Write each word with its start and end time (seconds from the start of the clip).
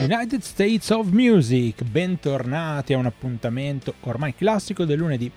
United 0.00 0.42
States 0.42 0.90
of 0.90 1.08
Music, 1.10 1.82
bentornati 1.82 2.92
a 2.92 2.98
un 2.98 3.06
appuntamento 3.06 3.94
ormai 4.02 4.32
classico 4.32 4.84
del 4.84 4.96
lunedì 4.96 5.30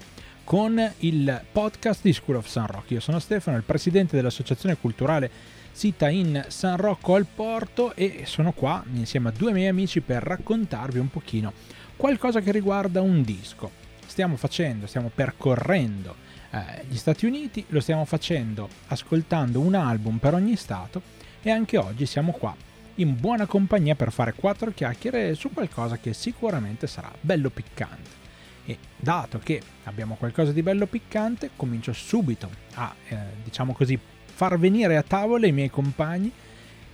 con 0.43 0.79
il 0.99 1.41
podcast 1.51 2.01
di 2.03 2.13
School 2.13 2.37
of 2.37 2.45
San 2.47 2.67
Rocco. 2.67 2.93
Io 2.93 2.99
sono 2.99 3.17
Stefano, 3.17 3.57
il 3.57 3.63
presidente 3.63 4.15
dell'associazione 4.15 4.77
culturale 4.77 5.31
sita 5.71 6.09
in 6.09 6.45
San 6.49 6.77
Rocco 6.77 7.15
al 7.15 7.25
Porto 7.25 7.95
e 7.95 8.21
sono 8.27 8.51
qua 8.51 8.83
insieme 8.93 9.29
a 9.29 9.33
due 9.35 9.51
miei 9.51 9.67
amici 9.67 9.99
per 9.99 10.21
raccontarvi 10.21 10.99
un 10.99 11.09
pochino 11.09 11.53
qualcosa 11.95 12.39
che 12.39 12.51
riguarda 12.51 13.01
un 13.01 13.23
disco. 13.23 13.71
Stiamo 14.05 14.37
facendo, 14.37 14.85
stiamo 14.85 15.09
percorrendo 15.13 16.15
eh, 16.51 16.85
gli 16.87 16.97
Stati 16.97 17.25
Uniti, 17.25 17.65
lo 17.69 17.79
stiamo 17.79 18.05
facendo 18.05 18.69
ascoltando 18.87 19.59
un 19.59 19.73
album 19.73 20.17
per 20.17 20.35
ogni 20.35 20.55
stato 20.55 21.01
e 21.41 21.49
anche 21.49 21.77
oggi 21.77 22.05
siamo 22.05 22.31
qua 22.31 22.55
in 22.95 23.19
buona 23.19 23.45
compagnia 23.45 23.95
per 23.95 24.11
fare 24.11 24.33
quattro 24.33 24.71
chiacchiere 24.71 25.33
su 25.35 25.51
qualcosa 25.51 25.97
che 25.97 26.13
sicuramente 26.13 26.87
sarà 26.87 27.11
bello 27.19 27.49
piccante. 27.49 28.19
E 28.65 28.77
dato 28.95 29.39
che 29.39 29.61
abbiamo 29.85 30.15
qualcosa 30.15 30.51
di 30.51 30.61
bello 30.61 30.85
piccante, 30.85 31.51
comincio 31.55 31.93
subito 31.93 32.49
a, 32.75 32.93
eh, 33.07 33.17
diciamo 33.43 33.73
così, 33.73 33.99
far 34.25 34.57
venire 34.57 34.97
a 34.97 35.03
tavola 35.03 35.47
i 35.47 35.51
miei 35.51 35.69
compagni 35.69 36.31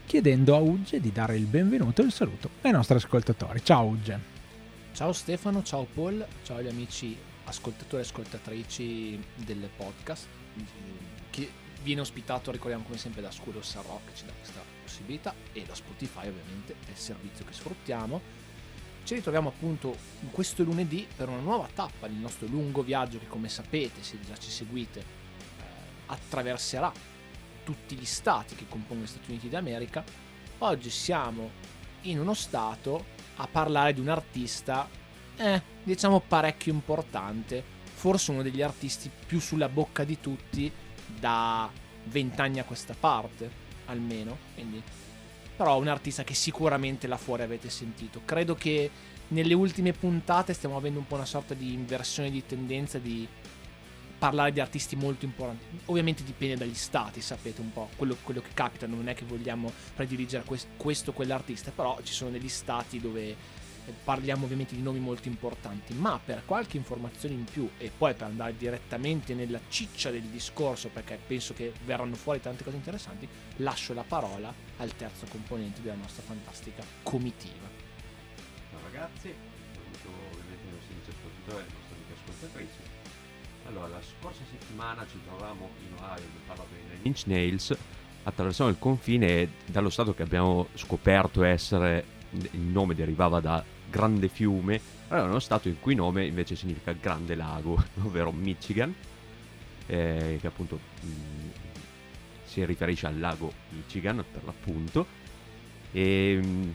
chiedendo 0.06 0.56
a 0.56 0.60
Ugge 0.60 1.02
di 1.02 1.12
dare 1.12 1.36
il 1.36 1.46
benvenuto 1.46 2.02
e 2.02 2.06
il 2.06 2.12
saluto 2.12 2.50
ai 2.62 2.72
nostri 2.72 2.96
ascoltatori. 2.96 3.64
Ciao 3.64 3.86
Ugge. 3.86 4.36
Ciao 4.94 5.12
Stefano, 5.12 5.62
ciao 5.64 5.86
Paul, 5.86 6.26
ciao 6.44 6.58
agli 6.58 6.68
amici 6.68 7.16
ascoltatori 7.44 8.02
e 8.02 8.06
ascoltatrici 8.06 9.24
del 9.36 9.70
podcast 9.76 10.28
che 11.30 11.50
viene 11.84 12.02
ospitato, 12.02 12.52
ricordiamo 12.52 12.84
come 12.84 12.98
sempre, 12.98 13.22
da 13.22 13.30
Rock, 13.30 14.06
che 14.08 14.16
ci 14.16 14.26
dà 14.26 14.32
questa 14.40 14.77
possibilità, 14.98 15.36
e 15.54 15.64
da 15.64 15.76
Spotify 15.76 16.28
ovviamente, 16.28 16.76
è 16.86 16.90
il 16.90 16.98
servizio 16.98 17.46
che 17.46 17.54
sfruttiamo. 17.54 18.46
Ci 19.04 19.14
ritroviamo 19.14 19.50
appunto 19.50 19.96
questo 20.32 20.64
lunedì 20.64 21.08
per 21.16 21.30
una 21.30 21.40
nuova 21.40 21.70
tappa 21.74 22.08
nel 22.08 22.18
nostro 22.18 22.48
lungo 22.48 22.82
viaggio 22.82 23.20
che 23.20 23.28
come 23.28 23.48
sapete, 23.48 24.04
se 24.04 24.20
già 24.26 24.36
ci 24.38 24.50
seguite, 24.50 25.00
eh, 25.00 25.64
attraverserà 26.08 26.92
tutti 27.64 27.96
gli 27.96 28.06
stati 28.06 28.56
che 28.56 28.66
compongono 28.68 29.04
gli 29.04 29.10
Stati 29.10 29.30
Uniti 29.30 29.50
d'America. 29.50 30.04
Oggi 30.60 30.90
siamo 30.90 31.52
in 32.02 32.20
uno 32.20 32.34
stato 32.34 33.06
a 33.38 33.48
parlare 33.48 33.94
di 33.94 34.00
un 34.00 34.10
artista, 34.10 34.90
eh, 35.38 35.62
diciamo 35.84 36.20
parecchio 36.20 36.74
importante, 36.74 37.64
forse 37.94 38.32
uno 38.32 38.42
degli 38.42 38.62
artisti 38.62 39.10
più 39.26 39.40
sulla 39.40 39.70
bocca 39.70 40.04
di 40.04 40.20
tutti 40.20 40.72
da 41.20 41.70
vent'anni 42.06 42.60
a 42.60 42.64
questa 42.64 42.96
parte, 43.00 43.66
almeno. 43.88 44.38
Quindi, 44.54 44.82
però 45.56 45.78
un 45.80 45.88
artista 45.88 46.24
che 46.24 46.34
sicuramente 46.34 47.08
là 47.08 47.18
fuori 47.18 47.42
avete 47.42 47.70
sentito. 47.70 48.22
Credo 48.24 48.56
che 48.56 48.90
nelle 49.30 49.54
ultime 49.54 49.92
puntate 49.92 50.54
stiamo 50.54 50.78
avendo 50.78 51.00
un 51.00 51.08
po' 51.08 51.16
una 51.16 51.26
sorta 51.26 51.54
di 51.54 51.74
inversione 51.74 52.30
di 52.30 52.46
tendenza 52.46 52.98
di 52.98 53.28
parlare 54.18 54.52
di 54.52 54.60
artisti 54.60 54.96
molto 54.96 55.26
importanti. 55.26 55.66
Ovviamente 55.86 56.24
dipende 56.24 56.58
dagli 56.58 56.74
stati, 56.74 57.22
sapete 57.22 57.62
un 57.62 57.72
po' 57.72 57.90
quello, 57.96 58.18
quello 58.24 58.42
che 58.42 58.50
capita, 58.54 58.88
non 58.88 59.08
è 59.08 59.14
che 59.14 59.26
vogliamo 59.26 59.72
prediligere 59.96 60.44
questo 60.78 61.12
o 61.12 61.14
quell'artista, 61.14 61.72
però 61.72 62.00
ci 62.04 62.14
sono 62.14 62.32
degli 62.32 62.50
stati 62.50 63.00
dove 63.00 63.36
parliamo 64.04 64.46
ovviamente 64.46 64.76
di 64.76 64.82
nomi 64.82 65.00
molto 65.00 65.28
importanti, 65.28 65.94
ma 65.94 66.20
per 66.24 66.44
qualche 66.46 66.78
informazione 66.78 67.36
in 67.36 67.44
più 67.46 67.70
e 67.78 67.92
poi 67.96 68.14
per 68.14 68.28
andare 68.28 68.56
direttamente 68.58 69.34
nella 69.34 69.60
ciccia 69.70 70.12
del 70.12 70.24
discorso, 70.24 70.90
perché 70.90 71.20
penso 71.26 71.54
che 71.54 71.74
verranno 71.86 72.16
fuori 72.16 72.42
tante 72.42 72.64
cose 72.64 72.76
interessanti, 72.76 73.28
lascio 73.58 73.94
la 73.94 74.04
parola 74.04 74.54
al 74.78 74.96
terzo 74.96 75.26
componente 75.30 75.82
della 75.82 75.96
nostra 75.96 76.24
fantastica 76.24 76.84
comitiva. 77.04 77.68
Ciao 78.72 78.80
ragazzi, 78.84 79.34
saluto 79.74 80.10
ovviamente 80.32 80.68
i 80.68 80.74
nostri 80.74 80.94
amici 80.94 81.10
ascoltatori 81.10 81.64
e 81.64 81.68
le 81.68 81.74
nostre 81.74 81.96
amiche 81.96 82.14
ascoltatrici. 82.14 82.96
Allora, 83.68 83.88
la 83.88 84.02
scorsa 84.02 84.42
settimana 84.50 85.06
ci 85.10 85.20
trovavamo 85.26 85.70
in 85.86 85.94
Ohio, 85.96 86.14
abbiamo 86.14 86.46
parlato 86.46 86.70
di 86.74 87.08
Inch 87.08 87.24
Nails, 87.26 87.78
attraversando 88.24 88.72
il 88.72 88.80
confine 88.80 89.50
dallo 89.66 89.90
stato 89.90 90.14
che 90.14 90.24
abbiamo 90.24 90.68
scoperto 90.74 91.44
essere 91.44 92.16
il 92.52 92.60
nome 92.60 92.96
derivava 92.96 93.40
da 93.40 93.64
grande 93.90 94.28
fiume, 94.28 94.80
allora 95.10 95.30
uno 95.30 95.40
stato 95.40 95.68
il 95.68 95.78
cui 95.80 95.96
nome 95.96 96.26
invece 96.26 96.56
significa 96.56 96.92
grande 96.94 97.36
lago, 97.36 97.82
ovvero 98.04 98.32
Michigan, 98.32 98.94
eh, 99.86 100.38
che 100.40 100.48
appunto 100.48 100.80
mh, 101.02 101.08
mm, 101.08 101.50
si 102.44 102.66
riferisce 102.66 103.08
al 103.08 103.20
lago 103.20 103.52
Michigan 103.70 104.24
per 104.30 104.44
l'appunto. 104.44 105.06
E 105.92 106.40
mh, 106.42 106.74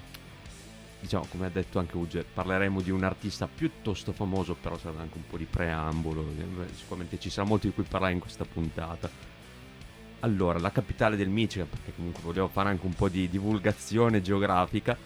diciamo, 1.03 1.27
come 1.29 1.47
ha 1.47 1.51
detto 1.51 1.79
anche 1.79 1.97
Uge, 1.97 2.25
parleremo 2.25 2.81
di 2.81 2.91
un 2.91 3.03
artista 3.03 3.49
piuttosto 3.49 4.13
famoso, 4.13 4.55
però 4.55 4.79
sarà 4.79 5.01
anche 5.01 5.17
un 5.17 5.27
po' 5.29 5.37
di 5.37 5.47
preambolo, 5.51 6.25
eh, 6.39 6.73
sicuramente 6.75 7.19
ci 7.19 7.29
sarà 7.29 7.47
molto 7.47 7.67
di 7.67 7.73
cui 7.73 7.83
parlare 7.83 8.13
in 8.13 8.21
questa 8.21 8.45
puntata. 8.45 9.11
Allora, 10.21 10.61
la 10.61 10.71
capitale 10.71 11.17
del 11.17 11.29
Michigan, 11.29 11.69
perché 11.69 11.93
comunque 11.95 12.23
volevo 12.23 12.47
fare 12.47 12.69
anche 12.69 12.87
un 12.87 12.95
po' 12.95 13.09
di 13.09 13.29
divulgazione 13.29 14.23
geografica, 14.23 14.97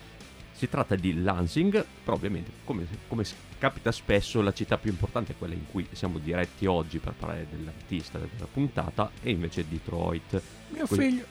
si 0.56 0.68
tratta 0.70 0.94
di 0.94 1.22
Lansing, 1.22 1.84
però 2.02 2.16
ovviamente 2.16 2.50
come, 2.64 2.86
come, 3.08 3.24
capita 3.58 3.92
spesso 3.92 4.40
la 4.40 4.54
città 4.54 4.78
più 4.78 4.90
importante 4.90 5.32
è 5.32 5.34
quella 5.36 5.52
in 5.52 5.66
cui 5.70 5.86
siamo 5.92 6.18
diretti 6.18 6.64
oggi 6.64 6.98
per 6.98 7.12
parlare 7.12 7.46
dell'artista 7.50 8.18
della 8.18 8.48
puntata 8.50 9.10
e 9.22 9.30
invece 9.30 9.66
Detroit. 9.68 10.42
Mio 10.70 10.86
con... 10.88 10.98
figlio. 10.98 11.24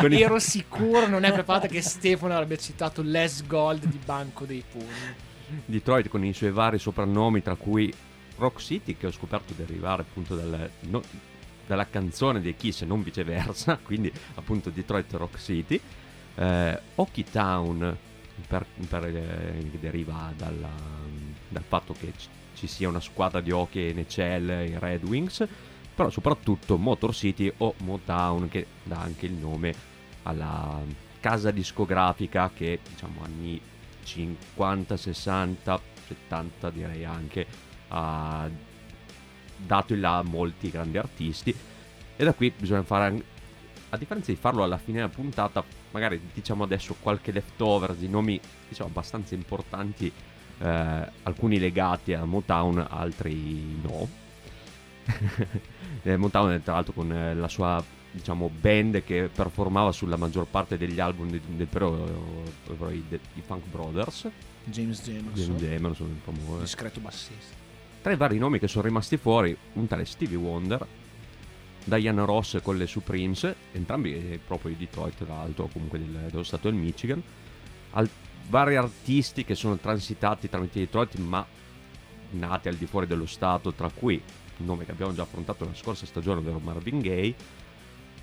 con 0.00 0.12
Ero 0.12 0.40
sicuro, 0.40 1.06
non 1.06 1.22
è 1.22 1.32
preparato 1.32 1.68
che 1.68 1.80
Stefano 1.80 2.34
avrebbe 2.34 2.58
citato 2.58 3.02
Les 3.02 3.46
Gold 3.46 3.84
di 3.84 4.00
Banco 4.04 4.44
dei 4.46 4.64
Pugni. 4.68 5.30
Detroit 5.64 6.08
con 6.08 6.24
i 6.24 6.32
suoi 6.32 6.50
vari 6.50 6.78
soprannomi, 6.78 7.40
tra 7.40 7.54
cui 7.54 7.92
Rock 8.36 8.60
City, 8.60 8.96
che 8.96 9.06
ho 9.06 9.12
scoperto 9.12 9.52
derivare 9.52 10.02
appunto 10.02 10.34
dal, 10.34 10.70
no, 10.80 11.02
dalla 11.66 11.86
canzone 11.86 12.40
dei 12.40 12.56
Kiss 12.56 12.82
e 12.82 12.86
non 12.86 13.02
viceversa, 13.04 13.78
quindi 13.84 14.10
appunto 14.34 14.70
Detroit 14.70 15.12
Rock 15.12 15.38
City 15.38 15.80
eh, 16.34 16.80
Hockey 16.94 17.24
Town 17.24 17.96
per, 18.46 18.66
per, 18.88 19.04
eh, 19.04 19.70
deriva 19.80 20.32
dalla, 20.36 20.70
dal 21.48 21.64
fatto 21.66 21.94
che 21.98 22.12
ci, 22.54 22.66
sia 22.66 22.88
una 22.88 23.00
squadra 23.00 23.40
di 23.40 23.50
hockey 23.50 23.92
NHL, 23.92 24.68
i 24.68 24.78
Red 24.78 25.04
Wings, 25.04 25.46
però 25.94 26.10
soprattutto 26.10 26.76
Motor 26.76 27.14
City 27.14 27.52
o 27.58 27.74
Motown 27.78 28.48
che 28.48 28.66
dà 28.84 28.98
anche 29.00 29.26
il 29.26 29.32
nome 29.32 29.74
alla 30.22 30.80
casa 31.20 31.50
discografica 31.50 32.50
che 32.54 32.80
diciamo 32.88 33.22
anni 33.24 33.60
50, 34.04 34.96
60, 34.96 35.80
70 36.06 36.70
direi 36.70 37.04
anche 37.04 37.46
ha 37.88 38.48
dato 39.56 39.94
in 39.94 40.00
là 40.00 40.22
molti 40.22 40.70
grandi 40.70 40.98
artisti. 40.98 41.54
E 42.16 42.24
da 42.24 42.32
qui 42.34 42.52
bisogna 42.56 42.82
fare 42.82 43.22
a 43.92 43.96
differenza 43.98 44.32
di 44.32 44.38
farlo 44.38 44.62
alla 44.62 44.78
fine 44.78 44.98
della 44.98 45.10
puntata 45.10 45.62
magari 45.90 46.20
diciamo 46.32 46.64
adesso 46.64 46.96
qualche 46.98 47.30
leftover 47.30 47.92
di 47.92 48.08
nomi 48.08 48.40
diciamo 48.68 48.88
abbastanza 48.88 49.34
importanti, 49.34 50.10
eh, 50.58 51.08
alcuni 51.22 51.58
legati 51.58 52.14
a 52.14 52.24
Motown, 52.24 52.86
altri 52.88 53.80
no. 53.82 54.08
eh, 56.02 56.16
Motown 56.16 56.62
tra 56.62 56.74
l'altro 56.74 56.94
con 56.94 57.12
eh, 57.12 57.34
la 57.34 57.48
sua 57.48 57.84
diciamo 58.10 58.50
band 58.50 59.04
che 59.04 59.30
performava 59.32 59.92
sulla 59.92 60.16
maggior 60.16 60.46
parte 60.46 60.78
degli 60.78 61.00
album 61.00 61.30
del, 61.30 61.40
del 61.40 61.66
periodo 61.66 62.44
i, 62.90 63.04
i 63.34 63.42
Funk 63.44 63.66
Brothers. 63.66 64.28
James 64.64 65.02
Jamerson. 65.02 65.56
James 65.56 65.60
Jamerson 65.60 66.08
il 66.08 66.20
famoso 66.22 66.60
discreto 66.60 67.00
bassista. 67.00 67.60
Tra 68.00 68.12
i 68.12 68.16
vari 68.16 68.38
nomi 68.38 68.58
che 68.58 68.68
sono 68.68 68.86
rimasti 68.86 69.18
fuori 69.18 69.56
un 69.74 69.86
tale 69.86 70.06
Stevie 70.06 70.36
Wonder 70.36 70.86
Diana 71.84 72.24
Ross 72.24 72.60
con 72.62 72.76
le 72.76 72.86
Supremes, 72.86 73.54
entrambi 73.72 74.40
proprio 74.46 74.72
di 74.72 74.84
Detroit 74.84 75.24
tra 75.24 75.34
l'altro, 75.34 75.68
comunque 75.72 75.98
del, 75.98 76.28
dello 76.30 76.42
stato 76.42 76.70
del 76.70 76.78
Michigan, 76.78 77.22
Al, 77.90 78.08
vari 78.48 78.76
artisti 78.76 79.44
che 79.44 79.54
sono 79.54 79.76
transitati 79.76 80.48
tramite 80.48 80.80
Detroit 80.80 81.16
ma 81.16 81.44
nati 82.30 82.68
al 82.68 82.76
di 82.76 82.86
fuori 82.86 83.06
dello 83.06 83.26
stato, 83.26 83.72
tra 83.72 83.90
cui 83.90 84.14
il 84.14 84.64
nome 84.64 84.84
che 84.84 84.92
abbiamo 84.92 85.12
già 85.12 85.22
affrontato 85.22 85.64
la 85.64 85.74
scorsa 85.74 86.06
stagione, 86.06 86.40
ovvero 86.40 86.58
Marvin 86.58 87.00
Gaye, 87.00 87.34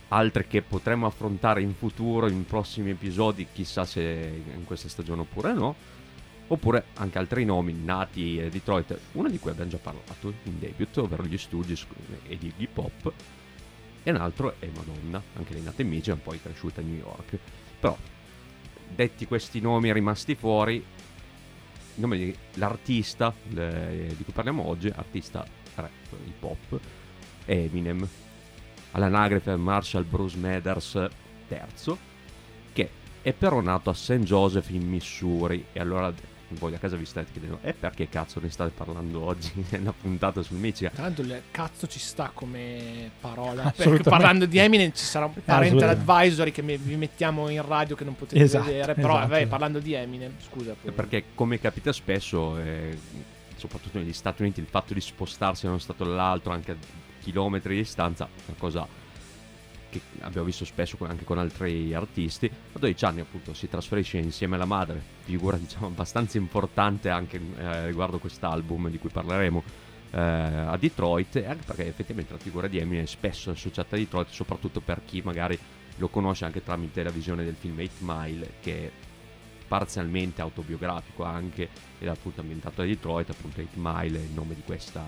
altre 0.09 0.47
che 0.47 0.61
potremo 0.61 1.05
affrontare 1.05 1.61
in 1.61 1.73
futuro, 1.73 2.27
in 2.27 2.45
prossimi 2.45 2.91
episodi, 2.91 3.47
chissà 3.51 3.85
se 3.85 4.41
in 4.55 4.63
questa 4.65 4.89
stagione 4.89 5.21
oppure 5.21 5.53
no, 5.53 5.75
oppure 6.47 6.85
anche 6.95 7.17
altri 7.17 7.45
nomi 7.45 7.73
nati 7.73 8.39
a 8.39 8.49
Detroit, 8.49 8.97
uno 9.13 9.29
di 9.29 9.37
cui 9.37 9.51
abbiamo 9.51 9.69
già 9.69 9.77
parlato 9.77 10.33
in 10.43 10.59
debut, 10.59 10.97
ovvero 10.97 11.23
gli 11.25 11.37
Studios 11.37 11.85
e 12.27 12.37
di 12.37 12.51
hip 12.57 12.77
hop, 12.77 13.13
e 14.03 14.11
un 14.11 14.17
altro 14.17 14.55
è 14.59 14.67
Madonna, 14.73 15.21
anche 15.35 15.53
lei 15.53 15.61
nata 15.61 15.81
in 15.81 15.89
Michigan, 15.89 16.21
poi 16.21 16.41
cresciuta 16.41 16.81
a 16.81 16.83
New 16.83 16.97
York. 16.97 17.37
Però, 17.79 17.97
detti 18.95 19.25
questi 19.25 19.59
nomi 19.59 19.91
rimasti 19.93 20.35
fuori, 20.35 20.75
il 20.75 20.85
nome 21.95 22.33
dell'artista 22.53 23.33
le, 23.49 24.13
di 24.15 24.23
cui 24.23 24.33
parliamo 24.33 24.65
oggi, 24.65 24.91
artista 24.93 25.45
rap, 25.75 25.91
hip 26.25 26.43
hop, 26.43 26.79
è 27.45 27.53
Eminem. 27.53 28.07
All'anagrafe 28.91 29.55
Marshall 29.55 30.07
Bruce 30.07 30.37
Mathers 30.37 31.07
III, 31.47 31.97
che 32.73 32.89
è 33.21 33.33
però 33.33 33.61
nato 33.61 33.89
a 33.89 33.93
St. 33.93 34.19
Joseph 34.19 34.69
in 34.69 34.87
Missouri 34.87 35.65
e 35.71 35.79
allora 35.79 36.11
voi 36.57 36.73
a 36.73 36.77
casa 36.77 36.95
vi 36.95 37.05
state 37.05 37.31
chiedendo 37.31 37.59
e 37.61 37.73
perché 37.73 38.09
cazzo 38.09 38.39
ne 38.39 38.49
state 38.49 38.71
parlando 38.75 39.21
oggi 39.21 39.51
è 39.69 39.77
una 39.77 39.93
puntata 39.93 40.41
sul 40.41 40.57
Michigan 40.57 40.91
Tra 40.93 41.03
l'altro 41.03 41.23
il 41.23 41.41
cazzo 41.51 41.87
ci 41.87 41.99
sta 41.99 42.31
come 42.33 43.11
parola. 43.19 43.71
Perché 43.75 44.03
parlando 44.03 44.45
di 44.45 44.57
Eminem 44.57 44.91
ci 44.93 45.03
sarà 45.03 45.25
un 45.25 45.33
parental 45.43 45.89
advisory 45.89 46.51
che 46.51 46.61
vi 46.61 46.95
mettiamo 46.95 47.49
in 47.49 47.65
radio 47.65 47.95
che 47.95 48.03
non 48.03 48.15
potete 48.15 48.41
Esatto, 48.41 48.65
vedere. 48.65 48.93
Però 48.95 49.17
esatto, 49.17 49.27
vabbè, 49.29 49.47
parlando 49.47 49.79
di 49.79 49.93
Eminem, 49.93 50.33
scusa. 50.49 50.75
poi- 50.81 50.91
perché 50.91 51.25
come 51.35 51.59
capita 51.59 51.91
spesso 51.91 52.57
eh, 52.57 52.97
soprattutto 53.55 53.97
negli 53.97 54.13
Stati 54.13 54.41
Uniti 54.41 54.59
il 54.59 54.67
fatto 54.67 54.93
di 54.93 55.01
spostarsi 55.01 55.63
da 55.63 55.69
uno 55.69 55.79
stato 55.79 56.03
all'altro 56.03 56.51
anche 56.53 56.71
a 56.71 56.75
chilometri 57.21 57.75
di 57.75 57.81
distanza 57.81 58.25
è 58.25 58.29
una 58.47 58.55
cosa 58.57 58.87
che 59.89 60.01
abbiamo 60.21 60.45
visto 60.45 60.65
spesso 60.65 60.97
anche 61.01 61.23
con 61.23 61.37
altri 61.37 61.93
artisti 61.93 62.45
a 62.45 62.79
12 62.79 63.05
anni 63.05 63.19
appunto 63.21 63.53
si 63.53 63.67
trasferisce 63.67 64.17
insieme 64.17 64.55
alla 64.55 64.65
madre 64.65 65.01
figura 65.23 65.57
diciamo 65.57 65.87
abbastanza 65.87 66.37
importante 66.37 67.09
anche 67.09 67.39
eh, 67.57 67.87
riguardo 67.87 68.19
quest'album 68.19 68.89
di 68.89 68.99
cui 68.99 69.09
parleremo 69.09 69.63
eh, 70.11 70.19
a 70.19 70.77
Detroit 70.77 71.35
anche 71.37 71.63
perché 71.65 71.87
effettivamente 71.87 72.33
la 72.33 72.39
figura 72.39 72.67
di 72.67 72.77
Eminem 72.77 73.03
è 73.03 73.07
spesso 73.07 73.51
associata 73.51 73.95
a 73.95 73.99
Detroit 73.99 74.29
soprattutto 74.29 74.79
per 74.79 75.01
chi 75.05 75.21
magari 75.23 75.57
lo 75.97 76.07
conosce 76.07 76.45
anche 76.45 76.63
tramite 76.63 77.03
la 77.03 77.11
visione 77.11 77.43
del 77.43 77.55
film 77.55 77.79
8 77.79 77.89
Mile 77.99 78.53
che 78.61 78.85
è 78.85 78.91
parzialmente 79.67 80.41
autobiografico 80.41 81.23
anche 81.23 81.69
ed 81.99 82.07
appunto 82.07 82.41
ambientato 82.41 82.81
a 82.81 82.85
Detroit 82.85 83.29
appunto 83.29 83.61
8 83.61 83.69
Mile 83.75 84.17
è 84.17 84.23
il 84.23 84.31
nome 84.31 84.55
di 84.55 84.61
questa 84.65 85.03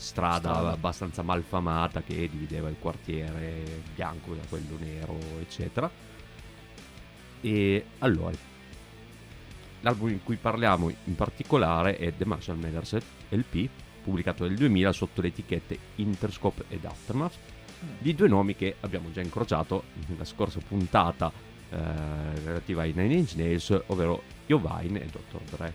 strada, 0.00 0.50
Strada. 0.50 0.70
abbastanza 0.70 1.22
malfamata 1.22 2.02
che 2.02 2.28
divideva 2.28 2.68
il 2.68 2.76
quartiere 2.78 3.82
bianco 3.94 4.34
da 4.34 4.42
quello 4.48 4.76
nero 4.78 5.18
eccetera 5.40 5.90
e 7.42 7.84
allora 7.98 8.36
l'album 9.82 10.08
in 10.10 10.22
cui 10.22 10.36
parliamo 10.36 10.90
in 10.90 11.14
particolare 11.14 11.96
è 11.96 12.14
The 12.16 12.24
Marshall 12.24 12.58
Mathers 12.58 12.98
LP 13.28 13.68
pubblicato 14.02 14.44
nel 14.46 14.56
2000 14.56 14.92
sotto 14.92 15.20
le 15.20 15.28
etichette 15.28 15.78
Interscope 15.96 16.64
ed 16.68 16.84
Aftermath 16.84 17.36
di 17.98 18.14
due 18.14 18.28
nomi 18.28 18.56
che 18.56 18.76
abbiamo 18.80 19.10
già 19.10 19.20
incrociato 19.20 19.84
nella 20.06 20.24
scorsa 20.24 20.60
puntata 20.60 21.32
eh, 21.70 21.76
relativa 22.44 22.82
ai 22.82 22.92
Nine 22.94 23.14
Inch 23.14 23.34
Nails, 23.36 23.82
ovvero 23.86 24.22
Jovine 24.46 25.02
e 25.02 25.06
Dr. 25.06 25.40
Dre. 25.50 25.72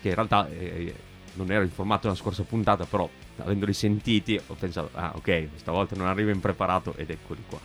Che 0.00 0.08
in 0.08 0.14
realtà 0.14 0.48
eh, 0.48 0.94
non 1.38 1.52
ero 1.52 1.62
informato 1.62 2.08
nella 2.08 2.18
scorsa 2.18 2.42
puntata, 2.42 2.84
però 2.84 3.08
avendoli 3.36 3.72
sentiti 3.72 4.38
ho 4.44 4.54
pensato, 4.54 4.90
ah 4.94 5.12
ok, 5.14 5.48
stavolta 5.54 5.94
non 5.94 6.06
arrivo 6.06 6.30
impreparato 6.30 6.94
ed 6.96 7.10
eccoli 7.10 7.42
qua. 7.48 7.60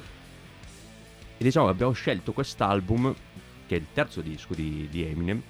E 1.38 1.44
diciamo 1.44 1.68
abbiamo 1.68 1.92
scelto 1.92 2.32
quest'album, 2.32 3.14
che 3.66 3.76
è 3.76 3.80
il 3.80 3.88
terzo 3.92 4.22
disco 4.22 4.54
di, 4.54 4.88
di 4.90 5.04
Eminem, 5.04 5.42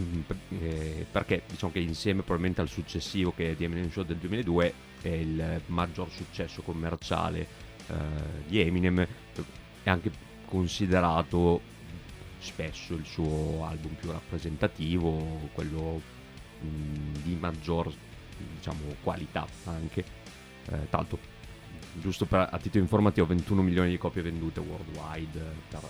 mm, 0.00 0.20
eh, 0.60 1.06
perché 1.10 1.42
diciamo 1.48 1.72
che 1.72 1.80
insieme 1.80 2.22
probabilmente 2.22 2.60
al 2.60 2.68
successivo 2.68 3.32
che 3.34 3.50
è 3.50 3.56
The 3.56 3.64
Eminem 3.64 3.90
Show 3.90 4.04
del 4.04 4.16
2002 4.16 4.74
è 5.02 5.08
il 5.08 5.60
maggior 5.66 6.10
successo 6.10 6.62
commerciale 6.62 7.46
eh, 7.88 7.94
di 8.46 8.60
Eminem 8.60 9.06
è 9.82 9.90
anche 9.90 10.10
considerato 10.46 11.60
spesso 12.38 12.94
il 12.94 13.04
suo 13.04 13.64
album 13.64 13.94
più 13.94 14.10
rappresentativo 14.10 15.50
quello 15.52 16.16
di 16.60 17.36
maggior 17.38 17.92
diciamo 18.56 18.80
qualità 19.02 19.46
anche 19.64 20.04
eh, 20.70 20.88
tanto 20.90 21.18
giusto 22.00 22.26
per, 22.26 22.48
a 22.50 22.58
titolo 22.58 22.82
informativo 22.84 23.26
21 23.26 23.62
milioni 23.62 23.90
di 23.90 23.98
copie 23.98 24.22
vendute 24.22 24.60
worldwide 24.60 25.40
per, 25.68 25.80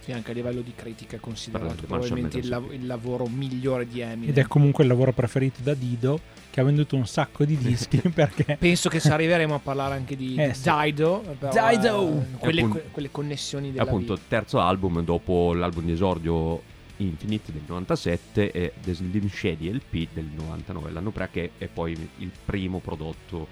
Sì, 0.00 0.12
anche 0.12 0.30
a 0.32 0.34
livello 0.34 0.60
di 0.60 0.72
critica 0.74 1.16
è 1.16 1.20
considerato 1.20 1.84
probabilmente 1.86 2.38
il, 2.38 2.48
lav- 2.48 2.72
il 2.72 2.86
lavoro 2.86 3.26
migliore 3.26 3.86
di 3.86 4.00
Eminem. 4.00 4.30
Ed 4.30 4.38
è 4.38 4.46
comunque 4.46 4.82
il 4.82 4.90
lavoro 4.90 5.12
preferito 5.12 5.60
da 5.62 5.74
Dido, 5.74 6.18
che 6.50 6.60
ha 6.60 6.64
venduto 6.64 6.96
un 6.96 7.06
sacco 7.06 7.44
di 7.44 7.56
dischi 7.56 7.98
perché 8.12 8.56
Penso 8.58 8.88
che 8.88 8.98
se 8.98 9.12
arriveremo 9.12 9.54
a 9.54 9.58
parlare 9.60 9.94
anche 9.94 10.16
di 10.16 10.34
Eh, 10.36 10.54
sì. 10.54 10.68
Dido, 10.82 11.22
però, 11.38 11.68
Dido! 11.70 12.20
eh, 12.22 12.24
quelle, 12.38 12.60
appunto- 12.62 12.78
que- 12.80 12.90
quelle 12.90 13.10
connessioni 13.12 13.70
della 13.70 13.84
appunto 13.84 14.14
vita. 14.14 14.26
terzo 14.28 14.58
album 14.58 15.04
dopo 15.04 15.52
l'album 15.54 15.84
di 15.84 15.92
esordio 15.92 16.62
Infinite 17.06 17.52
del 17.52 17.62
97 17.66 18.50
e 18.52 18.72
The 18.82 18.94
Slim 18.94 19.28
Shady 19.28 19.72
LP 19.72 20.08
del 20.12 20.24
99 20.34 20.90
l'anno 20.90 21.10
prima 21.10 21.28
che 21.28 21.50
è 21.58 21.66
poi 21.66 21.92
il 22.18 22.30
primo 22.44 22.78
prodotto 22.78 23.46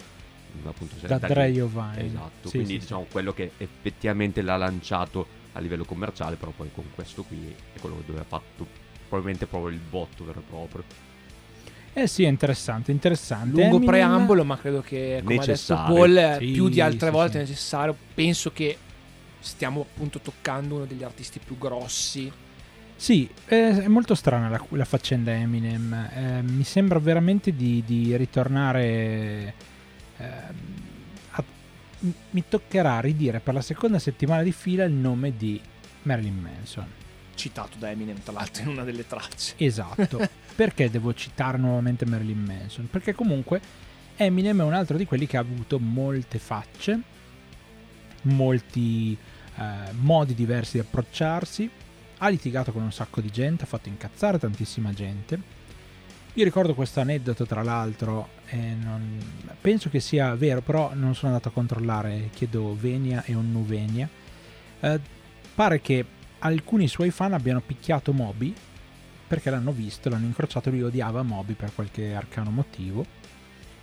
appunto 0.64 0.94
da 1.06 1.18
Dre. 1.18 1.52
Giovanni. 1.52 2.06
esatto 2.06 2.48
Sì, 2.48 2.56
quindi 2.56 2.72
sì, 2.72 2.74
sì. 2.74 2.78
diciamo 2.80 3.06
quello 3.10 3.32
che 3.32 3.52
effettivamente 3.58 4.42
l'ha 4.42 4.56
lanciato 4.56 5.26
a 5.52 5.60
livello 5.60 5.84
commerciale 5.84 6.36
però 6.36 6.52
poi 6.56 6.70
con 6.74 6.84
questo 6.94 7.22
qui 7.22 7.54
è 7.72 7.78
quello 7.78 8.02
dove 8.06 8.20
ha 8.20 8.24
fatto 8.24 8.66
probabilmente 9.08 9.46
proprio 9.46 9.72
il 9.74 9.80
botto 9.80 10.24
vero 10.24 10.40
e 10.40 10.42
proprio 10.48 10.84
Eh 11.92 12.06
sì, 12.06 12.22
è 12.24 12.28
interessante, 12.28 12.92
interessante. 12.92 13.50
Lungo 13.50 13.76
Eminem- 13.76 13.84
preambolo, 13.84 14.44
ma 14.44 14.56
credo 14.56 14.80
che 14.80 15.20
come 15.24 15.38
ha 15.38 15.44
detto. 15.44 15.74
Paul, 15.74 16.16
eh, 16.16 16.36
Sì, 16.38 16.52
più 16.52 16.68
di 16.68 16.80
altre 16.80 17.08
sì, 17.08 17.12
volte 17.12 17.30
sì. 17.32 17.36
è 17.38 17.40
necessario. 17.40 17.96
Penso 18.14 18.52
che 18.52 18.76
stiamo 19.40 19.80
appunto 19.80 20.20
toccando 20.20 20.76
uno 20.76 20.84
degli 20.84 21.02
artisti 21.02 21.40
più 21.44 21.58
grossi. 21.58 22.30
Sì, 23.00 23.26
eh, 23.46 23.84
è 23.84 23.88
molto 23.88 24.14
strana 24.14 24.50
la, 24.50 24.62
la 24.72 24.84
faccenda 24.84 25.32
Eminem. 25.32 25.90
Eh, 26.12 26.42
mi 26.42 26.64
sembra 26.64 26.98
veramente 26.98 27.56
di, 27.56 27.82
di 27.86 28.14
ritornare. 28.14 29.54
ehm, 30.18 30.54
a- 31.30 31.44
mi 32.32 32.44
toccherà 32.46 33.00
ridire 33.00 33.40
per 33.40 33.54
la 33.54 33.62
seconda 33.62 33.98
settimana 33.98 34.42
di 34.42 34.52
fila 34.52 34.84
il 34.84 34.92
nome 34.92 35.34
di 35.34 35.58
Marilyn 36.02 36.38
Manson. 36.38 36.86
Citato 37.34 37.78
da 37.78 37.88
Eminem, 37.90 38.20
tra 38.22 38.34
l'altro, 38.34 38.64
in 38.64 38.68
una 38.68 38.84
delle 38.84 39.06
tracce. 39.06 39.54
Esatto. 39.56 40.28
Perché 40.54 40.90
devo 40.90 41.14
citare 41.14 41.56
nuovamente 41.56 42.04
Marilyn 42.04 42.44
Manson? 42.44 42.86
Perché 42.90 43.14
comunque 43.14 43.62
Eminem 44.16 44.60
è 44.60 44.64
un 44.64 44.74
altro 44.74 44.98
di 44.98 45.06
quelli 45.06 45.26
che 45.26 45.38
ha 45.38 45.40
avuto 45.40 45.78
molte 45.78 46.38
facce, 46.38 47.00
molti 48.24 49.16
eh, 49.56 49.92
modi 49.92 50.34
diversi 50.34 50.72
di 50.72 50.80
approcciarsi, 50.80 51.70
ha 52.22 52.28
litigato 52.28 52.70
con 52.72 52.82
un 52.82 52.92
sacco 52.92 53.20
di 53.20 53.30
gente, 53.30 53.64
ha 53.64 53.66
fatto 53.66 53.88
incazzare 53.88 54.38
tantissima 54.38 54.92
gente. 54.92 55.58
Io 56.34 56.44
ricordo 56.44 56.74
questo 56.74 57.00
aneddoto, 57.00 57.44
tra 57.44 57.62
l'altro, 57.62 58.28
e 58.46 58.56
non- 58.56 59.18
penso 59.60 59.88
che 59.88 60.00
sia 60.00 60.34
vero, 60.34 60.60
però 60.60 60.92
non 60.94 61.14
sono 61.14 61.32
andato 61.32 61.48
a 61.48 61.52
controllare, 61.52 62.28
chiedo 62.32 62.76
Venia 62.78 63.24
e 63.24 63.34
un 63.34 63.50
Nuvenia. 63.50 64.08
Eh, 64.80 65.00
pare 65.54 65.80
che 65.80 66.04
alcuni 66.40 66.88
suoi 66.88 67.10
fan 67.10 67.32
abbiano 67.32 67.60
picchiato 67.60 68.12
Moby 68.12 68.54
perché 69.26 69.50
l'hanno 69.50 69.72
visto, 69.72 70.08
l'hanno 70.08 70.26
incrociato, 70.26 70.70
lui 70.70 70.82
odiava 70.82 71.22
Moby 71.22 71.54
per 71.54 71.72
qualche 71.74 72.14
arcano 72.14 72.50
motivo. 72.50 73.04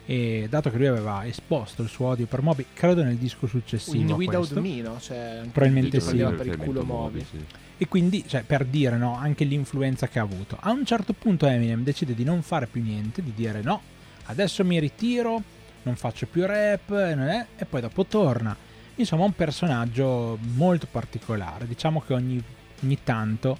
E 0.09 0.47
dato 0.49 0.71
che 0.71 0.77
lui 0.77 0.87
aveva 0.87 1.25
esposto 1.25 1.81
il 1.81 1.89
suo 1.89 2.07
odio 2.07 2.27
per 2.27 2.41
Moby, 2.41 2.65
credo 2.73 3.03
nel 3.03 3.17
disco 3.17 3.45
successivo. 3.45 3.97
In 3.97 4.11
Without 4.13 4.37
questo, 4.53 4.61
Me, 4.61 4.81
no? 4.81 4.97
Cioè, 5.01 5.41
Probabilmente 5.51 5.97
il 5.97 6.01
sì. 6.01 6.15
per 6.15 6.45
il 6.47 6.57
culo 6.57 6.83
Moby. 6.83 7.25
sì. 7.29 7.43
E 7.77 7.87
quindi, 7.89 8.23
cioè, 8.25 8.43
per 8.43 8.63
dire, 8.63 8.95
no, 8.97 9.15
anche 9.17 9.43
l'influenza 9.43 10.07
che 10.07 10.17
ha 10.19 10.21
avuto. 10.21 10.57
A 10.61 10.71
un 10.71 10.85
certo 10.85 11.11
punto 11.11 11.45
Eminem 11.45 11.83
decide 11.83 12.15
di 12.15 12.23
non 12.23 12.41
fare 12.41 12.67
più 12.67 12.81
niente, 12.81 13.21
di 13.21 13.33
dire 13.35 13.61
no, 13.61 13.81
adesso 14.27 14.63
mi 14.63 14.79
ritiro, 14.79 15.41
non 15.83 15.97
faccio 15.97 16.25
più 16.25 16.45
rap, 16.45 16.89
e 16.91 17.13
non 17.13 17.27
è- 17.27 17.45
e 17.57 17.65
poi 17.65 17.81
dopo 17.81 18.05
torna. 18.05 18.55
Insomma, 18.95 19.25
un 19.25 19.33
personaggio 19.35 20.37
molto 20.55 20.87
particolare. 20.89 21.67
Diciamo 21.67 22.01
che 22.01 22.13
ogni, 22.13 22.41
ogni 22.81 22.97
tanto 23.03 23.57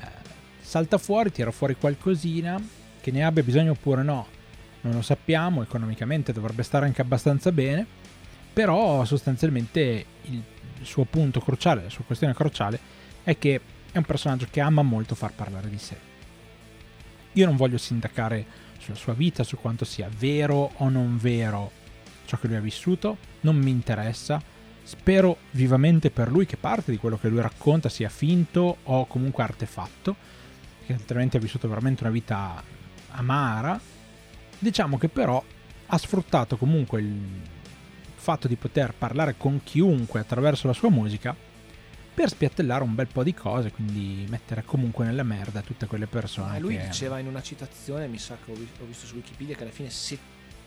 eh, 0.00 0.04
salta 0.60 0.96
fuori, 0.96 1.32
tira 1.32 1.50
fuori 1.50 1.74
qualcosina, 1.76 2.58
che 3.00 3.10
ne 3.10 3.24
abbia 3.24 3.42
bisogno 3.42 3.72
oppure 3.72 4.04
no. 4.04 4.36
Non 4.80 4.94
lo 4.94 5.02
sappiamo, 5.02 5.62
economicamente 5.62 6.32
dovrebbe 6.32 6.62
stare 6.62 6.86
anche 6.86 7.02
abbastanza 7.02 7.50
bene, 7.52 7.86
però 8.52 9.04
sostanzialmente 9.04 10.04
il 10.22 10.42
suo 10.82 11.04
punto 11.04 11.40
cruciale, 11.40 11.82
la 11.82 11.90
sua 11.90 12.04
questione 12.04 12.34
cruciale 12.34 12.78
è 13.22 13.36
che 13.38 13.60
è 13.90 13.98
un 13.98 14.04
personaggio 14.04 14.46
che 14.50 14.60
ama 14.60 14.82
molto 14.82 15.14
far 15.14 15.32
parlare 15.32 15.68
di 15.68 15.78
sé. 15.78 15.96
Io 17.32 17.46
non 17.46 17.56
voglio 17.56 17.78
sindacare 17.78 18.44
sulla 18.78 18.96
sua 18.96 19.12
vita, 19.12 19.42
su 19.42 19.56
quanto 19.56 19.84
sia 19.84 20.08
vero 20.16 20.72
o 20.76 20.88
non 20.88 21.18
vero 21.18 21.72
ciò 22.24 22.36
che 22.36 22.46
lui 22.46 22.56
ha 22.56 22.60
vissuto, 22.60 23.16
non 23.40 23.56
mi 23.56 23.70
interessa. 23.70 24.40
Spero 24.82 25.38
vivamente 25.52 26.10
per 26.10 26.30
lui 26.30 26.46
che 26.46 26.56
parte 26.56 26.90
di 26.90 26.98
quello 26.98 27.18
che 27.18 27.28
lui 27.28 27.40
racconta 27.40 27.88
sia 27.88 28.08
finto 28.08 28.78
o 28.82 29.06
comunque 29.06 29.42
artefatto, 29.42 30.16
che 30.86 30.92
altrimenti 30.92 31.36
ha 31.36 31.40
vissuto 31.40 31.68
veramente 31.68 32.02
una 32.02 32.12
vita 32.12 32.62
amara. 33.10 33.78
Diciamo 34.58 34.98
che 34.98 35.08
però 35.08 35.42
ha 35.86 35.98
sfruttato 35.98 36.56
comunque 36.56 37.00
il 37.00 37.16
fatto 38.16 38.48
di 38.48 38.56
poter 38.56 38.92
parlare 38.92 39.36
con 39.36 39.60
chiunque 39.62 40.20
attraverso 40.20 40.66
la 40.66 40.72
sua 40.72 40.90
musica 40.90 41.34
per 42.14 42.28
spiattellare 42.28 42.82
un 42.82 42.94
bel 42.96 43.06
po' 43.06 43.22
di 43.22 43.32
cose, 43.32 43.70
quindi 43.70 44.26
mettere 44.28 44.64
comunque 44.64 45.04
nella 45.04 45.22
merda 45.22 45.60
tutte 45.60 45.86
quelle 45.86 46.06
persone. 46.06 46.50
Ma 46.52 46.58
lui 46.58 46.76
che- 46.76 46.86
diceva 46.88 47.18
in 47.20 47.28
una 47.28 47.40
citazione, 47.42 48.08
mi 48.08 48.18
sa 48.18 48.36
che 48.44 48.50
ho 48.50 48.54
vi- 48.54 48.68
ho 48.80 48.84
visto 48.84 49.06
su 49.06 49.14
Wikipedia, 49.14 49.54
che 49.54 49.62
alla 49.62 49.70
fine 49.70 49.90
se 49.90 50.18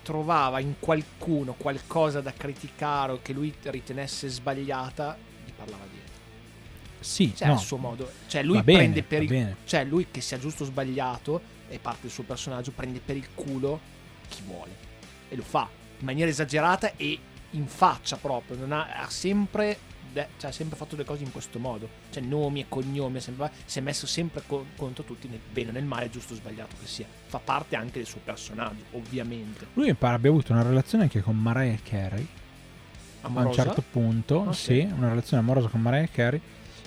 trovava 0.02 0.60
in 0.60 0.76
qualcuno 0.80 1.54
qualcosa 1.54 2.22
da 2.22 2.32
criticare 2.34 3.12
o 3.12 3.20
che 3.22 3.34
lui 3.34 3.54
ritenesse 3.64 4.30
sbagliata, 4.30 5.18
gli 5.46 5.52
parlava 5.56 5.84
dietro. 5.92 6.10
Sì, 7.02 7.34
Cioè, 7.36 7.48
no, 7.48 7.54
al 7.56 7.60
suo 7.60 7.78
modo. 7.78 8.10
Cioè, 8.28 8.42
lui 8.44 8.64
bene, 8.64 8.78
prende 8.80 9.04
per 9.04 9.24
il. 9.24 9.56
Cioè, 9.66 9.84
lui 9.84 10.08
che 10.10 10.22
sia 10.22 10.40
giusto 10.40 10.64
o 10.64 10.66
sbagliato, 10.68 11.42
è 11.72 11.80
parte 11.80 12.02
del 12.04 12.12
suo 12.12 12.24
personaggio, 12.24 12.72
prende 12.72 13.00
per 13.04 13.16
il 13.16 13.28
culo 13.34 13.80
chi 14.30 14.42
vuole. 14.46 14.72
E 15.30 15.36
lo 15.36 15.44
fa 15.44 15.68
in 16.00 16.06
maniera 16.06 16.30
esagerata 16.30 16.96
e 16.96 17.18
in 17.52 17.68
faccia 17.68 18.18
proprio. 18.18 18.58
Non 18.58 18.72
ha, 18.72 19.02
ha 19.02 19.10
sempre. 19.10 19.78
cioè, 20.14 20.28
ha 20.50 20.52
sempre 20.52 20.76
fatto 20.78 20.96
le 20.98 21.06
cose 21.06 21.24
in 21.24 21.32
questo 21.32 21.58
modo. 21.60 21.88
Cioè, 22.12 22.22
nomi 22.24 22.62
e 22.62 22.66
cognomi. 22.68 23.20
sempre- 23.22 23.52
si 23.66 23.80
è 23.80 23.82
messo 23.82 24.06
sempre 24.08 24.44
co- 24.46 24.66
contro 24.76 25.04
tutti, 25.04 25.28
nel 25.28 25.40
bene 25.52 25.70
o 25.70 25.72
nel 25.74 25.84
male, 25.86 26.10
giusto 26.10 26.34
o 26.34 26.36
sbagliato 26.36 26.76
che 26.80 26.88
sia. 26.88 27.06
Fa 27.28 27.40
parte 27.40 27.76
anche 27.76 28.00
del 28.00 28.08
suo 28.08 28.20
personaggio, 28.24 28.84
ovviamente. 28.92 29.68
Lui 29.74 29.88
mi 29.88 29.94
pare 29.94 30.16
abbia 30.16 30.30
avuto 30.30 30.52
una 30.54 30.64
relazione 30.64 31.04
anche 31.06 31.22
con 31.22 31.38
Mariah 31.38 31.80
Carey. 31.84 32.28
A 33.24 33.28
un 33.28 33.38
Amorosa? 33.38 33.64
certo 33.64 33.84
punto, 33.90 34.48
Ah, 34.50 34.54
sì, 34.54 34.80
una 34.80 35.10
relazione 35.10 35.44
amorosa 35.44 35.68
con 35.68 35.80
Mariah 35.82 36.08
Carey. 36.08 36.42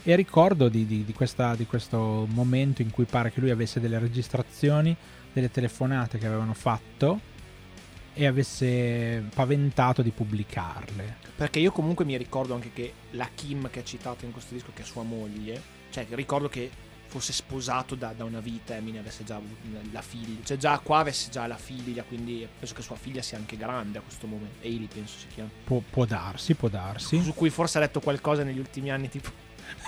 E 0.06 0.14
ricordo 0.16 0.68
di, 0.68 0.84
di- 0.86 1.04
di 1.04 1.12
questa- 1.14 1.54
di 1.54 1.66
questo 1.66 2.26
momento 2.30 2.82
in 2.82 2.90
cui 2.90 3.04
pare 3.06 3.32
che 3.32 3.40
lui 3.40 3.50
avesse 3.50 3.80
delle 3.80 3.98
registrazioni, 3.98 4.94
delle 5.32 5.50
telefonate 5.50 6.18
che 6.18 6.26
avevano 6.26 6.52
fatto 6.52 7.20
e 8.12 8.26
avesse 8.26 9.24
paventato 9.34 10.02
di 10.02 10.10
pubblicarle. 10.10 11.16
Perché 11.36 11.58
io 11.58 11.72
comunque 11.72 12.04
mi 12.04 12.16
ricordo 12.18 12.54
anche 12.54 12.70
che 12.72 12.92
la 13.12 13.28
Kim 13.34 13.70
che 13.70 13.80
ha 13.80 13.84
citato 13.84 14.24
in 14.26 14.32
questo 14.32 14.54
disco, 14.54 14.70
che 14.74 14.82
è 14.82 14.84
sua 14.84 15.02
moglie, 15.02 15.60
cioè 15.90 16.06
ricordo 16.10 16.48
che 16.48 16.70
fosse 17.06 17.32
sposato 17.32 17.94
da, 17.94 18.12
da 18.16 18.24
una 18.24 18.40
vita, 18.40 18.74
Eminem 18.76 19.00
avesse 19.00 19.24
già 19.24 19.36
avuto 19.36 19.56
la 19.90 20.02
figlia, 20.02 20.40
cioè 20.44 20.56
già 20.56 20.78
qua 20.80 20.98
avesse 20.98 21.30
già 21.30 21.46
la 21.46 21.56
figlia, 21.56 22.02
quindi 22.02 22.46
penso 22.58 22.74
che 22.74 22.82
sua 22.82 22.96
figlia 22.96 23.22
sia 23.22 23.38
anche 23.38 23.56
grande 23.56 23.98
a 23.98 24.00
questo 24.00 24.26
momento, 24.26 24.64
Hailey 24.66 24.86
penso 24.92 25.18
si 25.18 25.26
chiama, 25.32 25.50
Può, 25.64 25.80
può 25.88 26.04
darsi, 26.04 26.54
può 26.54 26.68
darsi. 26.68 27.20
su 27.22 27.32
cui 27.34 27.50
forse 27.50 27.78
ha 27.78 27.80
detto 27.82 28.00
qualcosa 28.00 28.42
negli 28.42 28.58
ultimi 28.58 28.90
anni 28.90 29.08
tipo 29.08 29.30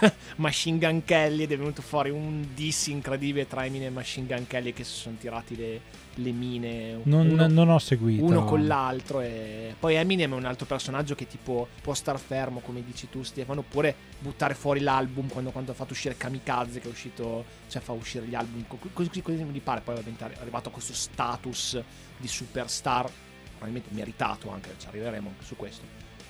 Machine 0.36 0.78
Gun 0.78 1.04
Kelly 1.04 1.44
ed 1.44 1.52
è 1.52 1.56
venuto 1.58 1.82
fuori 1.82 2.10
un 2.10 2.48
diss 2.54 2.86
incredibile 2.88 3.46
tra 3.46 3.64
Eminem 3.64 3.88
e 3.88 3.90
Machine 3.90 4.26
Gun 4.26 4.46
Kelly 4.46 4.72
che 4.72 4.84
si 4.84 4.92
sono 4.94 5.16
tirati 5.18 5.56
le, 5.56 5.80
le 6.14 6.30
mine. 6.32 7.00
Non, 7.04 7.30
uno- 7.30 7.46
non 7.46 7.68
ho 7.70 7.78
seguito. 7.78 8.24
uno 8.24 8.44
con 8.44 8.66
l'altro 8.66 9.20
e 9.20 9.74
poi 9.78 9.94
Eminem 9.94 10.32
è 10.32 10.36
un 10.36 10.44
altro 10.44 10.66
personaggio 10.66 11.14
che 11.14 11.26
tipo 11.26 11.68
può 11.82 11.94
star 11.94 12.18
fermo 12.18 12.60
come 12.60 12.82
dici 12.84 13.08
tu 13.08 13.22
Stefano 13.22 13.60
oppure 13.60 13.94
buttare 14.18 14.54
fuori 14.54 14.80
l'album 14.80 15.28
quando, 15.28 15.50
quando 15.50 15.72
ha 15.72 15.74
fatto 15.74 15.92
uscire 15.92 16.16
Kamikaze 16.16 16.80
che 16.80 16.88
è 16.88 16.90
uscito 16.90 17.44
cioè 17.68 17.80
fa 17.82 17.92
uscire 17.92 18.26
gli 18.26 18.34
album. 18.34 18.64
Co- 18.66 18.78
così, 18.92 19.22
così 19.22 19.42
mi 19.44 19.60
pare 19.60 19.80
poi 19.80 19.96
è 19.96 20.02
arrivato 20.40 20.68
a 20.68 20.72
questo 20.72 20.92
status 20.92 21.80
di 22.18 22.28
superstar 22.28 23.10
probabilmente 23.50 23.88
meritato 23.94 24.50
anche 24.50 24.74
ci 24.78 24.86
arriveremo 24.86 25.28
anche 25.28 25.44
su 25.44 25.56
questo 25.56 25.82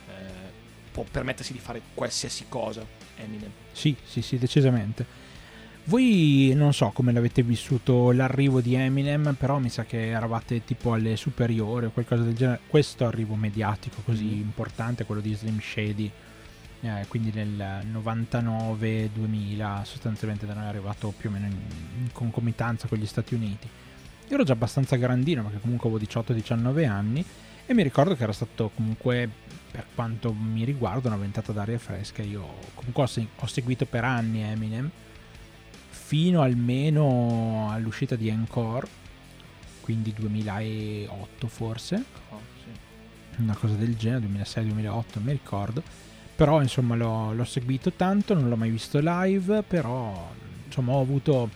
Eh, 0.08 0.64
può 0.92 1.04
permettersi 1.10 1.52
di 1.52 1.58
fare 1.58 1.82
qualsiasi 1.92 2.46
cosa 2.48 2.86
Eminem 3.16 3.50
Sì, 3.72 3.94
sì, 4.04 4.22
sì, 4.22 4.38
decisamente. 4.38 5.24
Voi 5.84 6.52
non 6.56 6.72
so 6.74 6.90
come 6.90 7.12
l'avete 7.12 7.42
vissuto 7.42 8.10
l'arrivo 8.10 8.60
di 8.60 8.74
Eminem, 8.74 9.36
però 9.38 9.58
mi 9.58 9.68
sa 9.68 9.84
che 9.84 10.08
eravate 10.08 10.64
tipo 10.64 10.92
alle 10.92 11.16
superiori 11.16 11.86
o 11.86 11.90
qualcosa 11.90 12.22
del 12.24 12.34
genere. 12.34 12.60
Questo 12.66 13.06
arrivo 13.06 13.36
mediatico 13.36 14.02
così 14.04 14.24
Mm. 14.24 14.40
importante, 14.40 15.04
quello 15.04 15.20
di 15.20 15.32
Slim 15.34 15.60
Shady, 15.60 16.10
eh, 16.80 17.04
quindi 17.08 17.30
nel 17.32 17.84
99-2000, 17.92 19.84
sostanzialmente 19.84 20.44
da 20.46 20.54
noi 20.54 20.64
è 20.64 20.68
arrivato 20.68 21.12
più 21.16 21.28
o 21.28 21.32
meno 21.32 21.46
in, 21.46 21.52
in 21.98 22.08
concomitanza 22.12 22.88
con 22.88 22.98
gli 22.98 23.06
Stati 23.06 23.34
Uniti. 23.34 23.68
Io 24.28 24.34
ero 24.34 24.42
già 24.42 24.54
abbastanza 24.54 24.96
grandino 24.96 25.42
perché 25.44 25.60
comunque 25.60 25.88
avevo 25.88 26.04
18-19 26.04 26.88
anni 26.88 27.24
e 27.64 27.74
mi 27.74 27.82
ricordo 27.84 28.16
che 28.16 28.24
era 28.24 28.32
stato 28.32 28.70
comunque, 28.74 29.28
per 29.70 29.86
quanto 29.94 30.32
mi 30.32 30.64
riguarda, 30.64 31.08
una 31.08 31.16
ventata 31.16 31.52
d'aria 31.52 31.78
fresca. 31.78 32.22
Io 32.22 32.46
comunque 32.74 33.02
ho, 33.02 33.06
se- 33.06 33.26
ho 33.36 33.46
seguito 33.46 33.84
per 33.86 34.04
anni 34.04 34.42
Eminem, 34.42 34.90
fino 35.88 36.40
almeno 36.42 37.68
all'uscita 37.70 38.14
di 38.16 38.28
Encore, 38.28 38.86
quindi 39.80 40.12
2008 40.14 41.46
forse, 41.48 42.04
Oh, 42.30 42.40
sì. 42.62 43.42
una 43.42 43.54
cosa 43.54 43.74
del 43.74 43.96
genere, 43.96 44.26
2006-2008, 44.26 45.04
non 45.14 45.24
mi 45.24 45.32
ricordo. 45.32 45.82
Però 46.36 46.60
insomma 46.60 46.94
l'ho, 46.96 47.32
l'ho 47.32 47.44
seguito 47.44 47.92
tanto, 47.92 48.34
non 48.34 48.48
l'ho 48.48 48.56
mai 48.56 48.68
visto 48.70 48.98
live, 49.02 49.62
però 49.62 50.30
insomma 50.66 50.92
ho 50.92 51.00
avuto 51.00 51.48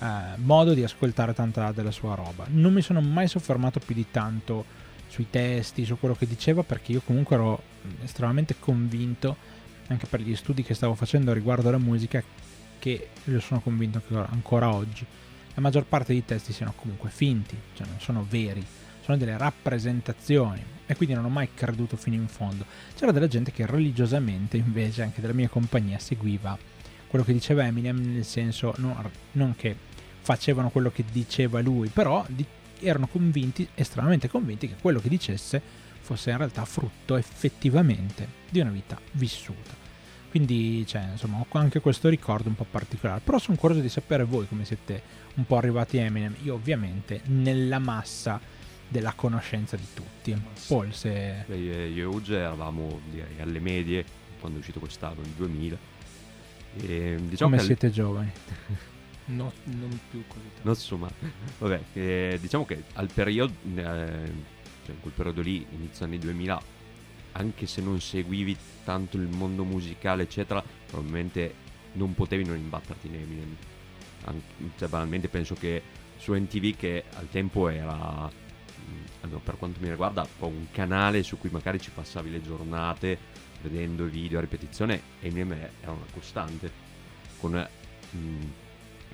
eh, 0.00 0.06
modo 0.36 0.74
di 0.74 0.82
ascoltare 0.82 1.34
tanta 1.34 1.70
della 1.70 1.92
sua 1.92 2.14
roba. 2.16 2.44
Non 2.48 2.72
mi 2.72 2.82
sono 2.82 3.00
mai 3.00 3.28
soffermato 3.28 3.78
più 3.78 3.94
di 3.94 4.06
tanto 4.10 4.64
sui 5.08 5.26
testi, 5.30 5.84
su 5.84 5.98
quello 5.98 6.14
che 6.14 6.26
diceva, 6.26 6.62
perché 6.62 6.92
io 6.92 7.02
comunque 7.04 7.36
ero 7.36 7.62
estremamente 8.04 8.56
convinto, 8.58 9.36
anche 9.88 10.06
per 10.06 10.20
gli 10.20 10.36
studi 10.36 10.62
che 10.62 10.74
stavo 10.74 10.94
facendo 10.94 11.32
riguardo 11.32 11.68
alla 11.68 11.78
musica, 11.78 12.22
che 12.78 13.08
io 13.24 13.40
sono 13.40 13.60
convinto 13.60 14.00
che 14.06 14.14
ancora 14.14 14.72
oggi 14.72 15.04
la 15.54 15.60
maggior 15.60 15.84
parte 15.84 16.12
dei 16.12 16.24
testi 16.24 16.52
siano 16.52 16.72
comunque 16.76 17.10
finti, 17.10 17.56
cioè 17.74 17.86
non 17.86 17.98
sono 17.98 18.24
veri, 18.28 18.64
sono 19.02 19.16
delle 19.16 19.36
rappresentazioni 19.36 20.62
e 20.86 20.94
quindi 20.94 21.14
non 21.14 21.24
ho 21.24 21.28
mai 21.28 21.48
creduto 21.52 21.96
fino 21.96 22.14
in 22.14 22.28
fondo. 22.28 22.64
C'era 22.94 23.10
della 23.10 23.26
gente 23.26 23.50
che 23.50 23.66
religiosamente 23.66 24.56
invece 24.56 25.02
anche 25.02 25.20
della 25.20 25.32
mia 25.32 25.48
compagnia 25.48 25.98
seguiva 25.98 26.56
quello 27.08 27.24
che 27.24 27.32
diceva 27.32 27.64
Eminem 27.64 28.12
nel 28.12 28.24
senso 28.24 28.74
non, 28.76 28.94
non 29.32 29.56
che 29.56 29.74
facevano 30.20 30.68
quello 30.68 30.90
che 30.90 31.04
diceva 31.10 31.60
lui, 31.60 31.88
però 31.88 32.24
di- 32.28 32.46
erano 32.80 33.06
convinti, 33.06 33.68
estremamente 33.74 34.28
convinti 34.28 34.68
che 34.68 34.76
quello 34.80 35.00
che 35.00 35.08
dicesse 35.08 35.60
fosse 36.00 36.30
in 36.30 36.38
realtà 36.38 36.64
frutto 36.64 37.16
effettivamente 37.16 38.26
di 38.48 38.60
una 38.60 38.70
vita 38.70 38.98
vissuta. 39.12 39.86
Quindi, 40.30 40.86
cioè, 40.86 41.08
insomma, 41.12 41.38
ho 41.38 41.46
anche 41.58 41.80
questo 41.80 42.08
ricordo 42.08 42.48
un 42.48 42.54
po' 42.54 42.66
particolare. 42.68 43.20
Però 43.24 43.38
sono 43.38 43.56
curioso 43.56 43.80
di 43.80 43.88
sapere 43.88 44.24
voi 44.24 44.46
come 44.46 44.64
siete 44.64 45.02
un 45.34 45.46
po' 45.46 45.56
arrivati 45.56 45.98
a 45.98 46.02
Eminem. 46.02 46.34
Io, 46.42 46.54
ovviamente, 46.54 47.22
nella 47.26 47.78
massa 47.78 48.40
della 48.86 49.12
conoscenza 49.14 49.76
di 49.76 49.86
tutti. 49.94 50.36
Paul, 50.66 50.92
se. 50.92 51.44
Beh, 51.46 51.56
io 51.56 52.02
e 52.02 52.04
Uge 52.04 52.36
eravamo 52.36 53.00
direi, 53.10 53.40
alle 53.40 53.58
medie 53.58 54.04
quando 54.38 54.58
è 54.58 54.60
uscito 54.60 54.80
quest'album 54.80 55.24
nel 55.24 55.32
2000. 55.32 55.78
E, 56.80 57.18
diciamo 57.20 57.50
come 57.50 57.62
siete 57.62 57.90
giovani? 57.90 58.30
No, 59.28 59.52
non 59.64 60.00
più 60.10 60.24
così 60.26 60.40
tanto. 60.54 60.60
Non 60.62 60.74
insomma, 60.74 61.10
vabbè, 61.58 61.80
eh, 61.94 62.38
diciamo 62.40 62.64
che 62.64 62.84
al 62.94 63.08
periodo, 63.12 63.52
eh, 63.74 64.32
cioè 64.84 64.94
in 64.94 65.00
quel 65.00 65.12
periodo 65.14 65.42
lì, 65.42 65.66
inizio 65.70 66.04
anni 66.04 66.18
2000, 66.18 66.60
anche 67.32 67.66
se 67.66 67.82
non 67.82 68.00
seguivi 68.00 68.56
tanto 68.84 69.16
il 69.16 69.28
mondo 69.28 69.64
musicale, 69.64 70.22
eccetera, 70.22 70.62
probabilmente 70.86 71.66
non 71.92 72.14
potevi 72.14 72.44
non 72.44 72.56
imbatterti 72.56 73.06
in 73.06 73.14
Eminem. 73.14 73.56
Anche, 74.24 74.44
cioè, 74.76 74.88
banalmente 74.88 75.28
penso 75.28 75.54
che 75.54 75.82
su 76.16 76.32
NTV, 76.32 76.76
che 76.76 77.04
al 77.14 77.28
tempo 77.28 77.68
era, 77.68 78.26
mh, 78.26 79.20
almeno 79.20 79.40
per 79.40 79.56
quanto 79.58 79.78
mi 79.80 79.90
riguarda, 79.90 80.26
un 80.40 80.66
canale 80.70 81.22
su 81.22 81.38
cui 81.38 81.50
magari 81.50 81.80
ci 81.80 81.90
passavi 81.90 82.30
le 82.30 82.42
giornate 82.42 83.36
vedendo 83.60 84.06
i 84.06 84.10
video 84.10 84.38
a 84.38 84.40
ripetizione, 84.40 85.02
Eminem 85.20 85.52
era 85.52 85.92
una 85.92 86.06
costante. 86.12 86.86
Con, 87.38 87.52
mh, 88.10 88.18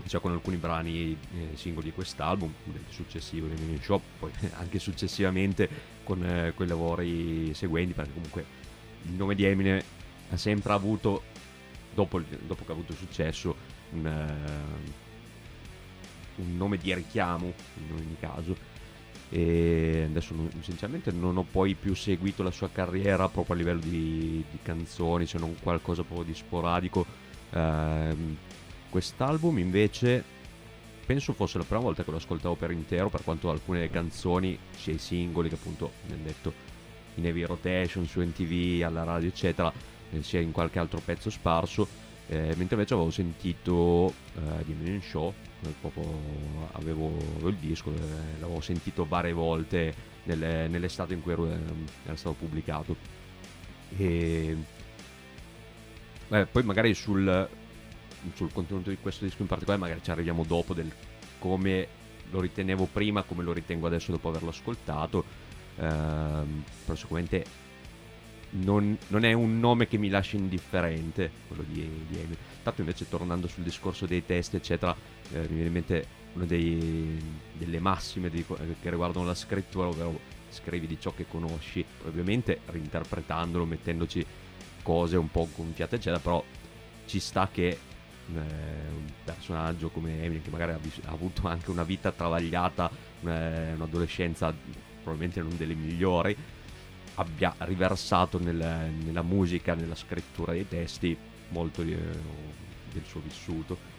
cioè 0.07 0.21
con 0.21 0.33
alcuni 0.33 0.57
brani 0.57 1.13
eh, 1.13 1.57
singoli 1.57 1.87
di 1.87 1.93
quest'album, 1.93 2.53
successivo 2.89 3.47
di 3.47 3.61
Minion 3.61 3.81
Shop, 3.83 4.03
poi 4.19 4.31
anche 4.55 4.79
successivamente 4.79 5.69
con 6.03 6.25
eh, 6.25 6.53
quei 6.55 6.69
lavori 6.69 7.53
seguenti, 7.55 7.95
perché 7.95 8.13
comunque 8.13 8.45
il 9.03 9.13
nome 9.13 9.35
di 9.35 9.45
Eminem 9.45 9.81
ha 10.31 10.37
sempre 10.37 10.73
avuto, 10.73 11.23
dopo, 11.95 12.21
dopo 12.47 12.65
che 12.65 12.71
ha 12.71 12.75
avuto 12.75 12.93
successo, 12.93 13.55
un, 13.93 14.07
eh, 14.07 14.93
un 16.37 16.57
nome 16.57 16.77
di 16.77 16.95
richiamo 16.95 17.53
in 17.79 17.93
ogni 17.95 18.17
caso. 18.19 18.73
E 19.31 20.05
adesso 20.09 20.35
sinceramente 20.61 21.11
non 21.11 21.37
ho 21.39 21.47
poi 21.51 21.75
più 21.75 21.95
seguito 21.95 22.43
la 22.43 22.51
sua 22.53 22.69
carriera 22.71 23.29
proprio 23.29 23.55
a 23.55 23.59
livello 23.59 23.81
di, 23.81 24.45
di 24.49 24.59
canzoni, 24.63 25.27
se 25.27 25.39
non 25.39 25.57
qualcosa 25.61 26.03
proprio 26.03 26.27
di 26.27 26.35
sporadico. 26.35 27.05
Ehm, 27.51 28.37
Quest'album 28.95 29.59
invece 29.59 30.23
penso 31.05 31.33
fosse 31.33 31.59
la 31.59 31.65
prima 31.65 31.81
volta 31.81 32.05
che 32.05 32.13
lo 32.13 32.19
ascoltavo 32.19 32.55
per 32.55 32.71
intero, 32.71 33.09
per 33.09 33.25
quanto 33.25 33.51
alcune 33.51 33.91
canzoni, 33.91 34.57
sia 34.71 34.93
i 34.93 34.99
singoli 34.99 35.49
che 35.49 35.57
appunto 35.57 35.95
mi 36.07 36.13
hanno 36.13 36.23
detto 36.23 36.53
in 37.17 37.27
heavy 37.27 37.43
rotation 37.43 38.07
su 38.07 38.21
NTV, 38.21 38.85
alla 38.85 39.03
radio 39.03 39.27
eccetera, 39.27 39.73
eh, 40.13 40.23
sia 40.23 40.39
in 40.39 40.53
qualche 40.53 40.79
altro 40.79 41.01
pezzo 41.05 41.29
sparso, 41.29 41.89
eh, 42.29 42.55
mentre 42.55 42.77
invece 42.77 42.95
avevo 42.95 43.11
sentito 43.11 44.15
eh, 44.37 44.65
di 44.65 44.71
Eminem 44.71 45.01
Show, 45.01 45.35
eh, 45.65 45.75
avevo, 46.75 47.17
avevo 47.17 47.49
il 47.49 47.57
disco, 47.57 47.91
eh, 47.91 48.39
l'avevo 48.39 48.61
sentito 48.61 49.07
varie 49.07 49.33
volte 49.33 49.93
nelle- 50.23 50.69
nell'estate 50.69 51.15
in 51.15 51.21
cui 51.21 51.33
ero, 51.33 51.51
ehm, 51.51 51.85
era 52.05 52.15
stato 52.15 52.37
pubblicato. 52.39 52.95
E 53.97 54.57
Beh, 56.29 56.47
poi 56.47 56.63
magari 56.63 56.95
sul, 56.95 57.49
sul 58.35 58.53
contenuto 58.53 58.91
di 58.91 58.99
questo 59.01 59.25
disco 59.25 59.43
in 59.43 59.49
particolare 59.49 59.81
magari 59.81 60.03
ci 60.03 60.11
arriviamo 60.11 60.45
dopo 60.45 60.75
del 60.75 60.91
come 61.39 61.87
lo 62.31 62.41
ritenevo 62.41 62.89
prima, 62.91 63.23
come 63.23 63.43
lo 63.43 63.53
ritengo 63.53 63.87
adesso 63.87 64.11
dopo 64.11 64.29
averlo 64.29 64.49
ascoltato. 64.49 65.25
Ehm, 65.77 66.65
però 66.85 66.97
sicuramente 66.97 67.45
non, 68.51 68.97
non 69.09 69.25
è 69.25 69.33
un 69.33 69.59
nome 69.59 69.87
che 69.87 69.99
mi 69.99 70.09
lascia 70.09 70.37
indifferente, 70.37 71.31
quello 71.49 71.65
di, 71.67 71.89
di 72.09 72.17
Eminem. 72.17 72.37
Tanto 72.63 72.81
invece 72.81 73.09
tornando 73.09 73.47
sul 73.47 73.63
discorso 73.63 74.07
dei 74.07 74.25
testi, 74.25 74.57
eccetera, 74.57 74.95
eh, 75.33 75.41
mi 75.41 75.47
viene 75.49 75.67
in 75.67 75.73
mente 75.73 76.07
una 76.35 76.45
dei, 76.45 77.21
delle 77.53 77.79
massime 77.79 78.31
di, 78.31 78.45
che 78.45 78.91
riguardano 78.91 79.27
la 79.27 79.35
scrittura, 79.35 79.89
ovvero 79.89 80.19
scrivi 80.51 80.87
di 80.87 80.99
ciò 81.01 81.13
che 81.15 81.27
conosci, 81.29 81.85
ovviamente 82.07 82.61
reinterpretandolo, 82.67 83.65
mettendoci 83.65 84.25
cose 84.83 85.17
un 85.17 85.31
po' 85.31 85.49
gonfiate, 85.55 85.97
eccetera, 85.97 86.21
però 86.21 86.43
ci 87.07 87.19
sta 87.19 87.49
che 87.53 87.79
un 88.27 89.11
personaggio 89.25 89.89
come 89.91 90.23
Eminem, 90.23 90.43
che 90.43 90.51
magari 90.51 90.73
ha, 90.73 90.79
vis- 90.81 91.01
ha, 91.05 91.11
avuto 91.11 91.47
anche 91.47 91.71
una 91.71 91.83
vita 91.83 92.11
travagliata, 92.11 92.91
eh, 93.25 93.73
un'adolescenza 93.75 94.55
probabilmente 95.03 95.41
non 95.41 95.57
delle 95.57 95.75
migliori, 95.75 96.37
abbia 97.17 97.55
riversato 97.59 98.39
nel, 98.39 98.91
nella 99.05 99.23
musica, 99.23 99.75
nella 99.75 99.95
scrittura 99.95 100.53
dei 100.53 100.67
testi 100.67 101.17
molto 101.49 101.83
di, 101.83 101.95
del 101.95 103.03
suo 103.07 103.21
vissuto. 103.21 103.93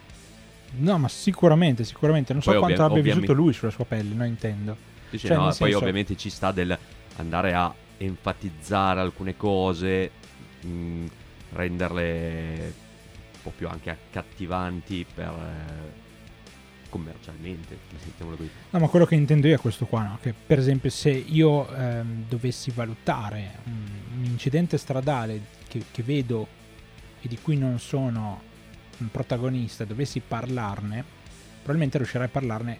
No, 0.78 0.98
ma 0.98 1.08
sicuramente, 1.08 1.84
sicuramente. 1.84 2.32
Non 2.32 2.42
so 2.42 2.50
poi 2.50 2.58
quanto 2.58 2.84
ovvi- 2.84 2.98
abbia 2.98 3.14
vissuto 3.14 3.32
lui 3.32 3.52
sulla 3.52 3.70
sua 3.70 3.84
pelle, 3.84 4.14
no 4.14 4.24
intendo. 4.24 4.76
Dice, 5.10 5.28
cioè, 5.28 5.36
no, 5.36 5.44
poi 5.44 5.54
senso... 5.54 5.78
ovviamente 5.78 6.16
ci 6.16 6.28
sta 6.28 6.50
del 6.52 6.76
andare 7.16 7.54
a 7.54 7.72
enfatizzare 7.98 9.00
alcune 9.00 9.36
cose, 9.36 10.10
mh, 10.60 11.04
renderle 11.52 12.74
un 12.82 12.85
po' 13.46 13.52
più 13.56 13.68
anche 13.68 13.90
accattivanti 13.90 15.06
per... 15.14 15.28
Eh, 15.28 16.04
commercialmente, 16.88 17.76
così. 18.18 18.50
No, 18.70 18.78
ma 18.78 18.88
quello 18.88 19.04
che 19.04 19.14
intendo 19.14 19.46
io 19.48 19.54
è 19.54 19.58
questo 19.58 19.86
qua, 19.86 20.02
no? 20.02 20.18
che 20.20 20.32
per 20.32 20.58
esempio 20.58 20.88
se 20.88 21.10
io 21.10 21.68
ehm, 21.74 22.24
dovessi 22.28 22.70
valutare 22.70 23.58
un, 23.64 23.86
un 24.18 24.24
incidente 24.24 24.78
stradale 24.78 25.40
che, 25.68 25.82
che, 25.90 26.02
vedo 26.02 26.46
e 27.20 27.28
di 27.28 27.38
cui 27.38 27.56
non 27.58 27.78
sono 27.78 28.40
un 28.98 29.10
protagonista, 29.10 29.84
dovessi 29.84 30.20
parlarne, 30.20 31.04
probabilmente 31.56 31.98
riuscirei 31.98 32.26
a 32.26 32.30
parlarne 32.30 32.78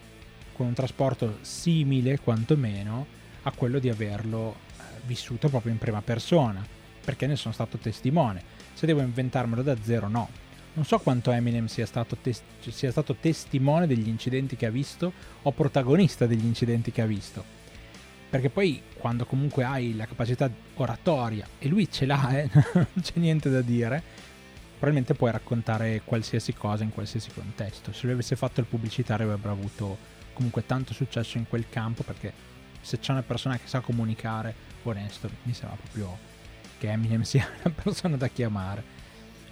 con 0.52 0.66
un 0.66 0.73
trasporto 0.73 1.38
simile 1.42 2.18
quantomeno 2.20 3.06
a 3.42 3.50
quello 3.52 3.78
di 3.78 3.90
averlo 3.90 4.54
eh, 4.54 4.82
vissuto 5.04 5.49
proprio 5.49 5.73
in 5.73 5.78
prima 5.78 6.00
persona, 6.00 6.64
perché 7.04 7.26
ne 7.26 7.37
sono 7.37 7.52
stato 7.52 7.76
testimone. 7.76 8.54
Se 8.73 8.87
devo 8.87 9.00
inventarmelo 9.00 9.62
da 9.62 9.76
zero, 9.82 10.08
no 10.08 10.44
non 10.76 10.85
so 10.85 10.99
quanto 10.99 11.30
Eminem 11.30 11.66
sia 11.66 11.87
stato, 11.87 12.16
tes- 12.16 12.42
sia 12.61 12.90
stato 12.90 13.14
testimone 13.14 13.87
degli 13.87 14.09
incidenti 14.09 14.56
che 14.56 14.66
ha 14.66 14.71
visto 14.71 15.11
o 15.42 15.50
protagonista 15.52 16.26
degli 16.26 16.45
incidenti 16.45 16.92
che 16.92 17.00
ha 17.00 17.06
visto. 17.06 17.42
Perché 18.28 18.50
poi 18.50 18.83
quando 18.99 19.25
comunque 19.25 19.64
hai 19.64 19.97
la 19.97 20.04
capacità 20.04 20.50
oratoria, 20.75 21.47
e 21.59 21.68
lui 21.68 21.90
ce 21.90 22.04
l'ha, 22.04 22.38
eh, 22.38 22.50
non 22.75 22.87
c'è 23.00 23.14
niente 23.14 23.49
da 23.49 23.62
dire, 23.62 24.02
probabilmente 24.73 25.14
puoi 25.14 25.30
raccontare 25.30 26.02
qualsiasi 26.04 26.52
cosa 26.52 26.85
in 26.85 26.90
qualsiasi 26.90 27.30
contesto. 27.30 27.92
Se 27.92 28.02
lui 28.04 28.12
avesse 28.12 28.37
fatto 28.37 28.61
il 28.61 28.66
pubblicitario 28.66 29.25
avrebbe 29.25 29.49
avuto 29.49 29.97
comunque 30.35 30.66
tanto 30.66 30.92
successo 30.92 31.38
in 31.38 31.49
quel 31.49 31.71
campo 31.71 32.02
perché 32.02 32.30
se 32.83 32.99
c'è 32.99 33.12
una 33.12 33.23
persona 33.23 33.56
che 33.56 33.66
sa 33.66 33.80
comunicare, 33.80 34.54
onesto, 34.83 35.30
mi 35.45 35.54
sembra 35.54 35.78
proprio 35.78 36.18
che 36.78 36.90
Eminem 36.90 37.23
sia 37.25 37.49
una 37.64 37.75
persona 37.75 38.16
da 38.18 38.28
chiamare. 38.28 38.95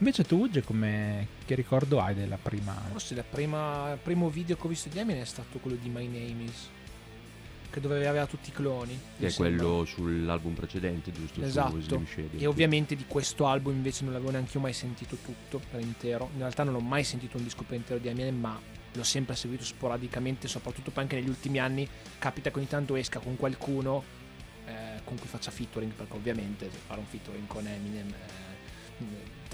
Invece 0.05 0.25
tu, 0.25 0.37
Uge, 0.37 0.63
come... 0.63 1.29
che 1.47 1.55
ricordo 1.55 1.99
hai 1.99 2.15
della 2.15 2.37
prima... 2.37 2.75
Forse 2.91 3.15
il 3.15 3.25
primo 3.25 4.29
video 4.29 4.55
che 4.55 4.67
ho 4.67 4.69
visto 4.69 4.91
di 4.91 4.99
Eminem 4.99 5.23
è 5.23 5.25
stato 5.25 5.57
quello 5.59 5.79
di 5.81 5.89
My 5.89 6.07
Name 6.07 6.43
Is 6.43 6.69
che 7.71 7.81
dove 7.81 8.07
aveva 8.07 8.27
tutti 8.27 8.51
i 8.51 8.53
cloni. 8.53 8.97
Che 9.19 9.27
è 9.27 9.31
sembra. 9.31 9.65
quello 9.65 9.85
sull'album 9.85 10.53
precedente, 10.53 11.11
giusto? 11.11 11.43
Esatto. 11.43 12.03
E 12.37 12.47
ovviamente 12.47 12.95
di 12.95 13.05
questo 13.09 13.47
album 13.47 13.75
invece 13.75 14.05
non 14.05 14.13
l'avevo 14.13 14.31
neanche 14.31 14.53
io 14.55 14.61
mai 14.61 14.75
sentito 14.75 15.17
tutto 15.17 15.61
per 15.71 15.81
intero. 15.81 16.29
In 16.35 16.39
realtà 16.39 16.63
non 16.63 16.77
ho 16.77 16.81
mai 16.81 17.03
sentito 17.03 17.37
un 17.39 17.43
disco 17.43 17.65
per 17.65 17.77
intero 17.79 17.99
di 17.99 18.07
Eminem, 18.07 18.39
ma 18.39 18.61
l'ho 18.93 19.03
sempre 19.03 19.35
seguito 19.35 19.65
sporadicamente, 19.65 20.47
soprattutto 20.47 20.93
poi 20.93 21.03
anche 21.03 21.17
negli 21.17 21.29
ultimi 21.29 21.59
anni 21.59 21.89
capita 22.19 22.51
che 22.51 22.59
ogni 22.59 22.69
tanto 22.69 22.95
esca 22.95 23.19
con 23.19 23.37
qualcuno 23.37 24.05
eh, 24.67 25.01
con 25.03 25.19
cui 25.19 25.27
faccia 25.27 25.51
featuring, 25.51 25.91
perché 25.93 26.15
ovviamente 26.15 26.69
fare 26.69 27.01
un 27.01 27.07
featuring 27.07 27.47
con 27.49 27.67
Eminem... 27.67 28.09
Eh, 28.09 28.53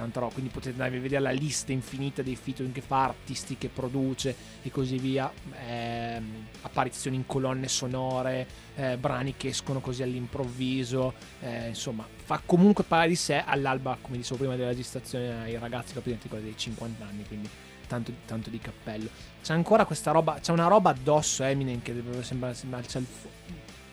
tanta 0.01 0.21
roba, 0.21 0.33
quindi 0.33 0.51
potete 0.51 0.73
andare 0.73 0.97
a 0.97 1.01
vedere 1.01 1.23
la 1.23 1.31
lista 1.31 1.73
infinita 1.73 2.23
dei 2.23 2.37
featuring 2.37 2.75
che 2.75 2.81
fa, 2.81 3.05
artisti 3.05 3.59
che 3.59 3.69
produce 3.69 4.35
e 4.63 4.71
così 4.71 4.97
via, 4.99 5.31
eh, 5.67 6.21
apparizioni 6.63 7.17
in 7.17 7.27
colonne 7.27 7.69
sonore, 7.69 8.47
eh, 8.77 8.97
brani 8.97 9.35
che 9.37 9.49
escono 9.49 9.81
così 9.81 10.03
all'improvviso, 10.03 11.13
eh, 11.41 11.69
insomma 11.69 12.07
fa 12.25 12.41
comunque 12.45 12.85
parlare 12.85 13.11
di 13.11 13.17
sé 13.17 13.43
all'alba, 13.45 13.99
come 14.01 14.17
dicevo 14.17 14.39
prima 14.39 14.57
della 14.57 14.69
registrazione, 14.69 15.43
ai 15.43 15.59
ragazzi 15.59 15.93
capitenti 15.93 16.29
quelli 16.29 16.45
dei 16.45 16.57
50 16.57 17.05
anni, 17.05 17.25
quindi 17.27 17.49
tanto, 17.87 18.13
tanto, 18.25 18.51
di 18.51 18.59
cappello. 18.59 19.09
C'è 19.43 19.53
ancora 19.53 19.85
questa 19.85 20.13
roba, 20.13 20.39
c'è 20.41 20.53
una 20.53 20.69
roba 20.69 20.91
addosso 20.91 21.45
Eminem 21.45 21.83
che 21.83 21.95
sembra, 22.23 22.55
sembra 22.55 22.81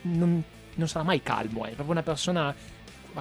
non, 0.04 0.44
non 0.76 0.88
sarà 0.88 1.04
mai 1.04 1.22
calmo, 1.22 1.66
è 1.66 1.72
proprio 1.72 1.92
una 1.92 2.04
persona 2.04 2.56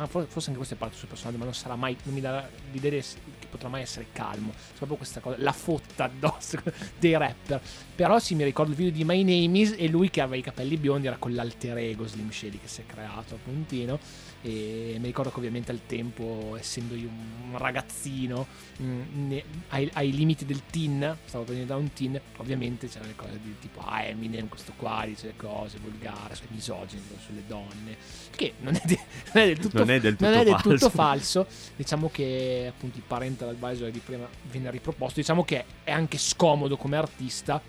ma 0.01 0.07
forse 0.07 0.49
anche 0.49 0.57
questo 0.57 0.75
è 0.75 0.77
parte 0.77 0.95
del 0.95 0.99
suo 0.99 1.09
personaggio, 1.09 1.39
ma 1.39 1.45
non 1.45 1.55
sarà 1.55 1.75
mai, 1.75 1.97
non 2.03 2.15
mi 2.15 2.21
dà 2.21 2.49
l'idea 2.71 2.91
che 3.01 3.47
potrà 3.49 3.69
mai 3.69 3.83
essere 3.83 4.07
calmo. 4.13 4.53
C'è 4.53 4.77
proprio 4.77 4.97
questa 4.97 5.21
cosa, 5.21 5.37
la 5.39 5.53
fotta 5.53 6.05
addosso 6.05 6.59
dei 6.99 7.17
rapper. 7.17 7.61
Però 7.95 8.19
sì, 8.19 8.35
mi 8.35 8.45
ricordo 8.45 8.73
il 8.73 8.77
video 8.77 8.93
di 8.93 9.05
My 9.05 9.23
Name 9.23 9.59
Is 9.59 9.75
e 9.77 9.89
lui 9.89 10.11
che 10.11 10.21
aveva 10.21 10.37
i 10.37 10.43
capelli 10.43 10.77
biondi 10.77 11.07
era 11.07 11.17
con 11.17 11.35
l'alter 11.35 11.79
ego 11.79 12.07
Slim 12.07 12.31
Shady 12.31 12.59
che 12.59 12.69
si 12.69 12.83
è 12.83 12.87
creato 12.87 13.37
appuntino 13.37 13.99
e 14.47 14.97
mi 15.01 15.07
ricordo 15.07 15.33
che 15.33 15.39
ovviamente 15.39 15.73
al 15.73 15.81
tempo 15.87 16.57
essendo 16.57 16.95
io 16.95 17.09
un 17.09 17.59
ragazzino 17.59 18.47
mh, 18.77 18.85
mm, 18.85 19.29
ne, 19.29 19.45
ai, 19.71 19.91
ai, 19.95 20.13
limiti 20.13 20.45
del 20.45 20.63
teen 20.71 21.17
stavo 21.25 21.43
venendo 21.43 21.73
da 21.73 21.79
un 21.81 21.93
teen 21.93 22.21
ovviamente 22.37 22.87
c'erano 22.87 23.09
le 23.09 23.17
cose 23.17 23.41
di 23.43 23.57
tipo 23.59 23.81
ah 23.81 24.05
Eminem 24.05 24.47
questo 24.47 24.73
qua 24.77 25.03
dice 25.05 25.27
le 25.27 25.37
cose 25.37 25.79
volgari 25.83 26.37
cioè 26.37 26.47
misogini 26.51 27.03
sulle 27.19 27.43
donne 27.49 27.97
che 28.37 28.53
non 28.61 28.77
è, 28.77 28.83
de, 28.85 29.01
non 29.35 29.43
è 29.43 29.47
del 29.49 29.59
tutto, 29.59 29.79
non 29.79 29.91
è 29.91 29.99
del 29.99 30.15
tutto, 30.15 30.31
è 30.31 30.45
del 30.45 30.53
falso. 30.53 30.69
tutto 30.69 30.91
falso. 30.91 31.47
diciamo 31.75 32.09
che 32.09 32.67
appunto 32.69 32.99
il 32.99 33.05
parental 33.05 33.49
advisor 33.49 33.91
di 33.91 33.99
prima 33.99 34.29
viene 34.43 34.71
riproposto. 34.71 35.19
Diciamo 35.19 35.45
che 35.45 35.65
è 35.83 35.91
anche 35.91 36.19
scomodo 36.19 36.77
come 36.77 36.97
artista 36.97 37.61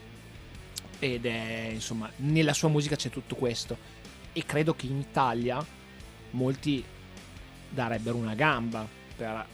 ed 0.99 1.25
è 1.25 1.69
insomma 1.71 2.11
nella 2.17 2.53
sua 2.53 2.69
musica 2.69 2.95
c'è 2.95 3.09
tutto 3.09 3.35
questo. 3.35 3.95
E 4.33 4.45
credo 4.45 4.75
che 4.75 4.85
in 4.85 4.97
Italia 4.97 5.65
molti 6.37 6.83
darebbero 7.69 8.17
una 8.17 8.35
gamba 8.35 8.87
per 9.15 9.45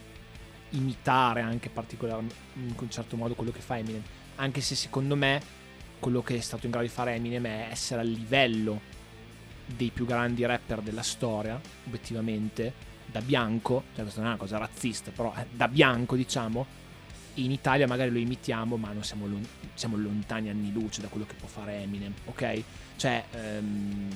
imitare 0.69 1.41
anche 1.41 1.71
in 1.73 2.75
un 2.77 2.89
certo 2.89 3.15
modo 3.15 3.33
quello 3.33 3.51
che 3.51 3.61
fa 3.61 3.77
Eminem. 3.77 4.03
Anche 4.35 4.61
se 4.61 4.75
secondo 4.75 5.15
me 5.15 5.41
quello 5.99 6.21
che 6.21 6.35
è 6.35 6.39
stato 6.39 6.65
in 6.65 6.71
grado 6.71 6.85
di 6.85 6.91
fare 6.91 7.13
Eminem 7.13 7.45
è 7.45 7.67
essere 7.71 8.01
al 8.01 8.07
livello 8.07 8.91
dei 9.65 9.89
più 9.89 10.05
grandi 10.05 10.45
rapper 10.45 10.81
della 10.81 11.03
storia 11.03 11.59
obiettivamente 11.87 12.91
da 13.05 13.21
bianco 13.21 13.83
cioè 13.93 14.01
questa 14.01 14.19
non 14.19 14.31
è 14.31 14.33
una 14.33 14.41
cosa 14.41 14.57
razzista 14.57 15.11
però 15.11 15.33
eh, 15.37 15.45
da 15.49 15.69
bianco 15.69 16.17
diciamo 16.17 16.65
in 17.35 17.51
Italia 17.51 17.87
magari 17.87 18.11
lo 18.11 18.19
imitiamo 18.19 18.77
ma 18.77 18.91
non 18.91 19.03
siamo, 19.03 19.27
lon- 19.27 19.47
siamo 19.73 19.97
lontani 19.97 20.49
anni 20.49 20.71
luce 20.71 21.01
da 21.01 21.07
quello 21.07 21.25
che 21.25 21.33
può 21.33 21.47
fare 21.47 21.81
Eminem 21.81 22.13
ok 22.25 22.63
c'è 22.95 23.23
um, 23.59 24.09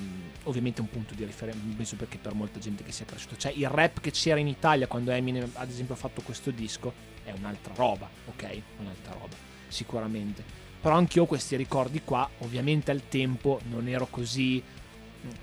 ovviamente 0.44 0.80
un 0.80 0.88
punto 0.88 1.14
di 1.14 1.24
riferimento, 1.24 1.76
penso 1.76 1.96
perché 1.96 2.18
per 2.18 2.34
molta 2.34 2.58
gente 2.58 2.84
che 2.84 2.92
sia 2.92 3.04
cresciuto, 3.04 3.36
cioè 3.36 3.52
il 3.54 3.68
rap 3.68 4.00
che 4.00 4.10
c'era 4.10 4.38
in 4.38 4.48
Italia 4.48 4.86
quando 4.86 5.10
Eminem 5.10 5.50
ad 5.54 5.68
esempio 5.68 5.94
ha 5.94 5.98
fatto 5.98 6.22
questo 6.22 6.50
disco 6.50 6.92
è 7.24 7.32
un'altra 7.36 7.74
roba, 7.74 8.08
ok? 8.26 8.62
Un'altra 8.78 9.12
roba, 9.12 9.36
sicuramente. 9.68 10.42
Però 10.80 10.94
anch'io 10.94 11.24
ho 11.24 11.26
questi 11.26 11.56
ricordi 11.56 12.02
qua, 12.02 12.28
ovviamente 12.38 12.90
al 12.90 13.08
tempo 13.08 13.60
non 13.68 13.88
ero 13.88 14.06
così 14.06 14.62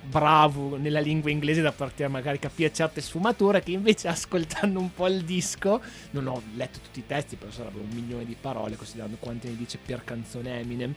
bravo 0.04 0.78
nella 0.78 1.00
lingua 1.00 1.30
inglese 1.30 1.62
da 1.62 1.72
poter 1.72 2.08
magari 2.10 2.40
capire 2.40 2.72
certe 2.72 3.02
sfumature 3.02 3.62
che 3.62 3.72
invece 3.72 4.08
ascoltando 4.08 4.80
un 4.80 4.94
po' 4.94 5.08
il 5.08 5.24
disco 5.24 5.82
non 6.12 6.28
ho 6.28 6.42
letto 6.56 6.80
tutti 6.80 7.00
i 7.00 7.06
testi 7.06 7.36
però 7.36 7.52
sarebbero 7.52 7.84
un 7.84 7.90
milione 7.90 8.26
di 8.26 8.38
parole 8.40 8.78
considerando 8.78 9.18
quante 9.20 9.50
ne 9.50 9.58
dice 9.58 9.78
per 9.84 10.04
canzone 10.04 10.60
Eminem 10.60 10.96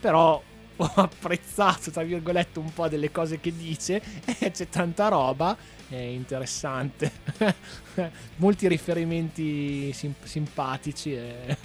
però 0.00 0.42
ho 0.78 0.92
apprezzato, 0.94 1.90
tra 1.90 2.02
virgolette, 2.02 2.58
un 2.58 2.72
po' 2.72 2.88
delle 2.88 3.10
cose 3.10 3.40
che 3.40 3.54
dice 3.54 4.00
e 4.38 4.50
c'è 4.50 4.68
tanta 4.68 5.08
roba, 5.08 5.56
è 5.88 5.96
interessante. 5.96 7.10
Molti 8.36 8.68
riferimenti 8.68 9.92
sim- 9.92 10.22
simpatici 10.22 11.14
e, 11.14 11.56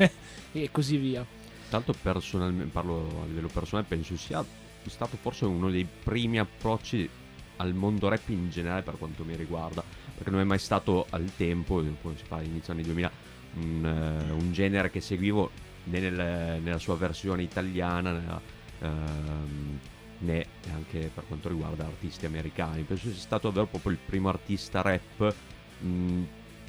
e, 0.52 0.69
così 0.71 0.97
via. 0.97 1.26
Tanto 1.69 1.93
personalmente, 1.99 2.71
parlo 2.71 3.21
a 3.23 3.26
livello 3.26 3.49
personale, 3.49 3.86
penso 3.88 4.17
sia 4.17 4.43
stato 4.89 5.17
forse 5.17 5.46
uno 5.46 5.69
dei 5.69 5.88
primi 6.04 6.39
approcci 6.39 7.10
al 7.58 7.74
mondo 7.74 8.10
rap 8.10 8.28
in 8.30 8.50
generale 8.50 8.82
per 8.82 8.98
quanto 8.98 9.24
mi 9.24 9.36
riguarda, 9.36 9.84
perché 10.15 10.30
non 10.30 10.39
è 10.39 10.43
mai 10.43 10.60
stato 10.60 11.06
al 11.10 11.30
tempo, 11.36 11.84
poi 12.02 12.15
si 12.17 12.24
parla 12.28 12.46
inizio 12.46 12.74
anni 12.74 12.84
2000, 12.84 13.12
un, 13.56 14.28
uh, 14.30 14.34
un 14.34 14.52
genere 14.52 14.89
che 14.89 15.02
seguivo 15.02 15.52
né 15.86 16.00
nel, 16.00 16.62
nella 16.62 16.78
sua 16.80 16.96
versione 16.96 17.43
italiana, 17.43 18.12
nella, 18.12 18.41
ehm, 18.80 19.80
né 20.19 20.46
anche 20.74 21.12
per 21.13 21.26
quanto 21.28 21.50
riguarda 21.50 21.86
artisti 21.86 22.26
americani. 22.26 22.84
Penso 22.84 23.10
sia 23.10 23.19
stato 23.19 23.48
davvero 23.48 23.67
proprio 23.67 23.91
il 23.91 24.00
primo 24.04 24.30
artista 24.30 24.82
rap 24.82 25.34
mh, 25.80 26.22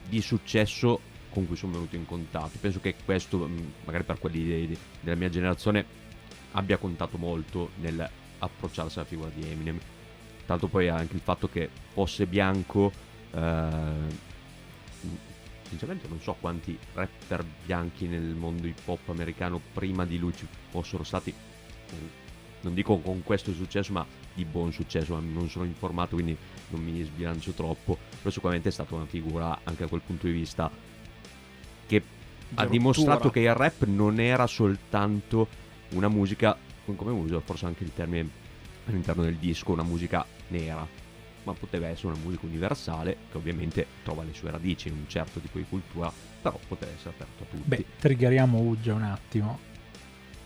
di 0.09 0.21
successo 0.21 1.01
con 1.31 1.47
cui 1.47 1.57
sono 1.57 1.73
venuto 1.73 1.97
in 1.97 2.07
contatto. 2.07 2.59
Penso 2.61 2.81
che 2.81 2.95
questo, 3.05 3.39
mh, 3.39 3.73
magari 3.85 4.05
per 4.05 4.19
quelli 4.19 4.45
de- 4.45 4.69
de- 4.69 4.79
della 5.01 5.17
mia 5.17 5.29
generazione, 5.29 5.85
abbia 6.55 6.77
contato 6.77 7.19
molto 7.19 7.71
nel 7.81 8.09
approcciarsi 8.39 8.99
alla 8.99 9.07
figura 9.07 9.31
di 9.35 9.49
Eminem. 9.49 9.79
Tanto 10.47 10.67
poi 10.69 10.89
anche 10.89 11.15
il 11.15 11.21
fatto 11.21 11.49
che 11.49 11.69
fosse 11.93 12.27
bianco. 12.27 12.93
eh, 13.33 14.33
sinceramente 15.69 16.07
non 16.09 16.21
so 16.21 16.37
quanti 16.39 16.79
rapper 16.93 17.45
bianchi 17.65 18.07
nel 18.07 18.23
mondo 18.23 18.67
hip 18.67 18.87
hop 18.87 19.09
americano 19.09 19.61
prima 19.73 20.05
di 20.05 20.19
lui 20.19 20.35
ci 20.35 20.47
fossero 20.71 21.03
stati. 21.03 21.35
Non 22.61 22.75
dico 22.75 22.99
con 22.99 23.23
questo 23.23 23.53
successo, 23.53 23.93
ma 23.93 24.07
di 24.33 24.45
buon 24.45 24.73
successo. 24.73 25.19
Non 25.19 25.49
sono 25.49 25.65
informato, 25.65 26.15
quindi 26.15 26.37
non 26.69 26.83
mi 26.83 27.03
sbilancio 27.03 27.53
troppo. 27.53 27.99
Però 28.19 28.31
sicuramente 28.31 28.69
è 28.69 28.73
stata 28.73 28.95
una 28.95 29.07
figura 29.07 29.61
anche 29.65 29.83
da 29.83 29.89
quel 29.89 30.03
punto 30.05 30.27
di 30.27 30.33
vista 30.33 30.71
che 31.87 32.03
ha 32.55 32.65
Di 32.65 32.71
dimostrato 32.71 33.31
che 33.31 33.41
il 33.41 33.55
rap 33.55 33.85
non 33.85 34.21
era 34.21 34.47
soltanto 34.47 35.49
una 35.95 36.09
musica, 36.09 36.57
come 36.97 37.11
uso 37.13 37.41
forse 37.41 37.67
anche 37.67 37.85
il 37.85 37.93
termine 37.95 38.29
all'interno 38.87 39.23
del 39.23 39.37
disco, 39.37 39.73
una 39.73 39.83
musica 39.83 40.25
nera, 40.49 40.87
ma 41.45 41.53
poteva 41.53 41.89
essere 41.89 42.09
una 42.09 42.23
musica 42.23 42.47
universale 42.47 43.17
che 43.31 43.37
ovviamente 43.37 43.87
trova 44.03 44.23
le 44.23 44.33
sue 44.35 44.51
radici 44.51 44.89
in 44.89 44.95
un 44.95 45.09
certo 45.09 45.41
tipo 45.41 45.59
di 45.59 45.67
cultura, 45.69 46.13
però 46.43 46.59
poteva 46.69 46.93
essere 46.93 47.11
aperto 47.11 47.43
a 47.43 47.47
tutti. 47.49 47.63
Beh, 47.69 47.85
triggeriamo 47.99 48.59
Uggia 48.59 48.95
un 48.95 49.03
attimo. 49.03 49.73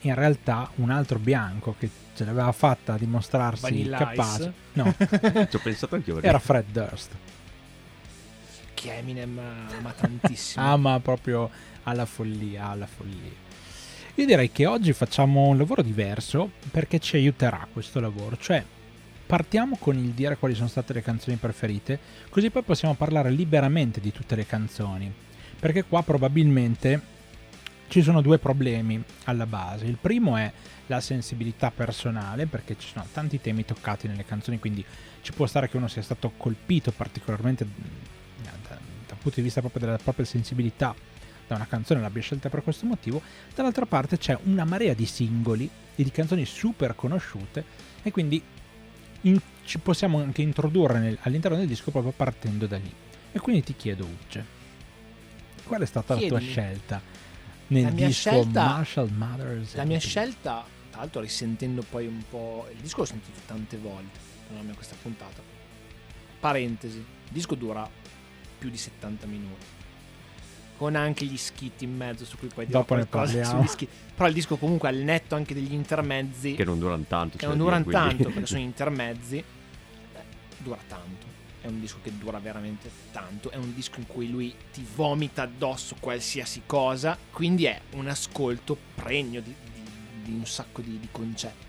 In 0.03 0.15
realtà 0.15 0.71
un 0.77 0.91
altro 0.91 1.19
bianco 1.19 1.75
che 1.77 1.91
ce 2.15 2.25
l'aveva 2.25 2.53
fatta 2.53 2.95
a 2.95 2.99
dimostrarsi 2.99 3.63
Vanilla 3.63 3.97
capace. 3.99 4.43
Ice. 4.43 4.53
No, 4.75 4.95
Ci 5.49 5.57
ho 5.57 5.61
pensato 5.61 5.95
anche 5.97 6.11
io. 6.11 6.23
era 6.23 6.39
Fred 6.39 6.67
Durst. 6.71 7.11
Che 8.75 8.97
Eminem 8.97 9.39
ama 9.77 9.91
tantissimo. 9.93 10.65
Ama 10.65 11.01
proprio 11.01 11.51
alla 11.83 12.07
follia, 12.07 12.69
alla 12.69 12.87
follia. 12.87 13.47
Io 14.19 14.27
direi 14.27 14.51
che 14.51 14.67
oggi 14.67 14.93
facciamo 14.93 15.47
un 15.47 15.57
lavoro 15.57 15.81
diverso 15.81 16.51
perché 16.73 16.99
ci 16.99 17.15
aiuterà 17.15 17.69
questo 17.73 18.01
lavoro, 18.01 18.37
cioè 18.37 18.65
partiamo 19.25 19.77
con 19.77 19.97
il 19.97 20.11
dire 20.11 20.37
quali 20.37 20.57
sono 20.57 20.67
state 20.67 20.93
le 20.93 21.03
canzoni 21.03 21.37
preferite, 21.37 22.01
così 22.29 22.51
poi 22.51 22.63
possiamo 22.63 22.95
parlare 22.95 23.31
liberamente 23.31 24.01
di 24.01 24.11
tutte 24.11 24.35
le 24.35 24.45
canzoni, 24.45 25.09
perché 25.61 25.85
qua 25.85 26.03
probabilmente 26.03 27.01
ci 27.87 28.03
sono 28.03 28.21
due 28.21 28.39
problemi 28.39 29.01
alla 29.27 29.47
base. 29.47 29.85
Il 29.85 29.99
primo 30.01 30.37
è 30.37 30.51
la 30.89 30.99
sensibilità 30.99 31.71
personale, 31.71 32.47
perché 32.47 32.75
ci 32.77 32.89
sono 32.89 33.07
tanti 33.13 33.41
temi 33.41 33.65
toccati 33.65 34.09
nelle 34.09 34.25
canzoni, 34.25 34.59
quindi 34.59 34.85
ci 35.23 35.33
può 35.33 35.47
stare 35.47 35.69
che 35.69 35.77
uno 35.77 35.87
sia 35.87 36.03
stato 36.03 36.33
colpito 36.37 36.91
particolarmente 36.91 37.65
mm, 37.65 38.43
da- 38.43 38.79
dal 39.07 39.17
punto 39.17 39.37
di 39.37 39.43
vista 39.43 39.61
proprio 39.61 39.87
della 39.87 39.99
propria 39.99 40.27
sensibilità 40.27 40.93
da 41.49 41.57
una 41.57 41.67
canzone 41.67 42.01
l'abbia 42.01 42.23
scelta 42.23 42.49
per 42.49 42.63
questo 42.63 42.87
motivo, 42.87 43.21
dall'altra 43.55 43.87
parte 43.87 44.19
c'è 44.19 44.39
una 44.45 44.65
marea 44.65 44.95
di 44.95 45.07
singoli 45.07 45.69
e 45.97 46.05
di 46.05 46.11
canzoni 46.13 46.45
super 46.45 46.95
conosciute 46.95 47.65
e 48.03 48.11
quindi 48.13 48.41
in- 49.23 49.41
ci 49.65 49.79
possiamo 49.79 50.19
anche 50.21 50.43
introdurre 50.43 50.99
nel- 51.01 51.19
all'interno 51.23 51.57
del 51.57 51.67
disco 51.67 51.91
proprio 51.91 52.13
partendo 52.13 52.67
da 52.67 52.77
lì. 52.77 52.93
E 53.33 53.39
quindi 53.41 53.63
ti 53.65 53.75
chiedo, 53.75 54.05
Ucce, 54.07 54.45
qual 55.65 55.81
è 55.81 55.87
stata 55.87 56.15
la 56.15 56.27
tua 56.27 56.39
scelta 56.39 57.01
nel 57.69 57.83
La 57.85 57.91
disco 57.91 58.31
scelta- 58.31 58.65
Marshall 58.65 59.09
Mathers? 59.11 59.75
La 59.75 59.85
mia 59.85 59.99
scelta, 59.99 60.65
tra 60.91 61.01
l'altro 61.01 61.21
risentendo 61.21 61.83
poi 61.83 62.07
un 62.07 62.23
po'... 62.29 62.69
Il 62.75 62.81
disco 62.81 63.01
l'ho 63.01 63.07
sentito 63.07 63.41
tante 63.47 63.77
volte 63.77 64.19
durante 64.49 64.75
questa 64.75 64.97
puntata. 65.03 65.43
Parentesi, 66.41 66.99
il 66.99 67.05
disco 67.33 67.55
dura 67.55 67.89
più 68.59 68.71
di 68.71 68.77
70 68.77 69.27
minuti. 69.27 69.65
Con 70.79 70.95
anche 70.95 71.25
gli 71.27 71.37
skit 71.37 71.83
in 71.83 71.95
mezzo 71.97 72.25
su 72.25 72.39
cui 72.39 72.49
poi 72.49 72.65
dirò 72.67 72.79
Dopo 72.79 72.95
qualcosa 72.95 73.45
sugli. 73.45 73.89
Però 74.15 74.29
il 74.29 74.35
disco 74.35 74.57
comunque 74.57 74.89
al 74.89 74.97
netto 74.97 75.35
anche 75.35 75.53
degli 75.53 75.73
intermezzi 75.75 76.55
Che 76.55 76.65
non 76.65 76.79
durano 76.79 77.05
tanto. 77.07 77.33
che 77.37 77.41
cioè, 77.45 77.49
non 77.49 77.59
durano 77.59 77.83
quindi- 77.85 78.01
tanto 78.09 78.25
perché 78.31 78.47
sono 78.47 78.61
intermezzi, 78.61 79.37
eh, 79.39 79.45
dura 80.59 80.79
tanto. 80.87 81.27
È 81.61 81.67
un 81.67 81.81
disco 81.81 81.99
che 82.03 82.17
dura 82.17 82.39
veramente 82.39 82.89
tanto. 83.11 83.51
È 83.51 83.57
un 83.57 83.75
disco 83.75 83.99
in 83.99 84.07
cui 84.07 84.31
lui 84.31 84.55
ti 84.73 84.87
vomita 84.95 85.43
addosso 85.43 85.97
qualsiasi 85.99 86.63
cosa. 86.65 87.19
Quindi 87.33 87.65
è 87.65 87.81
un 87.95 88.07
ascolto 88.07 88.77
pregno 88.95 89.41
di, 89.41 89.53
di- 89.73 90.23
di 90.23 90.33
un 90.33 90.47
sacco 90.47 90.81
di, 90.81 90.99
di 91.01 91.09
concetti. 91.11 91.67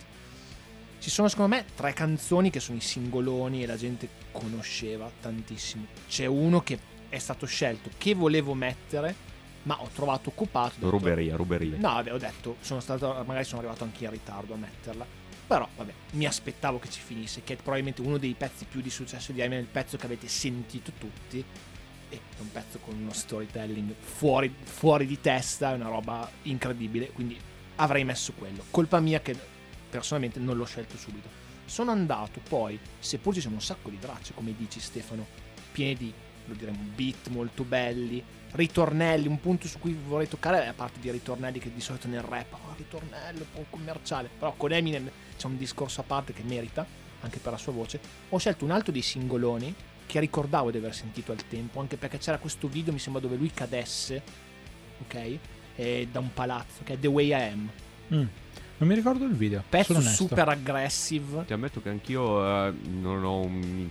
Ci 1.00 1.10
sono 1.10 1.28
secondo 1.30 1.56
me 1.56 1.66
tre 1.76 1.94
canzoni 1.94 2.50
che 2.52 2.60
sono 2.60 2.78
i 2.78 2.82
singoloni 2.82 3.64
e 3.64 3.66
la 3.66 3.78
gente 3.78 4.08
conosceva 4.32 5.10
tantissimo. 5.22 5.86
C'è 6.08 6.26
uno 6.26 6.62
che 6.62 6.78
è 7.10 7.18
stato 7.18 7.46
scelto 7.46 7.90
che 7.98 8.14
volevo 8.14 8.54
mettere, 8.54 9.28
ma 9.64 9.82
ho 9.82 9.90
trovato 9.94 10.30
occupato. 10.30 10.76
detto, 10.76 10.90
Ruberia, 10.90 11.36
ruberia. 11.36 11.78
No, 11.78 11.94
vabbè, 11.94 12.14
ho 12.14 12.18
detto, 12.18 12.58
sono 12.62 12.80
stato, 12.80 13.08
magari 13.26 13.44
sono 13.44 13.62
arrivato 13.62 13.84
anche 13.84 14.06
in 14.06 14.12
ritardo 14.12 14.54
a 14.54 14.58
metterla. 14.58 15.06
Però, 15.48 15.68
vabbè, 15.76 15.92
mi 16.12 16.26
aspettavo 16.26 16.78
che 16.80 16.90
ci 16.90 17.00
finisse, 17.02 17.42
che 17.44 17.54
è 17.54 17.56
probabilmente 17.56 18.02
uno 18.02 18.18
dei 18.18 18.36
pezzi 18.38 18.66
più 18.66 18.82
di 18.82 18.90
successo 18.90 19.32
di 19.32 19.42
Eminem, 19.42 19.64
il 19.64 19.70
pezzo 19.70 19.98
che 19.98 20.06
avete 20.06 20.28
sentito 20.28 20.92
tutti. 20.98 21.44
E 22.12 22.16
è 22.16 22.40
un 22.40 22.52
pezzo 22.52 22.80
con 22.80 22.96
uno 22.96 23.14
storytelling 23.14 23.94
fuori, 24.00 24.54
fuori 24.64 25.06
di 25.06 25.20
testa, 25.20 25.72
è 25.72 25.76
una 25.76 25.90
roba 25.90 26.30
incredibile, 26.44 27.12
quindi 27.12 27.38
avrei 27.76 28.04
messo 28.04 28.34
quello. 28.34 28.64
Colpa 28.70 29.00
mia 29.00 29.22
che 29.22 29.36
personalmente 29.90 30.40
non 30.40 30.56
l'ho 30.56 30.66
scelto 30.66 30.98
subito. 30.98 31.28
Sono 31.66 31.92
andato 31.92 32.42
poi, 32.48 32.80
seppur 33.00 33.34
ci 33.34 33.42
sono 33.42 33.56
un 33.56 33.62
sacco 33.62 33.90
di 33.90 34.00
tracce, 34.00 34.34
come 34.34 34.56
dici 34.56 34.80
Stefano, 34.80 35.26
piene 35.72 35.94
di, 35.96 36.14
lo 36.50 36.56
diremo, 36.56 36.80
beat 36.96 37.30
molto 37.30 37.64
belli, 37.64 38.24
ritornelli, 38.52 39.28
un 39.28 39.40
punto 39.40 39.68
su 39.68 39.80
cui 39.80 39.98
vorrei 40.08 40.28
toccare 40.28 40.64
è 40.64 40.66
la 40.66 40.74
parte 40.74 41.00
di 41.00 41.10
ritornelli 41.10 41.60
che 41.60 41.72
di 41.74 41.82
solito 41.82 42.08
nel 42.08 42.22
rap, 42.22 42.54
oh, 42.54 42.74
ritornello, 42.76 43.40
un 43.40 43.46
po' 43.54 43.66
commerciale, 43.70 44.30
però 44.38 44.54
con 44.58 44.72
Eminem 44.72 45.10
c'è 45.38 45.48
un 45.48 45.58
discorso 45.58 46.02
a 46.02 46.04
parte 46.04 46.34
che 46.34 46.44
merita, 46.44 46.86
anche 47.22 47.40
per 47.40 47.52
la 47.52 47.58
sua 47.58 47.72
voce. 47.72 48.00
Ho 48.30 48.38
scelto 48.38 48.66
un 48.66 48.72
altro 48.72 48.92
dei 48.92 49.02
singoloni 49.02 49.74
che 50.06 50.20
ricordavo 50.20 50.72
di 50.72 50.78
aver 50.78 50.94
sentito 50.94 51.32
al 51.32 51.48
tempo, 51.48 51.80
anche 51.80 51.96
perché 51.96 52.18
c'era 52.18 52.40
questo 52.40 52.68
video, 52.68 52.92
mi 52.92 53.00
sembra, 53.00 53.22
dove 53.22 53.36
lui 53.36 53.52
cadesse, 53.52 54.22
ok? 55.04 55.38
E 55.76 56.08
da 56.12 56.20
un 56.20 56.34
palazzo, 56.34 56.82
che 56.84 56.94
è 56.94 57.00
The 57.00 57.08
Way 57.08 57.28
I 57.28 57.34
Am. 57.34 57.70
Mm. 58.14 58.28
Non 58.80 58.88
mi 58.88 58.96
ricordo 58.96 59.26
il 59.26 59.34
video. 59.34 59.62
Pezzo 59.68 60.00
super 60.02 60.48
aggressive. 60.48 61.44
Ti 61.46 61.54
ammetto 61.54 61.82
che 61.82 61.90
anch'io 61.90 62.68
eh, 62.68 62.74
non 62.88 63.24
ho 63.24 63.40
un... 63.42 63.90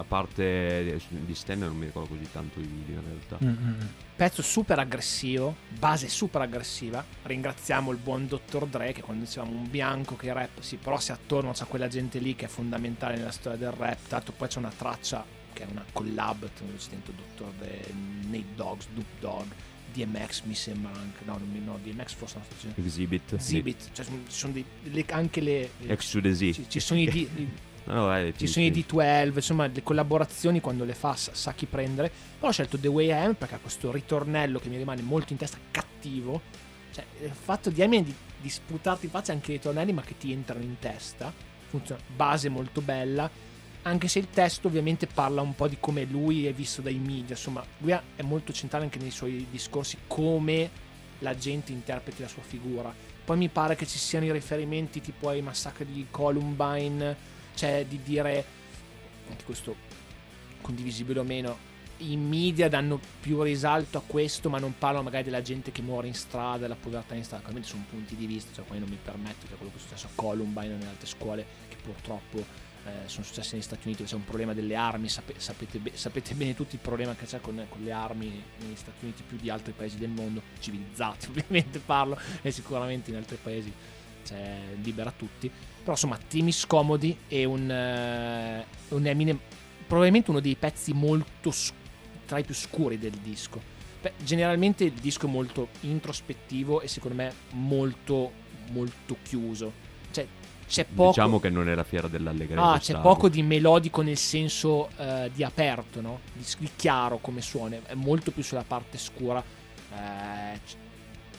A 0.00 0.04
parte 0.04 0.98
di 1.10 1.34
Stan 1.34 1.58
non 1.58 1.76
mi 1.76 1.84
ricordo 1.84 2.14
così 2.14 2.26
tanto 2.32 2.58
i 2.58 2.62
video 2.62 3.00
in 3.00 3.04
realtà. 3.04 3.36
Mm, 3.44 3.48
mm, 3.48 3.82
mm. 3.82 3.86
Pezzo 4.16 4.40
super 4.40 4.78
aggressivo, 4.78 5.54
base 5.78 6.08
super 6.08 6.40
aggressiva. 6.40 7.04
Ringraziamo 7.22 7.90
il 7.90 7.98
buon 7.98 8.26
Dr. 8.26 8.64
Dre 8.66 8.92
che 8.92 9.02
quando 9.02 9.24
dicevamo 9.26 9.52
un 9.52 9.68
bianco 9.70 10.16
che 10.16 10.32
rap, 10.32 10.60
sì, 10.60 10.76
però 10.76 10.98
se 10.98 11.12
attorno 11.12 11.52
c'è 11.52 11.66
quella 11.66 11.86
gente 11.88 12.18
lì 12.18 12.34
che 12.34 12.46
è 12.46 12.48
fondamentale 12.48 13.16
nella 13.18 13.30
storia 13.30 13.58
del 13.58 13.72
rap. 13.72 13.98
Tra 14.06 14.16
l'altro 14.16 14.32
poi 14.34 14.48
c'è 14.48 14.58
una 14.58 14.72
traccia 14.74 15.22
che 15.52 15.64
è 15.64 15.66
una 15.70 15.84
collab, 15.92 16.48
c'è 16.54 16.88
dentro 16.88 17.12
Dr. 17.12 17.50
Dre, 17.58 17.92
Nate 18.26 18.44
Dogg, 18.54 18.80
Snoop 18.80 19.06
Dogg, 19.20 19.46
DMX 19.92 20.42
mi 20.44 20.54
sembra 20.54 20.92
anche, 20.94 21.24
no, 21.24 21.36
non 21.36 21.48
mi 21.50 21.60
no, 21.62 21.78
DMX 21.82 22.14
forse 22.14 22.36
non 22.36 22.44
sto 22.46 22.54
dicendo. 22.54 22.80
Exhibit. 22.80 23.32
Exhibit, 23.34 23.90
cioè 23.92 24.06
ci 24.06 24.12
sono 24.28 24.52
dei- 24.54 24.64
le- 24.84 25.04
anche 25.10 25.40
le... 25.42 25.70
le- 25.78 25.92
Ex 25.92 26.10
to 26.10 26.20
the 26.22 26.34
Z. 26.34 26.38
ci, 26.54 26.64
ci 26.68 26.80
sono 26.80 27.00
i, 27.00 27.04
i- 27.04 27.48
No, 27.90 28.06
vai, 28.06 28.32
ci 28.36 28.46
sono 28.46 28.64
i 28.64 28.70
D12, 28.70 29.32
insomma, 29.34 29.66
le 29.66 29.82
collaborazioni 29.82 30.60
quando 30.60 30.84
le 30.84 30.94
fa 30.94 31.16
sa, 31.16 31.34
sa 31.34 31.52
chi 31.52 31.66
prendere. 31.66 32.10
Però 32.36 32.48
ho 32.48 32.52
scelto 32.52 32.78
The 32.78 32.88
Way 32.88 33.06
I 33.06 33.12
Am 33.12 33.34
perché 33.34 33.56
ha 33.56 33.58
questo 33.58 33.90
ritornello 33.90 34.60
che 34.60 34.68
mi 34.68 34.76
rimane 34.76 35.02
molto 35.02 35.32
in 35.32 35.38
testa, 35.38 35.58
cattivo. 35.70 36.40
Cioè, 36.92 37.04
il 37.22 37.32
fatto 37.32 37.70
di 37.70 37.80
Eminem 37.80 38.04
di, 38.04 38.14
di 38.40 38.48
sputarti 38.48 39.06
in 39.06 39.10
faccia 39.10 39.32
anche 39.32 39.52
i 39.52 39.56
ritornelli, 39.56 39.92
ma 39.92 40.02
che 40.02 40.16
ti 40.16 40.32
entrano 40.32 40.62
in 40.62 40.78
testa. 40.78 41.32
Funziona. 41.68 42.00
Base 42.14 42.48
molto 42.48 42.80
bella. 42.80 43.28
Anche 43.82 44.08
se 44.08 44.18
il 44.20 44.28
testo 44.30 44.68
ovviamente 44.68 45.06
parla 45.06 45.40
un 45.40 45.54
po' 45.54 45.66
di 45.66 45.78
come 45.80 46.04
lui 46.04 46.46
è 46.46 46.52
visto 46.52 46.82
dai 46.82 46.98
media. 46.98 47.34
Insomma, 47.34 47.64
lui 47.78 47.90
è 47.90 48.22
molto 48.22 48.52
centrale 48.52 48.84
anche 48.84 48.98
nei 49.00 49.10
suoi 49.10 49.46
discorsi, 49.50 49.96
come 50.06 50.88
la 51.20 51.34
gente 51.34 51.72
interpreti 51.72 52.22
la 52.22 52.28
sua 52.28 52.42
figura. 52.42 52.94
Poi 53.24 53.36
mi 53.36 53.48
pare 53.48 53.74
che 53.74 53.86
ci 53.86 53.98
siano 53.98 54.26
i 54.26 54.32
riferimenti 54.32 55.00
tipo 55.00 55.28
ai 55.28 55.42
massacri 55.42 55.86
di 55.86 56.06
Columbine, 56.10 57.38
cioè 57.60 57.84
di 57.86 58.00
dire, 58.02 58.42
anche 59.28 59.44
questo 59.44 59.76
condivisibile 60.62 61.20
o 61.20 61.24
meno, 61.24 61.68
i 61.98 62.16
media 62.16 62.70
danno 62.70 62.98
più 63.20 63.42
risalto 63.42 63.98
a 63.98 64.02
questo, 64.06 64.48
ma 64.48 64.58
non 64.58 64.78
parlano 64.78 65.04
magari 65.04 65.24
della 65.24 65.42
gente 65.42 65.70
che 65.70 65.82
muore 65.82 66.06
in 66.06 66.14
strada, 66.14 66.56
della 66.56 66.76
povertà 66.76 67.14
in 67.14 67.22
strada. 67.22 67.42
Ovviamente 67.42 67.68
sono 67.68 67.84
punti 67.90 68.16
di 68.16 68.24
vista, 68.24 68.50
cioè 68.54 68.64
poi 68.64 68.78
non 68.78 68.88
mi 68.88 68.96
permetto, 69.02 69.46
cioè 69.46 69.58
quello 69.58 69.72
che 69.72 69.76
è 69.76 69.80
successo 69.80 70.06
a 70.06 70.10
Columbine 70.14 70.68
e 70.68 70.76
nelle 70.76 70.88
altre 70.88 71.06
scuole, 71.06 71.44
che 71.68 71.76
purtroppo 71.82 72.38
eh, 72.38 73.06
sono 73.08 73.24
successe 73.26 73.56
negli 73.56 73.62
Stati 73.62 73.88
Uniti, 73.88 74.04
c'è 74.04 74.14
un 74.14 74.24
problema 74.24 74.54
delle 74.54 74.74
armi, 74.74 75.10
sape- 75.10 75.34
sapete, 75.36 75.78
be- 75.80 75.92
sapete 75.96 76.32
bene 76.32 76.54
tutti 76.54 76.76
il 76.76 76.80
problema 76.80 77.14
che 77.14 77.26
c'è 77.26 77.42
con, 77.42 77.62
con 77.68 77.82
le 77.82 77.92
armi 77.92 78.42
negli 78.60 78.76
Stati 78.76 79.04
Uniti 79.04 79.22
più 79.22 79.36
di 79.36 79.50
altri 79.50 79.72
paesi 79.72 79.98
del 79.98 80.08
mondo, 80.08 80.40
civilizzati 80.60 81.26
ovviamente 81.28 81.78
parlo, 81.78 82.18
e 82.40 82.50
sicuramente 82.52 83.10
in 83.10 83.16
altri 83.16 83.36
paesi 83.36 83.70
c'è 84.24 84.60
libera 84.80 85.12
tutti. 85.14 85.50
Però 85.80 85.92
insomma, 85.92 86.18
temi 86.28 86.52
scomodi 86.52 87.16
e 87.28 87.44
un, 87.44 87.70
eh, 87.70 88.64
un 88.88 89.06
Eminem, 89.06 89.38
probabilmente 89.86 90.30
uno 90.30 90.40
dei 90.40 90.54
pezzi 90.56 90.92
molto 90.92 91.50
s- 91.50 91.72
tra 92.26 92.38
i 92.38 92.44
più 92.44 92.54
scuri 92.54 92.98
del 92.98 93.12
disco. 93.12 93.60
Beh, 94.00 94.12
generalmente 94.22 94.84
il 94.84 94.92
disco 94.92 95.26
è 95.26 95.30
molto 95.30 95.68
introspettivo 95.80 96.80
e 96.80 96.88
secondo 96.88 97.16
me 97.16 97.32
molto, 97.50 98.32
molto 98.70 99.16
chiuso. 99.22 99.72
Cioè, 100.10 100.26
c'è 100.66 100.84
poco. 100.84 101.08
Diciamo 101.10 101.40
che 101.40 101.50
non 101.50 101.68
è 101.68 101.74
la 101.74 101.82
fiera 101.84 102.08
dell'allegria. 102.08 102.62
Ah, 102.62 102.78
c'è 102.78 102.98
poco 103.00 103.28
di 103.28 103.42
melodico 103.42 104.02
nel 104.02 104.16
senso 104.16 104.88
eh, 104.96 105.30
di 105.34 105.42
aperto, 105.42 106.00
no? 106.00 106.20
Di, 106.32 106.44
di 106.58 106.70
chiaro 106.76 107.18
come 107.18 107.40
suona. 107.42 107.76
È 107.84 107.94
molto 107.94 108.30
più 108.30 108.42
sulla 108.42 108.64
parte 108.66 108.96
scura. 108.96 109.42
Eh, 109.92 110.60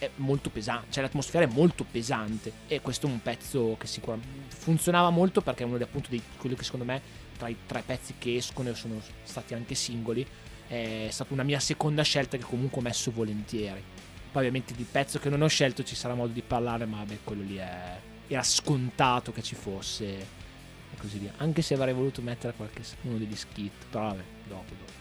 è 0.02 0.10
molto 0.16 0.50
pesante, 0.50 0.88
cioè 0.90 1.04
l'atmosfera 1.04 1.46
è 1.46 1.48
molto 1.48 1.84
pesante 1.84 2.52
e 2.68 2.82
questo 2.82 3.06
è 3.06 3.10
un 3.12 3.22
pezzo 3.22 3.76
che 3.78 3.86
sicuramente 3.86 4.56
funzionava 4.56 5.12
molto 5.12 5.42
perché 5.42 5.62
è 5.62 5.68
uno 5.68 5.78
dei, 5.78 5.86
appunto 5.86 6.10
di 6.10 6.20
quelli 6.38 6.56
che 6.56 6.64
secondo 6.64 6.86
me 6.86 7.00
tra 7.38 7.48
i 7.48 7.56
tre 7.68 7.84
pezzi 7.86 8.16
che 8.18 8.36
escono 8.36 8.70
e 8.70 8.74
sono 8.74 9.00
stati 9.22 9.54
anche 9.54 9.76
singoli 9.76 10.26
è 10.68 11.08
stata 11.12 11.34
una 11.34 11.44
mia 11.44 11.60
seconda 11.60 12.02
scelta 12.02 12.36
che 12.36 12.44
comunque 12.44 12.80
ho 12.80 12.84
messo 12.84 13.12
volentieri. 13.12 13.84
Poi 14.32 14.42
ovviamente 14.42 14.74
di 14.74 14.88
pezzo 14.90 15.20
che 15.20 15.30
non 15.30 15.44
ho 15.44 15.48
scelto 15.48 15.84
ci 15.84 15.94
sarà 15.94 16.16
modo 16.16 16.34
di 16.34 16.42
parlare, 16.42 16.86
ma 16.86 16.98
vabbè, 16.98 17.20
quello 17.24 17.44
lì 17.44 17.58
è, 17.58 18.00
era 18.28 18.42
scontato 18.42 19.32
che 19.32 19.44
ci 19.44 19.54
fosse 19.54 20.06
e 20.06 20.98
così 20.98 21.20
via. 21.20 21.34
Anche 21.38 21.62
se 21.62 21.76
avrei 21.76 21.94
voluto 21.94 22.24
mettere 22.24 22.54
qualche, 22.56 22.82
uno 23.02 23.20
degli 23.20 23.36
skit, 23.36 23.86
però 23.90 24.06
vabbè, 24.06 24.24
dopo. 24.48 24.74
dopo. 24.80 24.92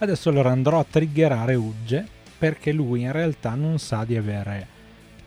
Adesso 0.00 0.28
allora 0.28 0.50
andrò 0.50 0.80
a 0.80 0.84
triggerare 0.84 1.54
Ugge 1.54 2.16
perché 2.38 2.72
lui 2.72 3.02
in 3.02 3.12
realtà 3.12 3.54
non 3.54 3.78
sa 3.78 4.04
di 4.04 4.16
avere, 4.16 4.66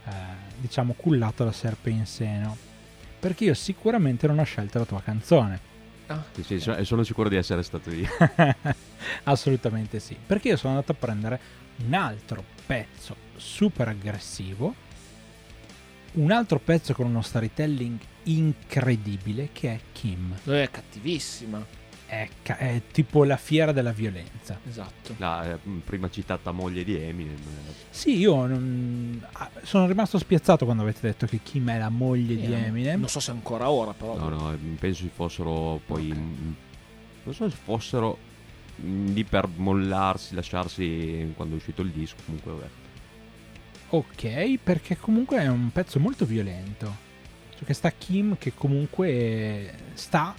eh, 0.06 0.12
diciamo, 0.58 0.94
cullato 0.94 1.44
la 1.44 1.52
serpe 1.52 1.90
in 1.90 2.06
seno. 2.06 2.58
Perché 3.20 3.44
io 3.44 3.54
sicuramente 3.54 4.28
non 4.28 4.40
ho 4.40 4.44
scelto 4.44 4.80
la 4.80 4.86
tua 4.86 5.02
canzone. 5.02 5.70
Ah, 6.08 6.24
sì, 6.34 6.44
sì, 6.44 6.60
sono, 6.60 7.04
sicuro 7.04 7.30
di 7.30 7.36
essere 7.36 7.64
stato 7.64 7.92
io. 7.92 8.10
Assolutamente 9.24 10.00
sì. 10.00 10.18
Perché 10.26 10.50
io 10.50 10.58
sono 10.58 10.74
andato 10.74 10.94
a 10.94 10.96
prendere 10.96 11.40
un 11.86 11.94
altro 11.94 12.44
pezzo 12.66 13.16
super 13.36 13.90
aggressivo, 13.90 14.74
un 16.14 16.32
altro 16.32 16.60
pezzo 16.60 16.94
con 16.94 17.08
uno 17.08 17.22
storytelling 17.22 18.00
incredibile 18.24 19.50
che 19.52 19.74
è 19.74 19.80
Kim. 19.92 20.36
È 20.44 20.70
cattivissima 20.72 21.81
è, 22.12 22.28
è, 22.44 22.82
tipo 22.92 23.24
la 23.24 23.38
fiera 23.38 23.72
della 23.72 23.94
violenza. 23.94 24.60
Esatto. 24.68 25.16
La 25.18 25.54
eh, 25.54 25.58
prima 25.86 26.10
citata 26.10 26.52
moglie 26.52 26.84
di 26.84 26.98
Eminem. 26.98 27.38
Sì, 27.90 28.18
io 28.18 28.46
non... 28.46 29.26
Ah, 29.32 29.50
sono 29.64 29.88
rimasto 29.88 30.18
spiazzato 30.18 30.66
quando 30.66 30.84
avete 30.84 31.00
detto 31.04 31.26
che 31.26 31.40
Kim 31.42 31.70
è 31.70 31.78
la 31.78 31.88
moglie 31.88 32.34
Io 32.34 32.48
di 32.48 32.54
Eminem. 32.54 33.00
Non 33.00 33.08
so 33.08 33.22
se 33.22 33.32
ancora 33.32 33.70
ora, 33.70 33.94
però. 33.94 34.18
No, 34.18 34.28
no, 34.28 34.58
penso 34.78 35.04
ci 35.04 35.12
fossero 35.14 35.80
poi... 35.86 36.12
Ok. 36.12 36.18
mm, 36.18 36.54
Non 37.24 37.34
so 37.34 37.50
se 37.50 37.56
fossero 37.56 38.18
lì 38.76 39.24
per 39.24 39.48
mollarsi, 39.48 40.36
lasciarsi 40.36 41.32
quando 41.38 41.54
è 41.56 41.58
uscito 41.58 41.82
il 41.82 41.92
disco. 41.92 42.18
Comunque, 42.26 42.52
vabbè. 42.52 42.68
Ok, 43.92 44.60
perché 44.62 44.98
comunque 44.98 45.38
è 45.38 45.48
un 45.48 45.72
pezzo 45.72 45.98
molto 45.98 46.26
violento. 46.26 46.94
Cioè 47.56 47.64
che 47.64 47.74
sta 47.74 47.90
Kim 47.92 48.38
che 48.38 48.54
comunque 48.54 49.76
sta 49.94 50.36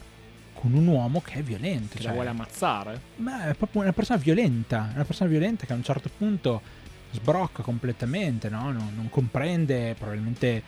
con 0.63 0.75
un 0.75 0.87
uomo 0.87 1.21
che 1.21 1.41
è 1.41 1.43
violento. 1.43 1.97
Che 1.97 2.03
cioè- 2.03 2.07
la 2.07 2.13
vuole 2.13 2.29
ammazzare? 2.29 3.01
Ma 3.17 3.49
è 3.49 3.55
proprio 3.55 3.83
una 3.83 3.93
persona 3.93 4.21
violenta, 4.21 4.91
una 4.95 5.05
persona 5.05 5.29
violenta 5.29 5.67
che 5.67 5.73
a 5.73 5.75
un 5.75 5.83
certo 5.83 6.09
punto 6.17 6.63
sbrocca 7.11 7.65
completamente, 7.65 8.49
no? 8.49 8.71
non, 8.71 8.93
non 8.95 9.11
comprende 9.11 9.97
probabilmente 9.99 10.63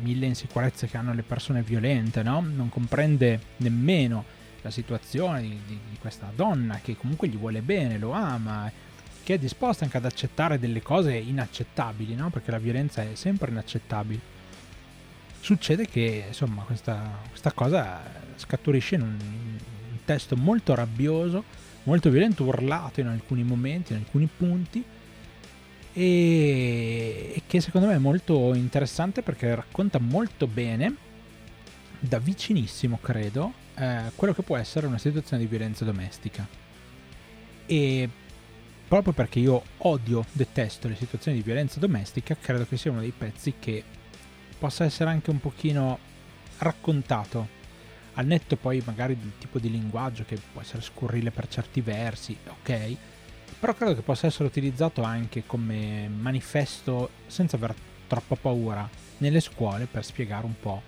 mille 0.00 0.24
insicurezze 0.24 0.86
che 0.86 0.96
hanno 0.96 1.12
le 1.12 1.22
persone 1.22 1.60
violente, 1.60 2.22
no? 2.22 2.40
non 2.40 2.70
comprende 2.70 3.38
nemmeno 3.58 4.24
la 4.62 4.70
situazione 4.70 5.42
di, 5.42 5.60
di- 5.66 5.80
di 5.90 5.98
questa 6.00 6.32
donna 6.34 6.80
che 6.82 6.96
comunque 6.96 7.28
gli 7.28 7.36
vuole 7.36 7.60
bene, 7.60 7.98
lo 7.98 8.12
ama, 8.12 8.72
che 9.22 9.34
è 9.34 9.38
disposta 9.38 9.84
anche 9.84 9.98
ad 9.98 10.06
accettare 10.06 10.58
delle 10.58 10.80
cose 10.80 11.14
inaccettabili, 11.14 12.14
no? 12.14 12.30
perché 12.30 12.50
la 12.52 12.58
violenza 12.58 13.02
è 13.02 13.14
sempre 13.16 13.50
inaccettabile. 13.50 14.38
Succede 15.40 15.86
che 15.86 16.24
insomma 16.28 16.62
questa, 16.62 17.18
questa 17.28 17.52
cosa 17.52 18.19
scaturisce 18.40 18.96
in 18.96 19.02
un, 19.02 19.16
un 19.20 19.98
testo 20.04 20.36
molto 20.36 20.74
rabbioso, 20.74 21.44
molto 21.84 22.10
violento, 22.10 22.44
urlato 22.44 23.00
in 23.00 23.06
alcuni 23.06 23.44
momenti, 23.44 23.92
in 23.92 23.98
alcuni 23.98 24.28
punti, 24.34 24.82
e, 25.92 27.32
e 27.34 27.42
che 27.46 27.60
secondo 27.60 27.86
me 27.86 27.94
è 27.94 27.98
molto 27.98 28.54
interessante 28.54 29.22
perché 29.22 29.54
racconta 29.54 29.98
molto 29.98 30.46
bene, 30.46 31.08
da 31.98 32.18
vicinissimo 32.18 32.98
credo, 33.00 33.52
eh, 33.74 34.10
quello 34.14 34.32
che 34.32 34.42
può 34.42 34.56
essere 34.56 34.86
una 34.86 34.98
situazione 34.98 35.42
di 35.42 35.48
violenza 35.48 35.84
domestica. 35.84 36.46
E 37.66 38.08
proprio 38.88 39.12
perché 39.12 39.38
io 39.38 39.62
odio, 39.78 40.24
detesto 40.32 40.88
le 40.88 40.96
situazioni 40.96 41.36
di 41.36 41.44
violenza 41.44 41.78
domestica, 41.78 42.36
credo 42.40 42.66
che 42.66 42.76
sia 42.76 42.90
uno 42.90 43.00
dei 43.00 43.12
pezzi 43.16 43.54
che 43.58 43.84
possa 44.58 44.84
essere 44.84 45.10
anche 45.10 45.30
un 45.30 45.40
pochino 45.40 45.98
raccontato 46.58 47.58
al 48.14 48.26
netto 48.26 48.56
poi 48.56 48.82
magari 48.84 49.16
del 49.18 49.32
tipo 49.38 49.58
di 49.58 49.70
linguaggio 49.70 50.24
che 50.24 50.38
può 50.52 50.60
essere 50.60 50.82
scurrile 50.82 51.30
per 51.30 51.48
certi 51.48 51.80
versi, 51.80 52.36
ok, 52.48 52.96
però 53.58 53.74
credo 53.74 53.94
che 53.94 54.02
possa 54.02 54.26
essere 54.26 54.48
utilizzato 54.48 55.02
anche 55.02 55.44
come 55.46 56.08
manifesto 56.08 57.10
senza 57.26 57.56
aver 57.56 57.74
troppa 58.06 58.34
paura 58.34 58.88
nelle 59.18 59.40
scuole 59.40 59.86
per 59.86 60.04
spiegare 60.04 60.46
un 60.46 60.54
po' 60.58 60.82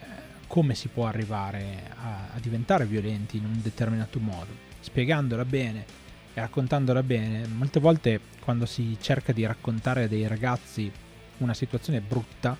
eh, 0.00 0.06
come 0.46 0.74
si 0.74 0.88
può 0.88 1.06
arrivare 1.06 1.90
a, 2.00 2.28
a 2.34 2.38
diventare 2.40 2.86
violenti 2.86 3.36
in 3.36 3.44
un 3.44 3.60
determinato 3.60 4.18
modo, 4.20 4.52
spiegandola 4.80 5.44
bene 5.44 5.84
e 6.32 6.40
raccontandola 6.40 7.02
bene. 7.02 7.46
Molte 7.48 7.80
volte 7.80 8.20
quando 8.40 8.64
si 8.64 8.96
cerca 9.00 9.32
di 9.32 9.44
raccontare 9.44 10.04
a 10.04 10.08
dei 10.08 10.26
ragazzi 10.26 10.90
una 11.38 11.54
situazione 11.54 12.00
brutta, 12.00 12.56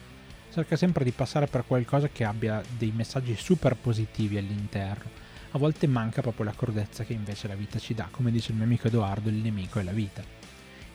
cerca 0.59 0.75
sempre 0.75 1.05
di 1.05 1.13
passare 1.13 1.47
per 1.47 1.65
qualcosa 1.65 2.09
che 2.09 2.25
abbia 2.25 2.61
dei 2.77 2.91
messaggi 2.93 3.37
super 3.37 3.77
positivi 3.77 4.39
all'interno. 4.39 5.09
A 5.53 5.59
volte 5.59 5.87
manca 5.87 6.21
proprio 6.21 6.47
la 6.47 6.53
crudezza 6.53 7.05
che 7.05 7.13
invece 7.13 7.47
la 7.47 7.55
vita 7.55 7.79
ci 7.79 7.95
dà. 7.95 8.09
Come 8.11 8.33
dice 8.33 8.51
il 8.51 8.57
mio 8.57 8.67
amico 8.67 8.89
Edoardo, 8.89 9.29
il 9.29 9.37
nemico 9.37 9.79
è 9.79 9.85
la 9.85 9.93
vita. 9.93 10.21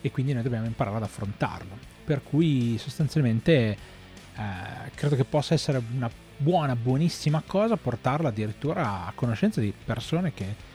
E 0.02 0.10
quindi 0.10 0.34
noi 0.34 0.42
dobbiamo 0.42 0.66
imparare 0.66 0.96
ad 0.96 1.02
affrontarlo. 1.04 1.78
Per 2.04 2.22
cui 2.22 2.76
sostanzialmente 2.76 3.52
eh, 4.36 4.90
credo 4.94 5.16
che 5.16 5.24
possa 5.24 5.54
essere 5.54 5.82
una 5.94 6.10
buona, 6.36 6.76
buonissima 6.76 7.42
cosa 7.46 7.76
portarla 7.76 8.28
addirittura 8.28 9.06
a 9.06 9.12
conoscenza 9.14 9.62
di 9.62 9.72
persone 9.84 10.34
che 10.34 10.72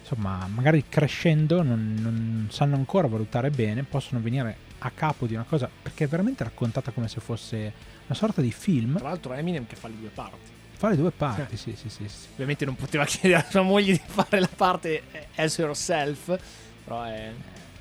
insomma 0.00 0.48
magari 0.52 0.84
crescendo 0.88 1.62
non, 1.62 1.96
non 2.00 2.48
sanno 2.50 2.74
ancora 2.74 3.06
valutare 3.06 3.50
bene, 3.50 3.84
possono 3.84 4.20
venire 4.20 4.68
a 4.78 4.90
capo 4.90 5.26
di 5.26 5.34
una 5.34 5.44
cosa 5.44 5.70
perché 5.80 6.04
è 6.04 6.08
veramente 6.08 6.42
raccontata 6.42 6.90
come 6.90 7.06
se 7.06 7.20
fosse 7.20 7.89
una 8.10 8.18
sorta 8.18 8.40
di 8.40 8.50
film. 8.50 8.96
Tra 8.98 9.08
l'altro 9.08 9.32
Eminem 9.32 9.66
che 9.66 9.76
fa 9.76 9.86
le 9.86 9.94
due 9.98 10.08
parti. 10.08 10.50
Fa 10.72 10.88
le 10.88 10.96
due 10.96 11.12
parti, 11.12 11.56
sì, 11.56 11.74
sì, 11.76 11.88
sì. 11.88 12.08
sì. 12.08 12.26
Ovviamente 12.32 12.64
non 12.64 12.74
poteva 12.74 13.04
chiedere 13.06 13.42
a 13.42 13.46
sua 13.48 13.62
moglie 13.62 13.92
di 13.92 14.00
fare 14.04 14.40
la 14.40 14.48
parte 14.54 15.02
as 15.36 15.58
herself, 15.58 16.38
però 16.84 17.04
è 17.04 17.30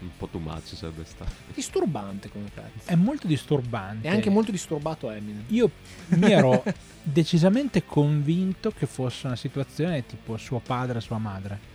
Un 0.02 0.10
po' 0.18 0.28
too 0.28 0.39
much 0.39 0.76
sarebbe 0.76 1.04
stato. 1.06 1.32
disturbante 1.54 2.30
come 2.30 2.50
pezzo. 2.54 2.89
È 2.89 2.96
molto 2.96 3.26
disturbante. 3.26 4.08
È 4.08 4.12
anche 4.12 4.30
molto 4.30 4.52
disturbato 4.52 5.10
Eminem. 5.10 5.46
Io 5.48 5.72
mi 6.10 6.32
ero 6.32 6.63
decisamente 7.02 7.84
convinto 7.86 8.72
che 8.72 8.86
fosse 8.86 9.26
una 9.26 9.36
situazione 9.36 10.06
tipo 10.06 10.38
suo 10.38 10.60
padre 10.60 11.00
e 11.00 11.02
sua 11.02 11.18
madre. 11.18 11.68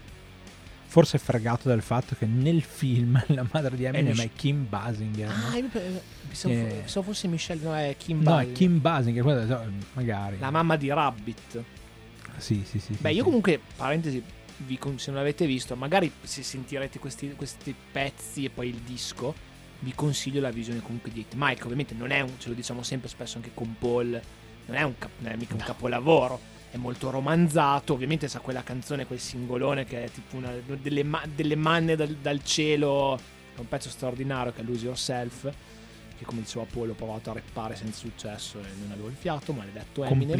Forse 0.95 1.19
fregato 1.19 1.67
dal 1.69 1.83
fatto 1.83 2.15
che 2.17 2.25
nel 2.25 2.63
film 2.63 3.21
la 3.35 3.45
madre 3.51 3.75
di 3.77 3.83
Eminem 3.83 4.15
Mich- 4.15 4.23
è 4.27 4.31
Kim 4.37 4.69
Basinger. 4.69 5.27
no? 5.27 5.35
Ah, 5.49 5.61
pe- 5.69 6.01
pensavo, 6.29 6.55
Eh. 6.55 6.65
pensavo 6.83 7.07
fosse 7.07 7.27
Michelle, 7.27 7.61
no, 7.65 7.75
è 7.75 7.97
Kim 7.99 8.19
No, 8.23 8.39
è 8.39 8.45
Basinger. 8.45 8.55
Kim 8.57 8.81
Basinger, 8.81 9.25
no, 9.25 9.73
magari. 9.95 10.39
La 10.39 10.53
mamma 10.53 10.77
di 10.77 10.89
Rabbit. 10.93 11.65
Sì, 12.37 12.63
sì, 12.65 12.79
sì. 12.79 12.93
Beh, 12.93 13.09
sì, 13.09 13.15
io 13.15 13.19
sì. 13.19 13.25
comunque, 13.25 13.61
parentesi, 13.75 14.23
vi 14.59 14.79
se 14.95 15.11
non 15.11 15.19
l'avete 15.19 15.47
visto, 15.47 15.75
magari 15.75 16.13
se 16.23 16.45
sentirete 16.45 17.01
questi, 17.01 17.33
questi 17.35 17.75
pezzi 17.91 18.45
e 18.45 18.51
poi 18.51 18.69
il 18.69 18.77
disco, 18.87 19.35
vi 19.81 19.93
consiglio 19.97 20.41
la 20.41 20.51
visione 20.51 20.81
comunque 20.81 21.11
di 21.11 21.25
8 21.27 21.35
Mike. 21.37 21.63
Ovviamente 21.65 21.95
non 21.95 22.13
è 22.13 22.21
un, 22.21 22.31
ce 22.39 22.51
lo 22.51 22.55
diciamo 22.55 22.85
sempre 22.85 23.09
spesso 23.09 23.39
anche 23.39 23.51
con 23.53 23.75
Paul, 23.77 24.11
non 24.67 24.77
è, 24.77 24.83
un 24.83 24.95
non 25.19 25.33
è 25.33 25.37
mica 25.37 25.55
un 25.55 25.61
capolavoro. 25.61 26.53
È 26.75 26.77
molto 26.77 27.09
romanzato, 27.11 27.93
ovviamente 27.93 28.27
sa 28.27 28.41
quella 28.41 28.65
canzone, 28.65 29.07
quel 29.07 29.21
singolone 29.21 29.85
che 29.85 30.03
è 30.07 30.11
tipo 30.11 30.35
una 30.35 30.51
delle, 30.83 31.05
ma- 31.05 31.23
delle 31.33 31.55
manne 31.55 31.95
dal, 31.95 32.09
dal 32.17 32.43
cielo, 32.43 33.17
è 33.55 33.61
un 33.61 33.69
pezzo 33.69 33.89
straordinario 33.89 34.53
che 34.53 34.61
è 34.61 34.65
Lose 34.65 34.87
Yourself, 34.87 35.53
che 36.19 36.25
come 36.25 36.41
diceva 36.41 36.65
Paul 36.69 36.91
ho 36.91 36.95
provato 36.95 37.31
a 37.31 37.35
reppare 37.35 37.77
senza 37.77 38.01
successo 38.01 38.59
e 38.59 38.67
non 38.81 38.91
avevo 38.91 39.07
il 39.07 39.15
fiato, 39.15 39.53
maledetto 39.53 40.03
Eminem. 40.11 40.35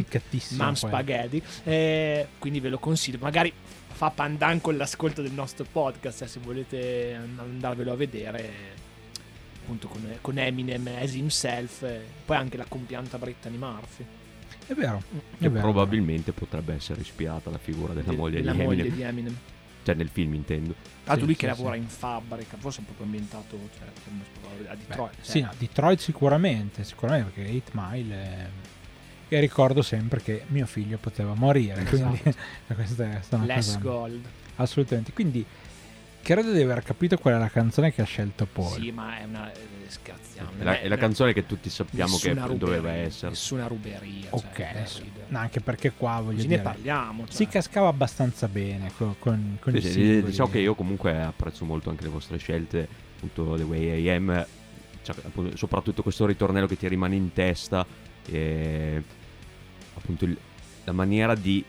Mam 0.57 0.73
poi. 0.73 0.89
Spaghetti. 0.89 1.41
Eh, 1.63 2.27
quindi 2.37 2.59
ve 2.59 2.67
lo 2.67 2.79
consiglio. 2.79 3.17
Magari 3.21 3.53
fa 3.93 4.09
pandan 4.09 4.59
con 4.59 4.75
l'ascolto 4.75 5.21
del 5.21 5.31
nostro 5.31 5.65
podcast. 5.71 6.23
eh, 6.23 6.27
se 6.27 6.41
volete 6.41 7.13
and- 7.15 7.39
andarvelo 7.39 7.93
a 7.93 7.95
vedere, 7.95 8.51
appunto 9.61 9.87
con, 9.87 10.05
con 10.19 10.37
Eminem 10.37 10.85
as 10.99 11.13
himself. 11.13 11.83
eh, 11.83 12.01
poi 12.25 12.35
anche 12.35 12.57
la 12.57 12.65
compianta 12.67 13.17
Brittany 13.17 13.55
Murphy. 13.55 14.05
È 14.67 14.73
vero. 14.73 15.01
Che 15.37 15.45
È 15.45 15.49
vero. 15.49 15.61
probabilmente 15.61 16.31
potrebbe 16.31 16.73
essere 16.73 17.01
ispirata 17.01 17.49
alla 17.49 17.57
figura 17.57 17.93
della 17.93 18.11
De- 18.11 18.15
moglie 18.17 18.37
della 18.39 18.51
di 18.53 18.57
moglie 18.63 18.81
Eminem. 18.81 18.95
di 18.97 19.01
Eminem. 19.03 19.37
cioè 19.83 19.95
nel 19.95 20.09
film 20.09 20.33
intendo. 20.33 20.73
L'altro 21.05 21.13
Sì, 21.13 21.25
lui 21.25 21.33
sì, 21.33 21.39
che 21.45 21.51
sì. 21.53 21.57
lavora 21.57 21.75
in 21.75 21.87
fabbrica, 21.87 22.57
forse 22.57 22.81
è 22.81 22.83
proprio 22.83 23.05
ambientato 23.05 23.57
cioè, 23.77 23.87
a 24.69 24.75
Detroit. 24.75 25.11
Beh, 25.15 25.15
cioè, 25.23 25.31
sì, 25.31 25.41
no, 25.41 25.51
Detroit 25.57 25.99
sicuramente, 25.99 26.83
sicuramente 26.83 27.29
perché 27.31 27.55
8 27.55 27.71
Mile 27.73 28.15
è- 28.15 28.47
e 29.27 29.39
ricordo 29.39 29.81
sempre 29.81 30.21
che 30.21 30.43
mio 30.47 30.65
figlio 30.67 30.97
poteva 30.97 31.33
morire, 31.33 31.83
quindi 31.85 32.19
questa 32.21 32.33
è 32.67 32.73
questa 32.73 33.35
è 33.35 33.35
una 33.35 33.45
Less 33.45 33.65
cosa 33.67 33.79
Gold. 33.79 34.25
assolutamente. 34.57 35.13
Quindi 35.13 35.43
credo 36.33 36.51
di 36.51 36.61
aver 36.61 36.81
capito 36.81 37.17
qual 37.19 37.35
è 37.35 37.37
la 37.37 37.49
canzone 37.49 37.93
che 37.93 38.01
ha 38.01 38.05
scelto 38.05 38.47
Paul. 38.51 38.71
Sì, 38.81 38.91
ma 38.91 39.19
è 39.19 39.23
una... 39.25 39.51
eh, 39.51 39.55
scherziamo. 39.87 40.49
È 40.57 40.63
la, 40.63 40.79
è 40.81 40.87
la 40.87 40.97
canzone 40.97 41.33
che 41.33 41.45
tutti 41.45 41.69
sappiamo 41.69 42.17
che 42.17 42.33
nessuna 42.33 42.47
doveva 42.57 42.77
ruberia, 42.79 43.03
essere. 43.05 43.29
Nessuna 43.29 43.67
ruberia. 43.67 44.27
ok, 44.31 44.55
cioè, 44.55 44.65
adesso- 44.71 44.97
David. 44.99 45.11
no, 45.27 45.37
anche 45.37 45.59
perché 45.61 45.91
qua 45.91 46.19
voglio 46.21 46.35
Così 46.37 46.47
dire 46.47 46.57
ne 46.57 46.63
parliamo. 46.63 47.25
Cioè. 47.25 47.35
si 47.35 47.47
cascava 47.47 47.87
abbastanza 47.89 48.47
bene 48.47 48.91
co- 48.97 49.15
con, 49.19 49.57
con, 49.61 49.71
Sì, 49.73 49.77
i 49.77 49.81
sì, 49.81 49.91
singoli. 49.91 50.23
diciamo 50.23 50.49
che 50.49 50.59
io 50.59 50.73
comunque 50.75 51.21
apprezzo 51.21 51.63
molto 51.65 51.89
anche 51.91 52.03
le 52.03 52.09
vostre 52.09 52.37
scelte, 52.37 52.87
appunto 53.15 53.55
The 53.55 53.63
Way 53.63 54.01
I 54.01 54.09
Am, 54.09 54.45
cioè, 55.03 55.15
appunto, 55.23 55.55
soprattutto 55.55 56.01
questo 56.01 56.25
ritornello 56.25 56.65
che 56.65 56.75
ti 56.77 56.87
rimane 56.87 57.15
in 57.15 57.31
testa, 57.31 57.85
e 58.27 59.03
appunto 59.93 60.25
il- 60.25 60.37
la 60.83 60.91
maniera 60.91 61.35
di 61.35 61.63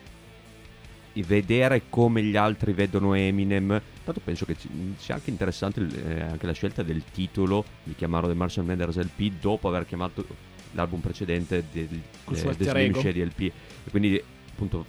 vedere 1.23 1.85
come 1.89 2.23
gli 2.23 2.37
altri 2.37 2.73
vedono 2.73 3.15
Eminem. 3.15 3.81
Tanto 4.05 4.21
penso 4.23 4.45
che 4.45 4.57
sia 4.97 5.15
anche 5.15 5.31
interessante 5.31 5.87
eh, 6.07 6.23
anche 6.23 6.47
la 6.47 6.53
scelta 6.53 6.83
del 6.83 7.03
titolo 7.13 7.65
di 7.83 7.95
chiamarlo 7.95 8.29
The 8.29 8.35
Martian 8.35 8.67
Matters 8.67 8.97
LP 8.97 9.41
dopo 9.41 9.69
aver 9.69 9.87
chiamato 9.87 10.25
l'album 10.73 11.01
precedente 11.01 11.65
del, 11.73 11.89
eh, 11.93 12.57
The 12.57 12.65
Slim. 12.65 13.01
Shady 13.01 13.25
LP. 13.25 13.41
E 13.41 13.91
quindi 13.91 14.23
appunto 14.51 14.85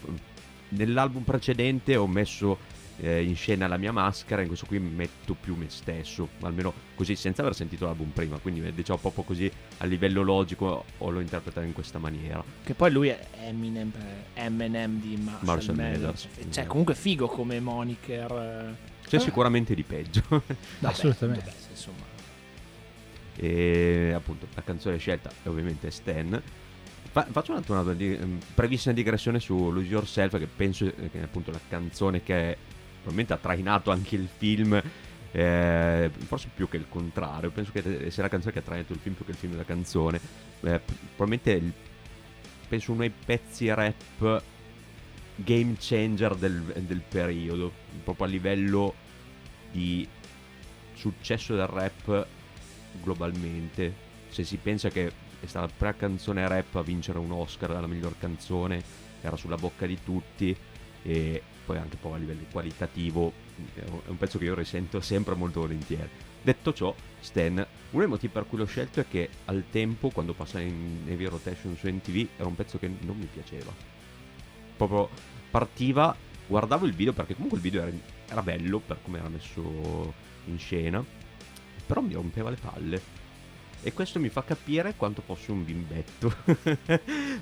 nell'album 0.70 1.24
precedente 1.24 1.96
ho 1.96 2.08
messo 2.08 2.58
eh, 3.00 3.24
in 3.24 3.36
scena 3.36 3.68
la 3.68 3.78
mia 3.78 3.92
maschera, 3.92 4.42
in 4.42 4.48
questo 4.48 4.66
qui 4.66 4.80
metto 4.80 5.36
più 5.36 5.56
me 5.56 5.70
stesso, 5.70 6.28
almeno 6.42 6.74
così 6.96 7.16
senza 7.16 7.42
aver 7.42 7.54
sentito 7.56 7.86
l'album 7.86 8.10
prima, 8.10 8.38
quindi 8.40 8.62
diciamo 8.74 8.98
proprio 9.00 9.24
così 9.24 9.52
a 9.78 9.86
livello 9.86 10.24
logico 10.24 10.84
o 10.98 11.10
l'ho 11.10 11.20
interpretato 11.20 11.66
in 11.66 11.74
questa 11.74 12.00
maniera. 12.00 12.44
Che 12.64 12.74
poi 12.74 12.92
lui 12.92 13.10
è 13.10 13.28
Eminem, 13.44 13.92
eh, 14.34 14.42
Eminem 14.42 15.00
di 15.00 15.16
Marshall, 15.18 15.46
Marshall 15.46 15.76
Mathers. 15.76 16.28
Cioè, 16.50 16.66
comunque 16.66 16.96
figo 16.96 17.28
come 17.28 17.60
moniker. 17.60 18.76
C'è 19.08 19.16
Eh. 19.16 19.20
sicuramente 19.20 19.74
di 19.76 19.84
peggio. 19.84 20.24
Vabbè, 20.30 20.46
Assolutamente. 20.82 21.46
vabbè, 21.46 21.58
insomma. 21.70 22.06
e 23.36 24.12
appunto 24.16 24.48
la 24.56 24.64
canzone 24.64 24.98
scelta 24.98 25.30
è 25.44 25.48
ovviamente 25.48 25.92
Stan. 25.92 26.42
Fa- 27.12 27.28
faccio 27.32 27.52
un 27.52 27.58
attimo 27.60 27.80
una 27.80 27.94
brevissima 28.54 28.94
digressione 28.94 29.40
su 29.40 29.72
Lose 29.72 29.88
Yourself, 29.88 30.38
che 30.38 30.48
penso 30.48 30.86
eh, 30.86 31.10
che 31.12 31.20
è 31.20 31.24
appunto 31.24 31.52
la 31.52 31.60
canzone 31.70 32.22
che 32.24 32.58
probabilmente 33.08 33.34
ha 33.34 33.38
trainato 33.38 33.92
anche 33.92 34.16
il 34.16 34.28
film. 34.28 34.82
eh, 35.32 36.10
forse 36.26 36.50
più 36.56 36.68
che 36.68 36.78
il 36.78 36.86
contrario, 36.90 37.52
penso 37.52 37.72
che 37.72 38.10
sia 38.10 38.24
la 38.24 38.30
canzone 38.30 38.54
che 38.54 38.60
ha 38.60 38.64
trainato 38.64 38.94
il 38.94 39.00
film 39.00 39.14
più 39.14 39.26
che 39.26 39.32
il 39.32 39.38
film 39.38 39.56
la 39.56 39.66
canzone. 39.66 40.20
Eh, 40.62 40.82
probabilmente 41.16 41.52
il- 41.52 41.74
penso 42.68 42.92
uno 42.92 43.02
dei 43.02 43.12
pezzi 43.12 43.72
rap 43.74 44.42
game 45.36 45.76
changer 45.78 46.34
del, 46.36 46.62
del 46.62 47.02
periodo, 47.08 47.72
proprio 48.04 48.26
a 48.26 48.30
livello 48.30 48.94
di 49.72 50.08
successo 50.96 51.56
del 51.56 51.68
rap 51.68 52.26
globalmente. 53.04 53.94
Se 54.30 54.44
si 54.44 54.58
pensa 54.58 54.90
che 54.90 55.12
è 55.40 55.46
stata 55.46 55.68
la 55.68 55.72
prima 55.76 55.94
canzone 55.94 56.48
rap 56.48 56.76
a 56.76 56.82
vincere 56.82 57.20
un 57.20 57.32
Oscar 57.32 57.72
alla 57.72 57.86
miglior 57.86 58.16
canzone, 58.18 58.82
era 59.22 59.36
sulla 59.36 59.58
bocca 59.58 59.86
di 59.86 60.00
tutti 60.04 60.56
e 61.04 61.42
poi 61.68 61.78
anche 61.78 61.98
poi 61.98 62.14
a 62.14 62.18
livello 62.18 62.46
qualitativo 62.50 63.34
è 63.76 63.84
un- 64.08 64.18
pezzo 64.18 64.38
che 64.38 64.46
io 64.46 64.56
risento 64.56 65.02
sempre 65.02 65.36
molto 65.36 65.60
volentieri. 65.60 66.08
Detto 66.42 66.74
ciò, 66.74 66.96
Stan, 67.20 67.56
uno 67.56 68.02
dei 68.02 68.08
motivi 68.08 68.32
per 68.32 68.48
cui 68.48 68.58
l'ho 68.58 68.66
scelto 68.66 69.02
è 69.02 69.06
che 69.10 69.30
al 69.46 69.66
tempo, 69.70 70.10
quando 70.10 70.34
passava 70.34 70.64
in 70.64 71.04
heavy 71.06 71.26
rotation 71.26 71.76
su 71.76 71.90
NTV, 71.90 72.28
era 72.38 72.48
un 72.48 72.56
pezzo 72.56 72.80
che 72.80 72.90
non 73.02 73.18
mi 73.18 73.26
piaceva. 73.26 73.74
Proprio 74.78 75.10
partiva, 75.52 76.16
guardavo 76.48 76.86
il 76.86 76.94
video 76.94 77.12
perché 77.12 77.34
comunque 77.34 77.58
il 77.58 77.64
video 77.64 77.82
era, 77.82 77.92
era 78.30 78.42
bello 78.42 78.80
per 78.80 79.00
come 79.04 79.20
era 79.20 79.28
messo 79.28 80.14
in 80.46 80.58
scena, 80.58 81.04
però 81.86 82.00
mi 82.00 82.14
rompeva 82.14 82.50
le 82.50 82.58
palle. 82.62 83.02
E 83.88 83.94
questo 83.94 84.20
mi 84.20 84.28
fa 84.28 84.44
capire 84.44 84.96
quanto 84.98 85.22
fossi 85.22 85.50
un 85.50 85.64
bimbetto. 85.64 86.30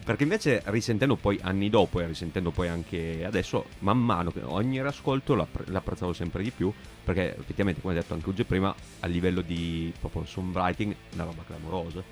Perché 0.05 0.21
invece 0.21 0.61
risentendo 0.65 1.15
poi 1.15 1.39
anni 1.41 1.71
dopo 1.71 1.99
e 1.99 2.05
risentendo 2.05 2.51
poi 2.51 2.67
anche 2.67 3.25
adesso, 3.25 3.65
man 3.79 3.97
mano 3.97 4.29
che 4.29 4.41
ogni 4.43 4.79
riascolto 4.79 5.33
l'appre- 5.33 5.63
l'apprezzavo 5.69 6.13
sempre 6.13 6.43
di 6.43 6.51
più. 6.51 6.71
Perché 7.03 7.35
effettivamente, 7.35 7.81
come 7.81 7.95
detto 7.95 8.13
anche 8.13 8.29
Uge 8.29 8.45
prima, 8.45 8.75
a 8.99 9.07
livello 9.07 9.41
di 9.41 9.91
proprio 9.99 10.23
songwriting, 10.23 10.95
una 11.13 11.23
roba 11.23 11.41
clamorosa. 11.47 12.03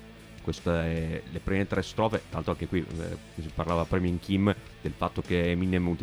Queste 0.42 1.22
le 1.30 1.38
prime 1.38 1.68
tre 1.68 1.84
strofe, 1.84 2.22
l'altro 2.32 2.50
anche 2.50 2.66
qui 2.66 2.80
eh, 2.80 3.16
si 3.40 3.48
parlava 3.54 3.84
prima 3.84 4.08
in 4.08 4.18
Kim 4.18 4.52
del 4.82 4.92
fatto 4.96 5.22
che 5.22 5.52
Eminem 5.52 5.96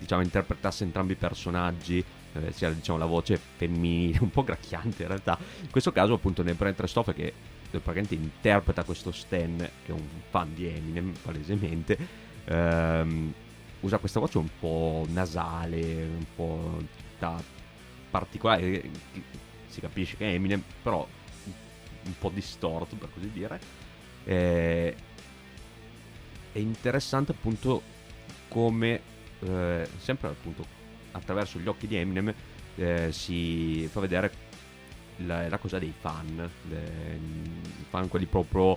diciamo, 0.00 0.22
interpretasse 0.22 0.82
entrambi 0.82 1.12
i 1.12 1.14
personaggi, 1.16 2.04
eh, 2.32 2.50
sia 2.50 2.70
diciamo, 2.70 2.98
la 2.98 3.06
voce 3.06 3.38
femminile, 3.56 4.18
un 4.22 4.30
po' 4.30 4.42
gracchiante 4.42 5.02
in 5.02 5.08
realtà. 5.08 5.38
In 5.60 5.70
questo 5.70 5.92
caso 5.92 6.14
appunto 6.14 6.42
nelle 6.42 6.56
prime 6.56 6.74
tre 6.74 6.88
strofe 6.88 7.14
che 7.14 7.32
praticamente 7.70 8.14
interpreta 8.14 8.84
questo 8.84 9.12
Stan, 9.12 9.56
che 9.56 9.92
è 9.92 9.92
un 9.92 10.06
fan 10.30 10.54
di 10.54 10.66
Eminem 10.66 11.14
palesemente, 11.22 11.98
ehm, 12.44 13.32
usa 13.80 13.98
questa 13.98 14.20
voce 14.20 14.38
un 14.38 14.48
po' 14.58 15.06
nasale, 15.10 16.04
un 16.04 16.24
po' 16.34 16.78
da 17.18 17.40
particolare, 18.10 18.82
eh, 18.82 18.90
si 19.66 19.80
capisce 19.80 20.16
che 20.16 20.30
è 20.30 20.34
Eminem, 20.34 20.62
però 20.82 21.06
un 22.04 22.18
po' 22.18 22.30
distorto 22.30 22.96
per 22.96 23.10
così 23.12 23.30
dire. 23.30 23.60
Eh, 24.24 24.94
è 26.52 26.58
interessante 26.58 27.32
appunto 27.32 27.82
come 28.48 29.00
eh, 29.40 29.88
sempre 29.98 30.28
appunto 30.28 30.64
attraverso 31.12 31.58
gli 31.58 31.68
occhi 31.68 31.86
di 31.86 31.96
Eminem 31.96 32.34
eh, 32.76 33.12
si 33.12 33.88
fa 33.90 34.00
vedere 34.00 34.46
la, 35.26 35.48
la 35.48 35.58
cosa 35.58 35.78
dei 35.78 35.92
fan, 35.98 36.48
le- 36.68 37.20
fan 37.88 38.08
quelli 38.08 38.26
proprio 38.26 38.76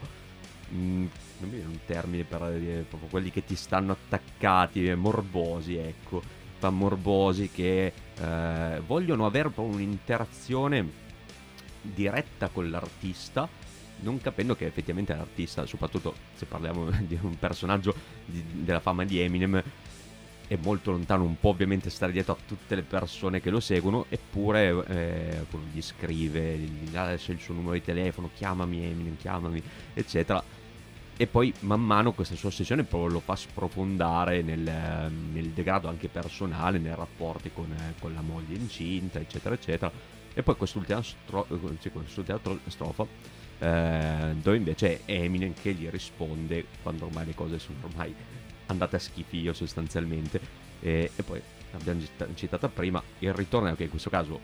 mm, 0.73 1.05
non 1.39 1.49
mi 1.49 1.55
viene 1.55 1.69
un 1.71 1.79
termine 1.85 2.23
per 2.23 2.51
dire 2.57 2.85
proprio 2.87 3.09
quelli 3.09 3.31
che 3.31 3.43
ti 3.43 3.55
stanno 3.55 3.91
attaccati, 3.93 4.87
eh, 4.87 4.95
morbosi, 4.95 5.75
ecco, 5.75 6.21
fan 6.59 6.77
morbosi 6.77 7.49
che 7.49 7.93
eh, 8.17 8.81
vogliono 8.85 9.25
avere 9.25 9.49
proprio 9.49 9.75
un'interazione 9.75 10.99
diretta 11.81 12.47
con 12.49 12.69
l'artista, 12.69 13.47
non 14.01 14.21
capendo 14.21 14.55
che 14.55 14.65
effettivamente 14.65 15.15
l'artista, 15.15 15.65
soprattutto 15.65 16.15
se 16.35 16.45
parliamo 16.45 16.89
di 17.01 17.17
un 17.21 17.37
personaggio 17.37 17.93
di- 18.25 18.43
della 18.63 18.79
fama 18.79 19.03
di 19.03 19.19
Eminem, 19.19 19.61
è 20.51 20.57
molto 20.61 20.91
lontano 20.91 21.23
un 21.23 21.39
po' 21.39 21.47
ovviamente 21.47 21.89
stare 21.89 22.11
dietro 22.11 22.33
a 22.33 22.37
tutte 22.45 22.75
le 22.75 22.81
persone 22.81 23.39
che 23.39 23.49
lo 23.49 23.61
seguono, 23.61 24.07
eppure 24.09 24.83
eh, 24.87 25.45
gli 25.71 25.81
scrive, 25.81 26.57
gli 26.57 26.91
lascia 26.91 27.31
il 27.31 27.39
suo 27.39 27.53
numero 27.53 27.71
di 27.71 27.81
telefono, 27.81 28.29
chiamami 28.35 28.83
Eminem, 28.83 29.15
chiamami, 29.15 29.63
eccetera. 29.93 30.43
E 31.15 31.27
poi 31.27 31.53
man 31.61 31.79
mano 31.81 32.11
questa 32.11 32.35
sua 32.35 32.49
ossessione 32.49 32.85
lo 32.89 33.21
fa 33.21 33.37
sprofondare 33.37 34.41
nel, 34.41 34.59
nel 35.31 35.47
degrado 35.51 35.87
anche 35.87 36.09
personale, 36.09 36.79
nei 36.79 36.95
rapporti 36.95 37.51
con, 37.53 37.73
con 37.99 38.13
la 38.13 38.21
moglie 38.21 38.55
incinta, 38.55 39.19
eccetera, 39.19 39.55
eccetera. 39.55 39.89
E 40.33 40.43
poi 40.43 40.57
quest'ultima, 40.57 41.01
stro- 41.01 41.47
sì, 41.79 41.91
quest'ultima 41.91 42.39
tro- 42.39 42.59
strofa, 42.67 43.05
eh, 43.59 44.35
dove 44.41 44.57
invece 44.57 45.05
è 45.05 45.13
Eminem 45.13 45.53
che 45.53 45.71
gli 45.71 45.87
risponde 45.87 46.65
quando 46.81 47.05
ormai 47.05 47.27
le 47.27 47.35
cose 47.35 47.57
sono 47.57 47.77
ormai 47.83 48.13
andate 48.71 48.95
a 48.95 48.99
schifio 48.99 49.53
sostanzialmente. 49.53 50.39
E, 50.79 51.11
e 51.15 51.23
poi 51.23 51.41
abbiamo 51.73 52.01
cita- 52.01 52.27
citato 52.33 52.69
prima 52.69 53.01
il 53.19 53.33
ritorno, 53.33 53.75
che 53.75 53.83
in 53.83 53.89
questo 53.89 54.09
caso 54.09 54.39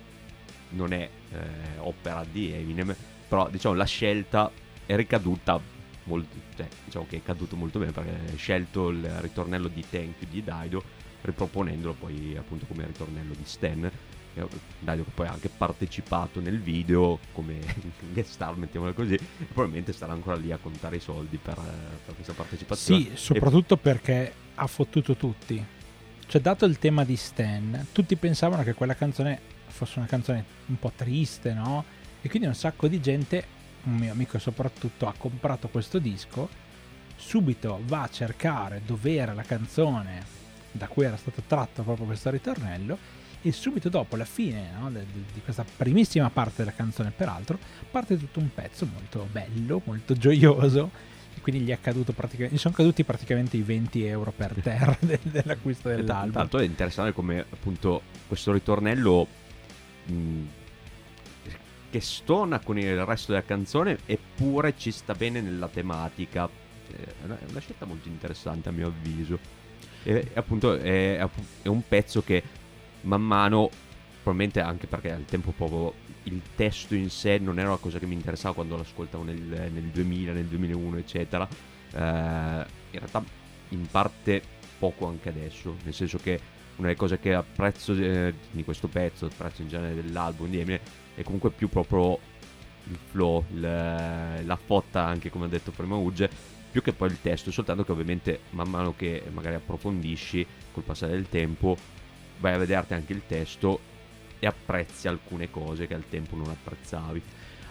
non 0.69 0.93
è 0.93 1.09
eh, 1.32 1.38
opera 1.80 2.25
di 2.30 2.51
Eminem, 2.53 2.95
però 3.28 3.49
diciamo 3.49 3.75
la 3.75 3.86
scelta 3.86 4.51
è 4.86 4.95
ricaduta 4.95 5.59
molto, 6.03 6.36
cioè 6.55 6.67
diciamo 6.86 7.05
che 7.09 7.17
è 7.17 7.23
caduto 7.23 7.55
molto 7.55 7.80
bene 7.80 7.91
perché 7.91 8.34
ha 8.34 8.38
scelto 8.38 8.89
il 8.89 9.05
ritornello 9.19 9.67
di 9.67 9.84
Thank 9.88 10.15
You 10.19 10.30
di 10.30 10.43
Daido 10.43 10.84
riproponendolo 11.21 11.93
poi 11.93 12.36
appunto 12.38 12.65
come 12.65 12.86
ritornello 12.86 13.34
di 13.34 13.43
Stan 13.43 13.91
e 14.45 14.47
Daido 14.79 15.03
che 15.03 15.11
poi 15.13 15.27
ha 15.27 15.31
anche 15.31 15.49
partecipato 15.49 16.39
nel 16.39 16.59
video 16.59 17.19
come 17.31 17.59
guest 18.13 18.31
star 18.31 18.55
mettiamola 18.55 18.93
così 18.93 19.15
e 19.15 19.43
probabilmente 19.45 19.93
starà 19.93 20.13
ancora 20.13 20.35
lì 20.35 20.51
a 20.51 20.57
contare 20.57 20.97
i 20.97 20.99
soldi 20.99 21.38
per, 21.38 21.57
eh, 21.57 21.97
per 22.05 22.15
questa 22.15 22.33
partecipazione 22.33 23.01
Sì, 23.03 23.11
soprattutto 23.15 23.77
perché 23.77 24.33
ha 24.55 24.67
fottuto 24.67 25.15
tutti. 25.15 25.63
Cioè, 26.29 26.41
dato 26.41 26.65
il 26.65 26.77
tema 26.77 27.05
di 27.05 27.15
Stan, 27.15 27.88
tutti 27.91 28.15
pensavano 28.17 28.63
che 28.63 28.73
quella 28.73 28.95
canzone 28.95 29.39
fosse 29.67 29.99
una 29.99 30.07
canzone 30.07 30.43
un 30.65 30.77
po' 30.77 30.91
triste, 30.95 31.53
no? 31.53 31.85
E 32.21 32.29
quindi 32.29 32.47
un 32.47 32.55
sacco 32.55 32.88
di 32.88 32.99
gente, 32.99 33.45
un 33.83 33.95
mio 33.95 34.11
amico 34.11 34.38
soprattutto, 34.38 35.07
ha 35.07 35.13
comprato 35.17 35.69
questo 35.69 35.99
disco, 35.99 36.49
subito 37.15 37.79
va 37.85 38.03
a 38.03 38.09
cercare 38.09 38.81
dove 38.85 39.15
era 39.15 39.33
la 39.33 39.43
canzone 39.43 40.35
da 40.71 40.88
cui 40.88 41.05
era 41.05 41.17
stato 41.17 41.41
tratto 41.47 41.81
proprio 41.81 42.05
questo 42.05 42.29
ritornello 42.29 43.16
e 43.47 43.51
subito 43.51 43.89
dopo 43.89 44.15
la 44.15 44.25
fine 44.25 44.69
no, 44.79 44.89
de- 44.91 45.05
di 45.33 45.41
questa 45.43 45.65
primissima 45.75 46.29
parte 46.29 46.55
della 46.57 46.73
canzone, 46.75 47.11
peraltro, 47.15 47.57
parte 47.89 48.17
tutto 48.17 48.39
un 48.39 48.53
pezzo 48.53 48.85
molto 48.91 49.27
bello, 49.31 49.81
molto 49.85 50.13
gioioso. 50.15 50.89
E 51.35 51.39
quindi 51.41 51.61
gli 51.61 51.69
è 51.69 51.79
caduto 51.79 52.13
praticamente, 52.13 52.55
gli 52.55 52.59
sono 52.59 52.73
caduti 52.73 53.03
praticamente 53.03 53.57
i 53.57 53.61
20 53.61 54.05
euro 54.05 54.31
per 54.35 54.53
terra 54.61 54.97
de- 55.01 55.19
dell'acquisto 55.21 55.89
E 55.89 55.93
tra 55.93 56.01
dell'album. 56.01 56.33
l'altro 56.33 56.59
è 56.59 56.63
interessante 56.63 57.13
come 57.13 57.39
appunto 57.39 58.01
questo 58.27 58.51
ritornello 58.51 59.27
mh, 60.05 60.41
che 61.89 62.01
stona 62.01 62.59
con 62.59 62.77
il 62.77 63.05
resto 63.05 63.31
della 63.31 63.45
canzone 63.45 63.99
eppure 64.05 64.73
ci 64.77 64.91
sta 64.91 65.13
bene 65.13 65.39
nella 65.41 65.67
tematica. 65.67 66.49
Eh, 66.89 67.03
È 67.03 67.25
una, 67.25 67.37
è 67.39 67.43
una 67.49 67.59
scelta 67.59 67.85
molto 67.85 68.07
interessante 68.07 68.69
a 68.69 68.71
mio 68.71 68.87
avviso. 68.87 69.39
E, 70.03 70.13
e 70.13 70.31
appunto 70.35 70.73
è, 70.77 71.17
è 71.61 71.67
un 71.67 71.81
pezzo 71.87 72.21
che 72.23 72.41
man 73.07 73.21
mano, 73.21 73.69
probabilmente 74.21 74.59
anche 74.61 74.87
perché 74.87 75.11
al 75.11 75.25
tempo 75.25 75.51
proprio 75.51 75.93
il 76.23 76.41
testo 76.55 76.93
in 76.93 77.09
sé 77.09 77.37
non 77.37 77.57
era 77.57 77.69
una 77.69 77.77
cosa 77.77 77.99
che 77.99 78.05
mi 78.05 78.13
interessava 78.13 78.53
quando 78.53 78.75
l'ascoltavo 78.75 79.23
nel, 79.23 79.37
nel 79.37 79.83
2000, 79.91 80.33
nel 80.33 80.45
2001 80.45 80.97
eccetera. 80.97 81.47
Eh, 81.47 81.97
in 81.99 82.99
realtà 82.99 83.23
in 83.69 83.85
parte 83.89 84.41
poco 84.77 85.07
anche 85.07 85.29
adesso, 85.29 85.75
nel 85.83 85.93
senso 85.93 86.17
che 86.17 86.39
una 86.75 86.87
delle 86.87 86.99
cose 86.99 87.19
che 87.19 87.33
apprezzo 87.33 87.93
eh, 87.93 88.33
di 88.51 88.63
questo 88.63 88.87
pezzo, 88.87 89.25
apprezzo 89.25 89.61
in 89.61 89.69
genere 89.69 89.95
dell'album 89.95 90.49
di 90.49 90.59
Eminem, 90.59 90.79
è 91.15 91.23
comunque 91.23 91.49
più 91.49 91.69
proprio 91.69 92.19
il 92.89 92.97
flow, 93.09 93.43
il- 93.53 93.61
la 93.61 94.59
fotta 94.63 95.03
anche 95.03 95.29
come 95.29 95.45
ha 95.45 95.49
detto 95.49 95.71
prima 95.71 95.95
Uge, 95.95 96.29
più 96.69 96.81
che 96.81 96.93
poi 96.93 97.09
il 97.09 97.19
testo, 97.21 97.51
soltanto 97.51 97.83
che 97.83 97.91
ovviamente 97.91 98.41
man 98.51 98.69
mano 98.69 98.93
che 98.95 99.23
magari 99.33 99.55
approfondisci 99.55 100.45
col 100.71 100.83
passare 100.83 101.13
del 101.13 101.27
tempo 101.29 101.75
vai 102.39 102.53
a 102.53 102.57
vederti 102.57 102.93
anche 102.93 103.13
il 103.13 103.21
testo 103.27 103.79
e 104.39 104.47
apprezzi 104.47 105.07
alcune 105.07 105.49
cose 105.49 105.88
che 105.88 105.93
al 105.93 106.03
tempo 106.09 106.35
non 106.35 106.49
apprezzavi. 106.49 107.21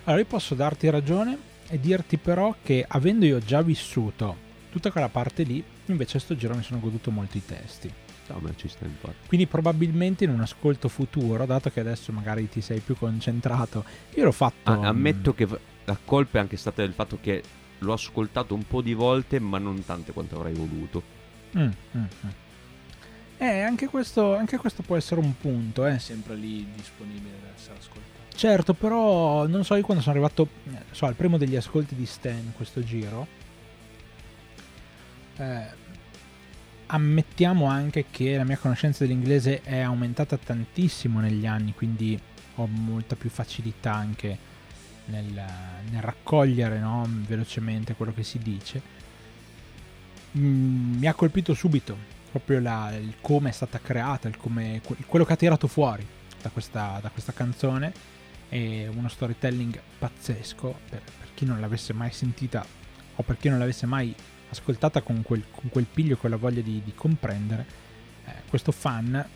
Allora 0.05 0.23
io 0.23 0.29
posso 0.29 0.55
darti 0.55 0.89
ragione 0.91 1.39
e 1.69 1.81
dirti 1.81 2.17
però 2.17 2.55
che 2.63 2.85
avendo 2.87 3.25
io 3.25 3.39
già 3.39 3.63
vissuto 3.63 4.45
tutta 4.71 4.91
quella 4.91 5.09
parte 5.09 5.43
lì, 5.43 5.63
invece 5.87 6.19
a 6.19 6.21
sto 6.21 6.37
giro 6.37 6.55
mi 6.55 6.63
sono 6.63 6.81
goduto 6.81 7.11
molto 7.11 7.37
i 7.37 7.45
testi. 7.45 7.91
No, 8.29 8.39
ma 8.41 8.51
ci 8.57 8.69
sta 8.69 8.85
infatti. 8.85 9.29
Quindi 9.29 9.47
probabilmente 9.47 10.25
in 10.25 10.31
un 10.31 10.41
ascolto 10.41 10.89
futuro, 10.89 11.47
dato 11.47 11.71
che 11.71 11.81
adesso 11.81 12.13
magari 12.13 12.49
ti 12.49 12.61
sei 12.61 12.81
più 12.81 12.97
concentrato, 12.97 13.85
io 14.15 14.25
l'ho 14.25 14.33
fatto... 14.33 14.71
A- 14.71 14.89
ammetto 14.89 15.33
che 15.33 15.47
la 15.85 15.99
colpa 16.05 16.39
è 16.39 16.41
anche 16.41 16.57
stata 16.57 16.83
del 16.83 16.93
fatto 16.93 17.19
che 17.21 17.43
l'ho 17.79 17.93
ascoltato 17.93 18.55
un 18.55 18.67
po' 18.67 18.83
di 18.83 18.95
volte, 18.95 19.39
ma 19.39 19.59
non 19.59 19.85
tante 19.85 20.13
quanto 20.13 20.37
avrei 20.37 20.55
voluto. 20.55 21.03
Mm, 21.57 21.63
mm, 21.97 22.01
mm. 22.01 22.29
Eh, 23.39 23.61
anche 23.61 23.87
questo, 23.87 24.35
anche 24.35 24.57
questo 24.57 24.83
può 24.83 24.97
essere 24.97 25.21
un 25.21 25.37
punto, 25.37 25.87
eh. 25.87 25.97
È 25.97 25.99
sempre 25.99 26.35
lì 26.35 26.67
disponibile 26.75 27.35
da 27.43 27.49
essere 27.55 27.77
ascoltato. 27.79 28.05
Certo, 28.35 28.75
però 28.75 29.47
non 29.47 29.65
so, 29.65 29.75
io 29.77 29.83
quando 29.83 30.03
sono 30.03 30.15
arrivato 30.15 30.49
eh, 30.71 30.83
so, 30.91 31.07
al 31.07 31.15
primo 31.15 31.39
degli 31.39 31.57
ascolti 31.57 31.95
di 31.95 32.07
Stan 32.07 32.37
in 32.37 32.53
questo 32.55 32.83
giro, 32.83 33.27
eh, 35.37 35.67
ammettiamo 36.87 37.67
anche 37.67 38.07
che 38.11 38.37
la 38.37 38.45
mia 38.45 38.57
conoscenza 38.57 39.05
dell'inglese 39.05 39.63
è 39.63 39.81
aumentata 39.81 40.37
tantissimo 40.37 41.21
negli 41.21 41.47
anni, 41.47 41.75
quindi 41.75 42.19
ho 42.57 42.67
molta 42.67 43.17
più 43.17 43.29
facilità 43.29 43.93
anche 43.93 44.39
nel, 45.07 45.45
nel 45.91 46.03
raccogliere 46.03 46.79
no, 46.79 47.07
velocemente 47.27 47.95
quello 47.95 48.15
che 48.15 48.23
si 48.23 48.39
dice. 48.39 48.83
Mm, 50.39 50.99
mi 50.99 51.07
ha 51.07 51.15
colpito 51.15 51.55
subito 51.55 52.15
proprio 52.37 52.61
la- 52.61 52.95
il 52.95 53.15
come 53.21 53.49
è 53.49 53.53
stata 53.53 53.81
creata, 53.81 54.31
come, 54.37 54.83
quello 55.07 55.25
che 55.25 55.33
ha 55.33 55.37
tirato 55.37 55.67
fuori 55.67 56.07
da 56.43 56.51
questa, 56.51 56.99
da 57.01 57.09
questa 57.09 57.33
canzone 57.33 57.93
è 58.49 58.87
uno 58.89 59.09
storytelling 59.09 59.81
pazzesco 59.99 60.79
per, 60.89 61.01
per 61.01 61.29
chi 61.35 61.45
non 61.45 61.61
l'avesse 61.61 61.93
mai 61.93 62.11
sentita 62.13 62.65
o 63.17 63.23
per 63.23 63.39
chi 63.39 63.49
non 63.49 63.59
l'avesse 63.59 63.87
mai 63.87 64.15
ascoltata 64.51 65.01
con 65.01 65.23
quel, 65.23 65.45
con 65.51 65.69
quel 65.71 65.87
piglio 65.87 66.17
con 66.17 66.31
la 66.31 66.37
voglia 66.37 66.61
di, 66.61 66.81
di 66.85 66.95
comprendere 66.95 67.67
eh, 68.27 68.33
questo 68.49 68.71
fan 68.71 69.27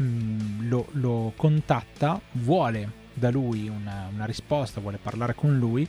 mm, 0.00 0.68
lo, 0.68 0.88
lo 0.92 1.32
contatta 1.36 2.20
vuole 2.32 3.02
da 3.14 3.30
lui 3.30 3.68
una, 3.68 4.10
una 4.12 4.24
risposta 4.26 4.80
vuole 4.80 4.98
parlare 4.98 5.34
con 5.34 5.56
lui 5.56 5.86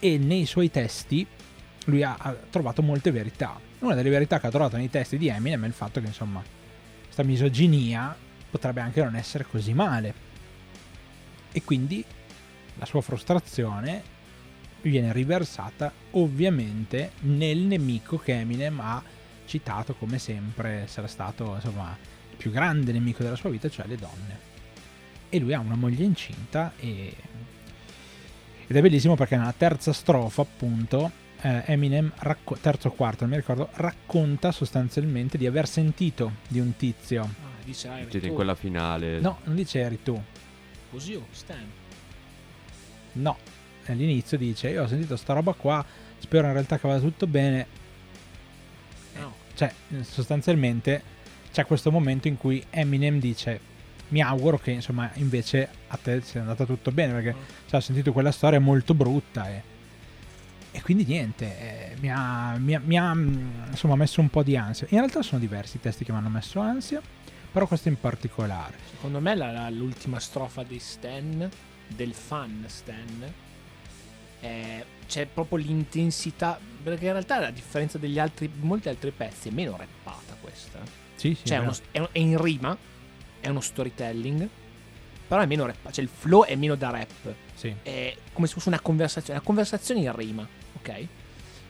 e 0.00 0.18
nei 0.18 0.44
suoi 0.44 0.70
testi 0.70 1.26
lui 1.86 2.02
ha, 2.02 2.16
ha 2.18 2.34
trovato 2.50 2.82
molte 2.82 3.10
verità 3.10 3.58
una 3.84 3.94
delle 3.94 4.10
verità 4.10 4.40
che 4.40 4.46
ha 4.46 4.50
trovato 4.50 4.76
nei 4.76 4.90
testi 4.90 5.18
di 5.18 5.28
Eminem 5.28 5.64
è 5.64 5.66
il 5.66 5.72
fatto 5.72 6.00
che 6.00 6.06
insomma 6.06 6.42
questa 7.02 7.22
misoginia 7.22 8.16
potrebbe 8.50 8.80
anche 8.80 9.02
non 9.02 9.16
essere 9.16 9.44
così 9.44 9.72
male 9.72 10.14
e 11.52 11.62
quindi 11.62 12.04
la 12.76 12.84
sua 12.86 13.00
frustrazione 13.00 14.12
viene 14.82 15.12
riversata 15.12 15.92
ovviamente 16.12 17.12
nel 17.20 17.58
nemico 17.58 18.18
che 18.18 18.38
Eminem 18.38 18.80
ha 18.80 19.02
citato 19.46 19.94
come 19.94 20.18
sempre 20.18 20.82
essere 20.82 21.06
stato 21.06 21.54
insomma 21.54 21.96
il 22.30 22.36
più 22.36 22.50
grande 22.50 22.92
nemico 22.92 23.22
della 23.22 23.36
sua 23.36 23.50
vita, 23.50 23.68
cioè 23.68 23.86
le 23.86 23.96
donne. 23.96 24.52
E 25.28 25.38
lui 25.38 25.52
ha 25.52 25.60
una 25.60 25.76
moglie 25.76 26.04
incinta 26.04 26.72
e... 26.76 27.14
ed 28.66 28.76
è 28.76 28.80
bellissimo 28.80 29.14
perché 29.14 29.36
nella 29.36 29.54
terza 29.56 29.92
strofa 29.92 30.42
appunto 30.42 31.22
eh, 31.44 31.62
Eminem, 31.66 32.10
racco- 32.20 32.56
terzo 32.56 32.88
o 32.88 32.92
quarto 32.92 33.24
non 33.24 33.30
mi 33.34 33.36
ricordo, 33.36 33.68
racconta 33.74 34.50
sostanzialmente 34.50 35.36
di 35.36 35.46
aver 35.46 35.68
sentito 35.68 36.32
di 36.48 36.58
un 36.58 36.74
tizio. 36.76 37.22
Ah, 37.22 37.62
dice, 37.64 37.88
ah, 37.88 37.98
eri 37.98 38.10
Siete 38.10 38.26
in 38.26 38.30
tu. 38.32 38.34
quella 38.36 38.54
finale. 38.54 39.20
No, 39.20 39.40
non 39.44 39.54
dice 39.54 39.80
eri 39.80 40.02
tu. 40.02 40.20
Così 40.90 41.14
o 41.14 41.26
Stan? 41.30 41.64
No, 43.12 43.36
all'inizio 43.86 44.36
dice 44.38 44.70
io 44.70 44.82
ho 44.82 44.86
sentito 44.86 45.16
sta 45.16 45.34
roba 45.34 45.52
qua, 45.52 45.84
spero 46.18 46.46
in 46.46 46.52
realtà 46.54 46.78
che 46.78 46.88
vada 46.88 47.00
tutto 47.00 47.26
bene. 47.26 47.66
No. 49.18 49.34
Cioè, 49.54 49.72
sostanzialmente 50.02 51.02
c'è 51.52 51.64
questo 51.66 51.90
momento 51.92 52.26
in 52.26 52.36
cui 52.36 52.64
Eminem 52.70 53.20
dice 53.20 53.72
mi 54.08 54.20
auguro 54.20 54.58
che 54.58 54.70
insomma 54.72 55.10
invece 55.14 55.68
a 55.88 55.96
te 55.96 56.20
sia 56.22 56.40
andata 56.40 56.64
tutto 56.66 56.90
bene 56.90 57.12
perché 57.12 57.32
Mm. 57.34 57.42
cioè, 57.68 57.78
ho 57.78 57.82
sentito 57.82 58.12
quella 58.12 58.32
storia 58.32 58.58
molto 58.60 58.94
brutta 58.94 59.48
e, 59.48 59.62
e 60.76 60.82
quindi 60.82 61.04
niente, 61.04 61.92
eh, 61.92 61.96
mi 62.00 62.10
ha, 62.10 62.56
mi 62.58 62.74
ha- 62.74 62.80
mi 62.84 62.98
ha, 62.98 63.14
mm, 63.14 63.68
insomma 63.70 63.94
messo 63.94 64.20
un 64.20 64.28
po' 64.28 64.42
di 64.42 64.56
ansia. 64.56 64.86
In 64.90 64.98
realtà 64.98 65.22
sono 65.22 65.40
diversi 65.40 65.76
i 65.76 65.80
testi 65.80 66.04
che 66.04 66.10
mi 66.12 66.18
hanno 66.18 66.28
messo 66.28 66.58
ansia, 66.58 67.00
però 67.52 67.66
questo 67.68 67.88
in 67.88 67.98
particolare. 68.00 68.76
Secondo 68.90 69.20
me 69.20 69.34
la- 69.36 69.52
la- 69.52 69.70
l'ultima 69.70 70.18
strofa 70.18 70.62
di 70.64 70.78
Stan, 70.80 71.48
del 71.86 72.12
fan 72.12 72.64
Stan, 72.66 73.32
è- 74.40 74.84
c'è 75.06 75.26
proprio 75.26 75.58
l'intensità. 75.58 76.58
Perché 76.82 77.06
in 77.06 77.12
realtà, 77.12 77.46
a 77.46 77.50
differenza 77.50 77.96
degli 77.96 78.18
altri, 78.18 78.50
molti 78.60 78.88
altri 78.88 79.10
pezzi, 79.10 79.48
è 79.48 79.52
meno 79.52 79.76
rappata 79.76 80.36
questa. 80.40 80.80
Sì, 81.14 81.34
sì, 81.34 81.46
Cioè, 81.46 81.58
è, 81.58 81.60
uno- 81.60 81.74
è 81.92 81.98
un- 82.00 82.08
è 82.12 82.18
in 82.18 82.42
rima, 82.42 82.76
è 83.40 83.48
uno 83.48 83.60
storytelling, 83.60 84.46
però 85.26 85.40
è 85.40 85.46
meno 85.46 85.64
rappata. 85.64 85.92
Cioè, 85.92 86.04
il 86.04 86.10
flow 86.12 86.44
è 86.44 86.54
meno 86.56 86.74
da 86.74 86.90
rap. 86.90 87.34
sì. 87.54 87.74
È 87.82 88.14
come 88.34 88.46
se 88.48 88.54
fosse 88.54 88.68
una 88.68 88.80
conversazione, 88.80 89.38
una 89.38 89.46
conversazione 89.46 90.00
in 90.00 90.14
rima, 90.14 90.46
ok? 90.84 91.06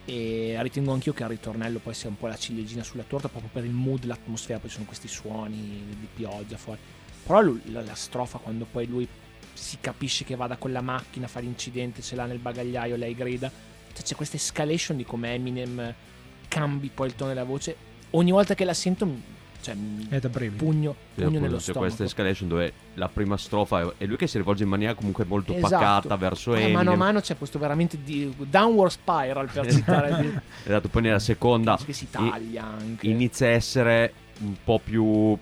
E 0.07 0.57
ritengo 0.61 0.93
anch'io 0.93 1.15
che 1.15 1.23
il 1.23 1.31
ritornello 1.31 1.79
poi 1.79 1.95
sia 1.95 2.09
un 2.09 2.19
po' 2.19 2.27
la 2.27 2.37
ciliegina 2.37 2.83
sulla 2.83 3.05
torta 3.05 3.29
proprio 3.29 3.51
per 3.53 3.65
il 3.65 3.71
mood, 3.71 4.05
l'atmosfera, 4.05 4.59
poi 4.59 4.69
ci 4.69 4.75
sono 4.75 4.87
questi 4.87 5.09
suoni 5.09 5.83
di 5.99 6.09
pioggia 6.15 6.57
fuori. 6.57 6.81
Però 7.25 7.41
lu- 7.41 7.61
la, 7.67 7.83
la 7.83 7.95
strofa 7.95 8.39
quando 8.39 8.67
poi 8.71 8.87
lui 8.87 9.09
si 9.55 9.79
capisce 9.81 10.25
che 10.25 10.37
vada 10.37 10.57
con 10.57 10.73
la 10.73 10.83
macchina, 10.83 11.27
fa 11.27 11.41
l'incidente, 11.41 12.03
ce 12.03 12.17
l'ha 12.17 12.27
nel 12.27 12.39
bagagliaio, 12.39 12.97
lei 12.97 13.15
grida. 13.15 13.51
Cioè 13.93 14.03
c'è 14.03 14.15
questa 14.15 14.37
escalation 14.37 14.97
di 14.97 15.05
come 15.05 15.33
Eminem 15.33 15.95
cambi 16.49 16.91
poi 16.93 17.09
il 17.09 17.15
tono 17.15 17.31
della 17.31 17.45
voce. 17.45 17.77
Ogni 18.11 18.31
volta 18.31 18.55
che 18.55 18.65
la 18.65 18.75
sento, 18.75 19.09
cioè, 19.65 19.75
È 20.11 20.19
da 20.21 20.29
brividi. 20.29 20.57
pugno, 20.63 20.93
Sì, 20.93 20.97
pugno 21.15 21.27
appunto, 21.27 21.45
nello 21.45 21.57
c'è 21.57 21.63
stomaco. 21.63 21.85
questa 21.85 22.05
escalation 22.05 22.49
dove 22.49 22.73
la 22.95 23.09
prima 23.09 23.37
strofa 23.37 23.93
è- 23.99 24.05
lui 24.07 24.17
che 24.17 24.27
si 24.27 24.37
rivolge 24.37 24.63
in 24.63 24.69
maniera 24.69 24.95
comunque 24.95 25.25
molto 25.25 25.53
Esatto. 25.55 25.71
pacata 25.73 26.17
verso 26.17 26.55
Eminem. 26.55 26.73
mano 26.73 26.93
a 26.93 26.97
mano 26.97 27.21
c'è 27.21 27.37
questo 27.37 27.59
veramente 27.59 27.99
di 28.05 28.33
downward 28.39 28.91
spiral 28.93 29.51
per 29.51 29.73
citare 29.73 30.21
di- 30.21 30.39
Esatto, 30.65 30.89
poi 30.89 31.03
nella 31.03 31.19
seconda 31.19 31.79
che 31.85 31.93
si 31.93 32.09
taglia 32.11 32.65
anche. 32.65 33.07
inizia 33.09 33.47
a 33.47 33.51
essere 33.51 34.13
un 34.41 34.55
po' 34.63 34.81
più 34.83 35.37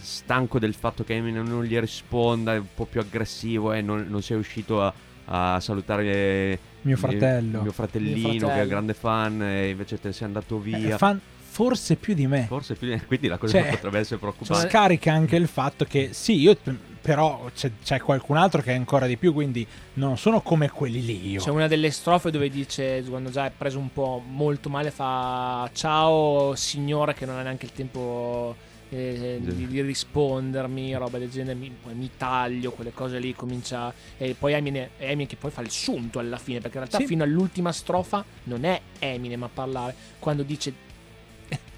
stanco 0.00 0.58
del 0.58 0.74
fatto 0.74 1.04
che 1.04 1.14
Eminem 1.14 1.46
non 1.46 1.64
gli 1.64 1.78
risponda, 1.78 2.54
è 2.54 2.58
un 2.58 2.66
po' 2.74 2.86
più 2.86 3.00
aggressivo 3.00 3.72
e 3.72 3.82
non, 3.82 4.06
non 4.08 4.22
sei 4.22 4.36
riuscito 4.36 4.82
a, 4.82 4.92
a 5.26 5.60
salutare 5.60 6.58
Mio 6.82 6.96
fratello. 6.96 7.60
mio 7.62 7.72
fratellino 7.72 8.16
Mio 8.16 8.38
fratello. 8.38 8.54
che 8.54 8.62
è 8.62 8.66
grande 8.66 8.94
fan 8.94 9.42
e 9.42 9.68
invece 9.70 10.00
te 10.00 10.08
ne 10.08 10.14
sei 10.14 10.26
andato 10.26 10.58
via. 10.58 10.94
Eh, 10.94 10.98
fan 10.98 11.20
forse 11.52 11.96
più 11.96 12.14
di 12.14 12.26
me. 12.26 12.46
Forse 12.48 12.74
più 12.74 12.88
di- 12.88 12.98
quindi 13.04 13.28
la 13.28 13.36
cosa 13.36 13.60
Cioè, 13.60 13.68
potrebbe 13.72 13.98
essere 13.98 14.18
preoccupante. 14.18 14.68
Scarica 14.70 15.12
anche 15.12 15.36
il 15.36 15.46
fatto 15.46 15.84
che 15.84 16.08
sì, 16.12 16.38
io 16.40 16.56
però 17.02 17.50
c'è, 17.54 17.70
c'è 17.84 18.00
qualcun 18.00 18.38
altro 18.38 18.62
che 18.62 18.72
è 18.72 18.74
ancora 18.74 19.06
di 19.06 19.18
più, 19.18 19.34
quindi 19.34 19.66
non 19.94 20.16
sono 20.16 20.40
come 20.40 20.70
quelli 20.70 21.04
lì 21.04 21.28
io. 21.32 21.40
C'è 21.42 21.50
una 21.50 21.66
delle 21.68 21.90
strofe 21.90 22.30
dove 22.30 22.48
dice, 22.48 23.02
quando 23.06 23.28
già 23.30 23.44
è 23.46 23.52
preso 23.54 23.78
un 23.78 23.92
po' 23.92 24.22
molto 24.26 24.70
male, 24.70 24.90
fa 24.90 25.68
ciao 25.74 26.54
signore 26.54 27.12
che 27.12 27.26
non 27.26 27.36
ha 27.36 27.42
neanche 27.42 27.66
il 27.66 27.72
tempo 27.72 28.56
eh, 28.88 29.38
di, 29.42 29.66
di 29.66 29.80
rispondermi, 29.82 30.94
roba 30.94 31.18
del 31.18 31.28
genere, 31.30 31.54
mi, 31.58 31.70
mi 31.92 32.10
taglio, 32.16 32.70
quelle 32.72 32.92
cose 32.92 33.18
lì, 33.18 33.34
comincia... 33.34 33.92
E 34.16 34.34
poi 34.38 34.52
Eminem, 34.54 34.88
è 34.96 35.04
Eminem 35.06 35.26
che 35.26 35.36
poi 35.36 35.50
fa 35.50 35.60
il 35.60 35.70
sunto 35.70 36.18
alla 36.18 36.38
fine, 36.38 36.60
perché 36.60 36.76
in 36.78 36.84
realtà 36.84 36.98
Sì. 37.00 37.06
fino 37.06 37.24
all'ultima 37.24 37.72
strofa 37.72 38.24
non 38.44 38.64
è 38.64 38.80
Eminem 39.00 39.42
a 39.42 39.50
parlare, 39.52 39.94
quando 40.18 40.42
dice 40.44 40.70
"Eh, 40.70 40.90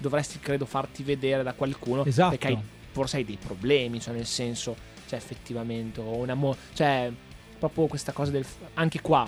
dovresti 0.05 0.39
credo 0.39 0.65
farti 0.65 1.01
vedere 1.03 1.41
da 1.43 1.53
qualcuno, 1.53 2.05
Esatto. 2.05 2.29
perché 2.29 2.47
hai, 2.47 2.57
forse 2.91 3.17
hai 3.17 3.25
dei 3.25 3.37
problemi, 3.43 3.99
cioè 3.99 4.13
nel 4.13 4.25
senso, 4.27 4.75
cioè 5.07 5.17
effettivamente, 5.17 5.99
o 5.99 6.17
una 6.17 6.35
mo- 6.35 6.55
cioè 6.73 7.11
proprio 7.57 7.87
questa 7.87 8.11
cosa 8.11 8.29
del... 8.31 8.45
anche 8.75 9.01
qua 9.01 9.27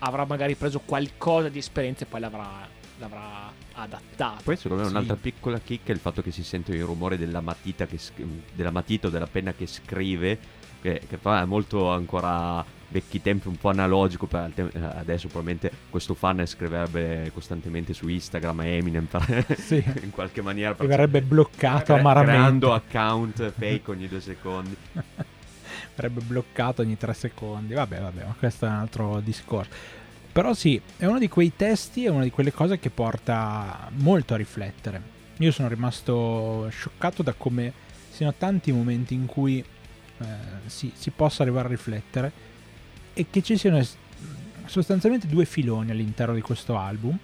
avrà 0.00 0.24
magari 0.26 0.54
preso 0.54 0.80
qualcosa 0.84 1.48
di 1.48 1.58
esperienza 1.58 2.04
e 2.04 2.06
poi 2.06 2.20
l'avrà, 2.20 2.68
l'avrà 2.98 3.50
adattato. 3.72 4.42
Poi 4.44 4.56
secondo 4.56 4.82
me 4.82 4.88
Sì. 4.90 4.94
un'altra 4.94 5.16
piccola 5.16 5.58
chicca 5.60 5.92
è 5.92 5.94
il 5.94 6.00
fatto 6.00 6.20
che 6.22 6.30
si 6.30 6.44
sente 6.44 6.72
il 6.74 6.84
rumore 6.84 7.16
della 7.16 7.40
matita, 7.40 7.86
che 7.86 7.96
sc- 7.98 8.22
della 8.54 8.70
matita 8.70 9.06
o 9.06 9.10
della 9.10 9.26
penna 9.26 9.54
che 9.54 9.66
scrive, 9.66 10.38
che, 10.82 11.00
che 11.08 11.18
è 11.22 11.44
molto 11.44 11.90
ancora 11.90 12.62
vecchi 12.92 13.20
tempi, 13.20 13.48
un 13.48 13.56
po' 13.56 13.70
analogico, 13.70 14.26
te- 14.28 14.70
adesso 14.96 15.26
probabilmente 15.26 15.72
questo 15.90 16.14
fan 16.14 16.46
scriverebbe 16.46 17.30
costantemente 17.34 17.92
su 17.94 18.06
Instagram 18.06 18.60
a 18.60 18.64
Eminem 18.66 19.06
per- 19.06 19.44
Sì. 19.58 19.82
in 20.02 20.10
qualche 20.10 20.42
maniera. 20.42 20.76
Che 20.76 20.86
verrebbe 20.86 21.22
bloccato 21.22 21.84
cre- 21.92 21.98
amaramente. 21.98 22.38
creando 22.38 22.72
account 22.74 23.50
fake 23.50 23.90
ogni 23.90 24.06
due 24.06 24.20
secondi. 24.20 24.76
verrebbe 25.94 26.20
bloccato 26.20 26.82
ogni 26.82 26.96
tre 26.96 27.14
secondi. 27.14 27.74
Vabbè, 27.74 28.00
vabbè, 28.00 28.24
ma 28.24 28.34
questo 28.38 28.66
è 28.66 28.68
un 28.68 28.74
altro 28.76 29.20
discorso. 29.20 29.70
Però 30.32 30.54
sì, 30.54 30.80
è 30.96 31.04
uno 31.04 31.18
di 31.18 31.28
quei 31.28 31.52
testi, 31.56 32.04
è 32.04 32.08
una 32.08 32.22
di 32.22 32.30
quelle 32.30 32.52
cose 32.52 32.78
che 32.78 32.88
porta 32.90 33.90
molto 33.96 34.34
a 34.34 34.36
riflettere. 34.36 35.10
Io 35.38 35.50
sono 35.50 35.68
rimasto 35.68 36.68
scioccato 36.70 37.22
da 37.22 37.34
come 37.36 37.72
siano 38.10 38.32
tanti 38.38 38.70
i 38.70 38.72
momenti 38.72 39.12
in 39.14 39.26
cui 39.26 39.58
eh, 39.58 40.24
si, 40.66 40.90
si 40.94 41.10
possa 41.10 41.42
arrivare 41.42 41.66
a 41.66 41.70
riflettere 41.70 42.32
e 43.14 43.26
che 43.30 43.42
ci 43.42 43.56
siano 43.56 43.84
sostanzialmente 44.66 45.26
due 45.26 45.44
filoni 45.44 45.90
all'interno 45.90 46.34
di 46.34 46.40
questo 46.40 46.76
album 46.76 47.18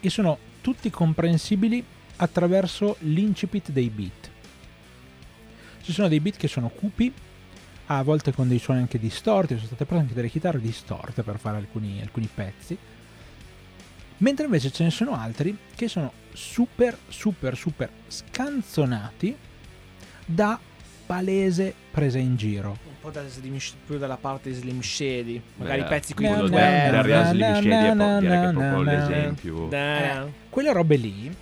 e 0.00 0.10
sono 0.10 0.38
tutti 0.60 0.90
comprensibili 0.90 1.84
attraverso 2.16 2.96
l'incipit 3.00 3.70
dei 3.70 3.90
beat. 3.90 4.30
Ci 5.82 5.92
sono 5.92 6.08
dei 6.08 6.20
beat 6.20 6.36
che 6.36 6.48
sono 6.48 6.68
cupi, 6.68 7.12
a 7.86 8.02
volte 8.02 8.32
con 8.32 8.48
dei 8.48 8.58
suoni 8.58 8.80
anche 8.80 8.98
distorti, 8.98 9.54
sono 9.54 9.66
state 9.66 9.84
prese 9.84 10.02
anche 10.02 10.14
delle 10.14 10.28
chitarre 10.28 10.60
distorte 10.60 11.22
per 11.22 11.38
fare 11.38 11.58
alcuni, 11.58 12.00
alcuni 12.00 12.28
pezzi. 12.32 12.76
Mentre 14.18 14.46
invece 14.46 14.72
ce 14.72 14.82
ne 14.82 14.90
sono 14.90 15.14
altri 15.14 15.56
che 15.74 15.88
sono 15.88 16.12
super, 16.32 16.96
super, 17.08 17.56
super 17.56 17.90
scanzonati 18.08 19.36
da 20.24 20.58
palese 21.06 21.74
presa 21.90 22.18
in 22.18 22.36
giro. 22.36 22.85
Un 23.06 23.12
po' 23.12 23.20
da 23.20 23.28
Slim 23.28 23.56
più 23.86 23.98
dalla 23.98 24.16
parte 24.16 24.48
di 24.50 24.56
Slim 24.56 24.80
Shady. 24.80 25.40
Magari 25.58 25.80
Beh, 25.80 25.86
i 25.86 25.88
pezzi 25.88 26.14
qui 26.14 26.26
quello 26.26 26.48
na, 26.48 26.56
del- 26.58 26.58
na, 26.58 26.90
del 26.90 27.02
Real 27.04 27.22
na, 27.22 27.28
Slim 27.30 27.54
Shady 27.54 27.68
è 27.68 27.94
na, 27.94 28.18
è 28.18 28.52
proprio 28.52 28.82
l'esempio. 28.82 29.66
Da- 29.68 30.26
Quelle 30.50 30.72
robe 30.72 30.96
lì 30.96 31.36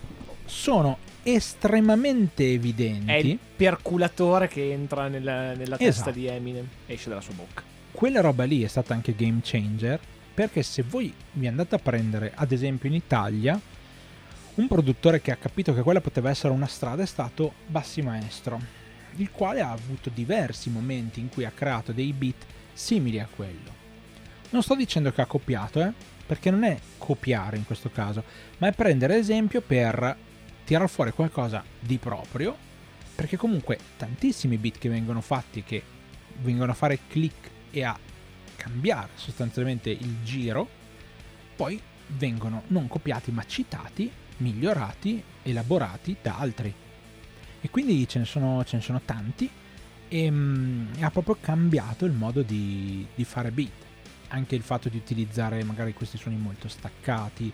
sono 0.45 0.99
estremamente 1.23 2.53
evidenti. 2.53 3.11
È 3.11 3.15
il 3.15 3.39
perculatore 3.57 4.47
che 4.47 4.73
entra 4.73 5.09
nella, 5.09 5.55
nella 5.55 5.79
testa 5.79 6.11
Esatto. 6.11 6.11
di 6.11 6.27
Eminem. 6.27 6.69
Esce 6.87 7.09
dalla 7.09 7.23
sua 7.23 7.33
bocca. 7.33 7.63
quella 7.93 8.21
roba 8.21 8.45
lì 8.45 8.63
è 8.63 8.67
stata 8.69 8.93
anche 8.93 9.15
game 9.17 9.39
changer 9.43 9.99
perché 10.35 10.63
se 10.63 10.83
voi 10.87 11.15
vi 11.33 11.47
andate 11.47 11.77
a 11.77 11.79
prendere 11.79 12.33
ad 12.35 12.51
esempio 12.53 12.89
in 12.91 12.95
Italia 12.97 13.59
un 14.57 14.67
produttore 14.69 15.21
che 15.23 15.31
ha 15.31 15.37
capito 15.37 15.73
che 15.73 15.81
quella 15.81 16.01
poteva 16.01 16.29
essere 16.29 16.53
una 16.53 16.67
strada 16.67 17.03
è 17.05 17.07
stato 17.07 17.53
Bassi 17.69 18.03
Maestro 18.03 18.83
il 19.17 19.31
quale 19.31 19.61
ha 19.61 19.71
avuto 19.71 20.11
diversi 20.11 20.71
momenti 20.71 21.21
in 21.21 21.29
cui 21.29 21.45
ha 21.45 21.53
creato 21.55 21.93
dei 21.93 22.13
beat 22.13 22.45
simili 22.73 23.21
a 23.21 23.29
quello 23.35 23.83
non 24.51 24.63
sto 24.63 24.75
dicendo 24.75 25.13
che 25.13 25.21
ha 25.21 25.27
copiato 25.27 25.81
eh, 25.81 25.93
perché 26.27 26.51
non 26.51 26.65
è 26.65 26.79
copiare 26.99 27.57
in 27.57 27.65
questo 27.65 27.91
caso 27.91 28.25
ma 28.59 28.69
è 28.69 28.73
prendere 28.73 29.17
esempio 29.17 29.61
per 29.61 30.17
tirar 30.65 30.89
fuori 30.89 31.13
qualcosa 31.13 31.63
di 31.79 31.99
proprio 31.99 32.57
perché 33.15 33.37
comunque 33.37 33.79
tantissimi 33.97 34.57
beat 34.57 34.79
che 34.79 34.89
vengono 34.89 35.21
fatti 35.21 35.63
che 35.63 35.83
vengono 36.41 36.73
a 36.73 36.75
fare 36.75 36.99
click 37.09 37.51
e 37.71 37.85
a 37.85 37.99
cambiare 38.57 39.11
sostanzialmente 39.15 39.91
il 39.91 40.23
giro, 40.23 40.69
poi 41.57 41.81
vengono 42.07 42.63
non 42.69 42.89
copiati 42.89 43.31
ma 43.31 43.45
citati, 43.45 44.11
migliorati, 44.39 45.23
elaborati 45.43 46.17
da 46.21 46.39
altri. 46.39 46.75
E 47.65 47.71
quindi 47.71 48.07
ce 48.07 48.19
ne 48.19 48.27
sono, 48.27 48.63
ce 48.65 48.77
ne 48.77 48.83
sono 48.83 49.01
tanti 49.03 49.49
e, 50.09 50.31
mm, 50.31 50.87
e 50.99 51.03
ha 51.05 51.11
proprio 51.11 51.39
cambiato 51.41 52.05
il 52.05 52.13
modo 52.13 52.43
di, 52.43 53.07
di 53.15 53.25
fare 53.25 53.51
beat. 53.51 53.71
Anche 54.29 54.55
il 54.55 54.61
fatto 54.63 54.91
di 54.91 54.99
utilizzare 54.99 55.65
magari 55.65 55.95
questi 55.95 56.19
suoni 56.19 56.37
molto 56.37 56.69
staccati 56.69 57.51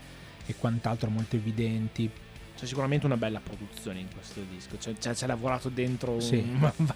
e 0.46 0.54
quant'altro 0.58 1.10
molto 1.10 1.36
evidenti. 1.36 2.10
C'è 2.58 2.66
sicuramente 2.66 3.06
una 3.06 3.16
bella 3.16 3.38
produzione 3.38 4.00
in 4.00 4.08
questo 4.12 4.42
disco. 4.50 4.76
Cioè, 4.78 4.94
c'è, 4.98 5.14
c'è 5.14 5.26
lavorato 5.28 5.68
dentro 5.68 6.12
un 6.12 6.20
Sì. 6.20 6.44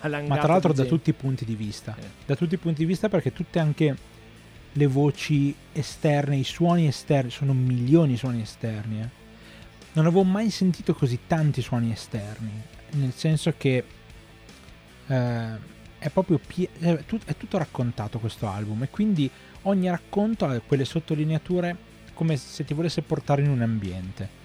valangata 0.00 0.26
Ma 0.34 0.38
tra 0.38 0.48
l'altro 0.48 0.72
da 0.72 0.82
gente. 0.82 0.88
tutti 0.96 1.10
i 1.10 1.12
punti 1.12 1.44
di 1.44 1.54
vista. 1.54 1.94
Eh. 1.96 2.02
Da 2.26 2.34
tutti 2.34 2.54
i 2.54 2.58
punti 2.58 2.80
di 2.80 2.86
vista 2.86 3.08
perché 3.08 3.32
tutte 3.32 3.60
anche 3.60 3.96
le 4.72 4.86
voci 4.88 5.54
esterne, 5.72 6.34
i 6.36 6.42
suoni 6.44 6.88
esterni, 6.88 7.30
sono 7.30 7.52
milioni 7.52 8.08
di 8.12 8.16
suoni 8.16 8.40
esterni. 8.40 9.00
eh. 9.02 9.08
Non 9.92 10.06
avevo 10.06 10.24
mai 10.24 10.50
sentito 10.50 10.94
così 10.94 11.20
tanti 11.28 11.62
suoni 11.62 11.92
esterni. 11.92 12.50
Nel 12.94 13.12
senso 13.12 13.54
che 13.56 13.84
eh, 15.06 15.72
è 15.98 16.10
proprio 16.10 16.38
pie- 16.38 16.68
è, 16.78 17.04
tut- 17.04 17.26
è 17.26 17.36
tutto 17.36 17.58
raccontato 17.58 18.18
questo 18.18 18.46
album 18.48 18.82
e 18.82 18.90
quindi 18.90 19.30
ogni 19.62 19.88
racconto 19.88 20.44
ha 20.44 20.60
quelle 20.60 20.84
sottolineature 20.84 21.92
come 22.14 22.36
se 22.36 22.64
ti 22.64 22.74
volesse 22.74 23.02
portare 23.02 23.42
in 23.42 23.50
un 23.50 23.62
ambiente. 23.62 24.42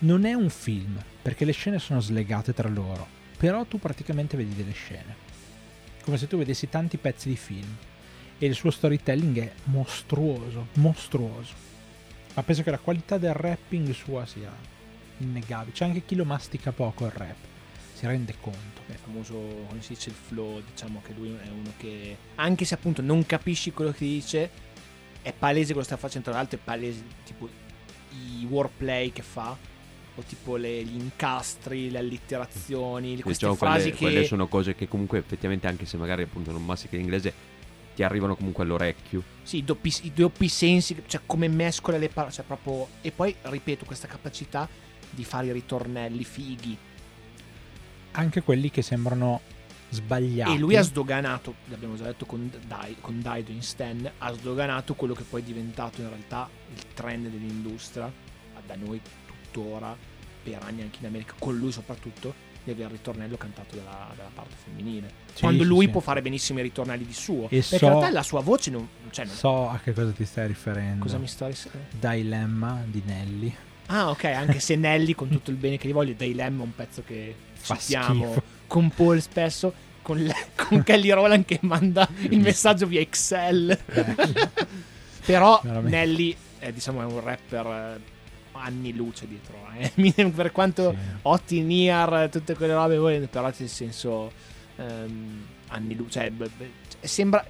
Non 0.00 0.24
è 0.24 0.32
un 0.32 0.48
film, 0.48 1.00
perché 1.22 1.44
le 1.44 1.52
scene 1.52 1.78
sono 1.78 2.00
slegate 2.00 2.54
tra 2.54 2.68
loro, 2.68 3.06
però 3.36 3.64
tu 3.64 3.78
praticamente 3.78 4.36
vedi 4.36 4.54
delle 4.54 4.72
scene. 4.72 5.26
Come 6.02 6.16
se 6.16 6.26
tu 6.26 6.38
vedessi 6.38 6.68
tanti 6.68 6.96
pezzi 6.96 7.28
di 7.28 7.36
film. 7.36 7.76
E 8.38 8.46
il 8.46 8.54
suo 8.54 8.70
storytelling 8.70 9.40
è 9.40 9.52
mostruoso, 9.64 10.68
mostruoso. 10.74 11.52
Ma 12.34 12.42
penso 12.42 12.62
che 12.62 12.70
la 12.70 12.78
qualità 12.78 13.18
del 13.18 13.34
rapping 13.34 13.90
sua 13.92 14.24
sia 14.24 14.50
innegabile. 15.18 15.72
C'è 15.72 15.84
anche 15.84 16.04
chi 16.04 16.14
lo 16.14 16.24
mastica 16.24 16.72
poco 16.72 17.04
il 17.06 17.12
rap, 17.12 17.36
si 17.92 18.06
rende 18.06 18.34
conto. 18.40 18.82
È 18.86 18.94
famoso, 18.94 19.34
come 19.68 19.80
si 19.80 19.94
dice, 19.94 20.10
il 20.10 20.16
flow. 20.16 20.62
Diciamo 20.62 21.02
che 21.04 21.12
lui 21.12 21.28
è 21.28 21.48
uno 21.48 21.72
che, 21.76 22.16
anche 22.36 22.64
se 22.64 22.74
appunto 22.74 23.02
non 23.02 23.24
capisci 23.26 23.72
quello 23.72 23.92
che 23.92 24.04
dice, 24.04 24.50
è 25.22 25.32
palese 25.32 25.72
quello 25.72 25.80
che 25.80 25.94
sta 25.94 25.96
facendo. 25.96 26.30
Tra 26.30 26.38
l'altro, 26.38 26.58
è 26.58 26.62
palese 26.62 27.02
tipo 27.24 27.48
i 28.10 28.46
wordplay 28.46 29.12
che 29.12 29.22
fa, 29.22 29.56
o 30.14 30.22
tipo 30.22 30.56
le- 30.56 30.82
gli 30.82 30.98
incastri, 30.98 31.90
le 31.90 31.98
allitterazioni, 31.98 33.20
queste 33.20 33.46
Diciamo, 33.46 33.54
frasi 33.54 33.90
quelle, 33.90 33.96
che. 33.96 34.04
quelle 34.04 34.24
sono 34.24 34.48
cose 34.48 34.74
che 34.74 34.88
comunque 34.88 35.18
effettivamente 35.18 35.66
anche 35.66 35.86
se 35.86 35.96
magari 35.96 36.22
appunto 36.22 36.50
non 36.50 36.64
mastica 36.64 36.96
l'inglese 36.96 37.56
ti 37.94 38.02
arrivano 38.02 38.36
comunque 38.36 38.64
all'orecchio. 38.64 39.22
Sì, 39.42 39.58
i 39.58 39.64
doppi, 39.64 39.92
i 40.02 40.12
doppi 40.12 40.48
sensi, 40.48 41.02
cioè 41.06 41.20
come 41.26 41.48
mescola 41.48 41.98
le 41.98 42.08
parole, 42.08 42.32
cioè 42.32 42.44
proprio... 42.44 42.86
E 43.00 43.10
poi, 43.10 43.34
ripeto, 43.42 43.84
questa 43.84 44.06
capacità 44.06 44.68
di 45.10 45.24
fare 45.24 45.46
i 45.46 45.52
ritornelli 45.52 46.24
fighi. 46.24 46.76
Anche 48.12 48.42
quelli 48.42 48.70
che 48.70 48.82
sembrano 48.82 49.40
sbagliati. 49.90 50.54
E 50.54 50.58
lui 50.58 50.76
ha 50.76 50.82
sdoganato, 50.82 51.54
l'abbiamo 51.66 51.96
già 51.96 52.04
detto 52.04 52.26
con, 52.26 52.50
Dai, 52.66 52.96
con 53.00 53.20
Daido 53.22 53.52
in 53.52 53.62
Stan, 53.62 54.10
ha 54.18 54.32
sdoganato 54.32 54.94
quello 54.94 55.14
che 55.14 55.22
poi 55.22 55.42
è 55.42 55.44
diventato 55.44 56.00
in 56.00 56.08
realtà 56.08 56.48
il 56.74 56.82
trend 56.94 57.28
dell'industria, 57.28 58.12
da 58.66 58.76
noi 58.76 59.00
tuttora, 59.26 59.96
per 60.42 60.58
anni 60.62 60.82
anche 60.82 60.98
in 61.00 61.06
America, 61.06 61.34
con 61.38 61.56
lui 61.56 61.72
soprattutto, 61.72 62.46
di 62.64 62.70
avere 62.72 62.88
il 62.90 62.96
ritornello 62.96 63.36
cantato 63.38 63.76
dalla, 63.76 64.12
dalla 64.14 64.30
parte 64.34 64.56
femminile. 64.62 65.10
Sì, 65.32 65.40
Quando 65.40 65.62
sì, 65.62 65.68
lui 65.68 65.84
sì. 65.86 65.90
può 65.90 66.00
fare 66.00 66.20
benissimo 66.20 66.58
i 66.58 66.62
ritornelli 66.62 67.06
di 67.06 67.14
suo. 67.14 67.44
E 67.44 67.48
perché 67.48 67.62
so- 67.62 67.74
in 67.76 67.90
realtà 67.92 68.10
la 68.10 68.22
sua 68.22 68.40
voce 68.40 68.70
non... 68.70 68.86
Cioè, 69.10 69.24
non- 69.24 69.34
So 69.34 69.70
a 69.70 69.78
che 69.78 69.92
cosa 69.94 70.10
ti 70.10 70.24
stai 70.26 70.48
riferendo. 70.48 71.02
cosa 71.04 71.16
mi 71.16 71.28
sta... 71.28 71.46
ris- 71.46 71.68
Dilemma 71.98 72.82
di 72.84 73.02
Nelly. 73.06 73.56
Ah, 73.90 74.10
ok, 74.10 74.24
anche 74.24 74.60
se 74.60 74.76
Nelly, 74.76 75.14
con 75.14 75.28
tutto 75.28 75.50
il 75.50 75.56
bene 75.56 75.76
che 75.78 75.88
gli 75.88 75.92
voglio, 75.92 76.12
Dilemma 76.12 76.62
è 76.62 76.64
un 76.64 76.74
pezzo 76.74 77.02
che 77.06 77.34
Fa 77.54 77.76
citiamo 77.76 78.24
schifo. 78.32 78.42
con 78.66 78.90
Paul 78.90 79.20
spesso, 79.20 79.72
con, 80.02 80.18
le- 80.18 80.34
con 80.56 80.82
Kelly 80.82 81.10
Rowland 81.10 81.44
che 81.44 81.58
manda 81.62 82.08
il 82.28 82.38
messaggio 82.40 82.86
via 82.86 83.00
Excel. 83.00 83.78
Però 85.24 85.60
Veramente. 85.62 85.96
Nelly 85.96 86.36
è, 86.58 86.72
diciamo, 86.72 87.00
è 87.02 87.04
un 87.04 87.20
rapper 87.20 87.66
eh, 87.66 88.00
anni 88.52 88.94
luce 88.94 89.26
dietro. 89.26 89.56
Eminem, 89.96 90.30
per 90.32 90.52
quanto 90.52 90.90
Sì. 90.92 90.96
Otti 91.22 91.60
Niar, 91.62 92.28
tutte 92.30 92.54
quelle 92.54 92.72
robe, 92.74 93.26
però 93.28 93.50
nel 93.56 93.68
senso 93.68 94.32
ehm, 94.76 95.46
anni 95.68 95.94
luce. 95.94 96.32
Cioè, 96.38 97.06
sembra... 97.06 97.44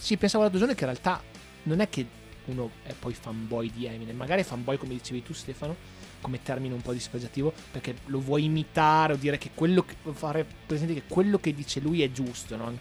Ci 0.00 0.16
pensavo 0.16 0.42
l'altro 0.42 0.60
giorno 0.60 0.74
che 0.74 0.84
in 0.84 0.90
realtà 0.90 1.20
non 1.64 1.80
è 1.80 1.88
che 1.88 2.06
uno 2.46 2.70
è 2.82 2.92
poi 2.92 3.14
fanboy 3.14 3.70
di 3.70 3.86
Eminem, 3.86 4.16
magari 4.16 4.42
fanboy 4.42 4.76
come 4.76 4.94
dicevi 4.94 5.22
tu 5.22 5.32
Stefano, 5.32 5.76
come 6.20 6.42
termine 6.42 6.74
un 6.74 6.82
po' 6.82 6.92
dispregiativo 6.92 7.52
perché 7.70 7.96
lo 8.06 8.20
vuoi 8.20 8.44
imitare 8.44 9.12
o 9.12 9.16
dire 9.16 9.38
che 9.38 9.50
quello 9.54 9.84
che 9.84 9.94
fare 10.12 10.46
presente 10.66 10.94
che 10.94 11.02
quello 11.06 11.38
che 11.38 11.54
dice 11.54 11.80
lui 11.80 12.02
è 12.02 12.10
giusto, 12.10 12.56
no? 12.56 12.76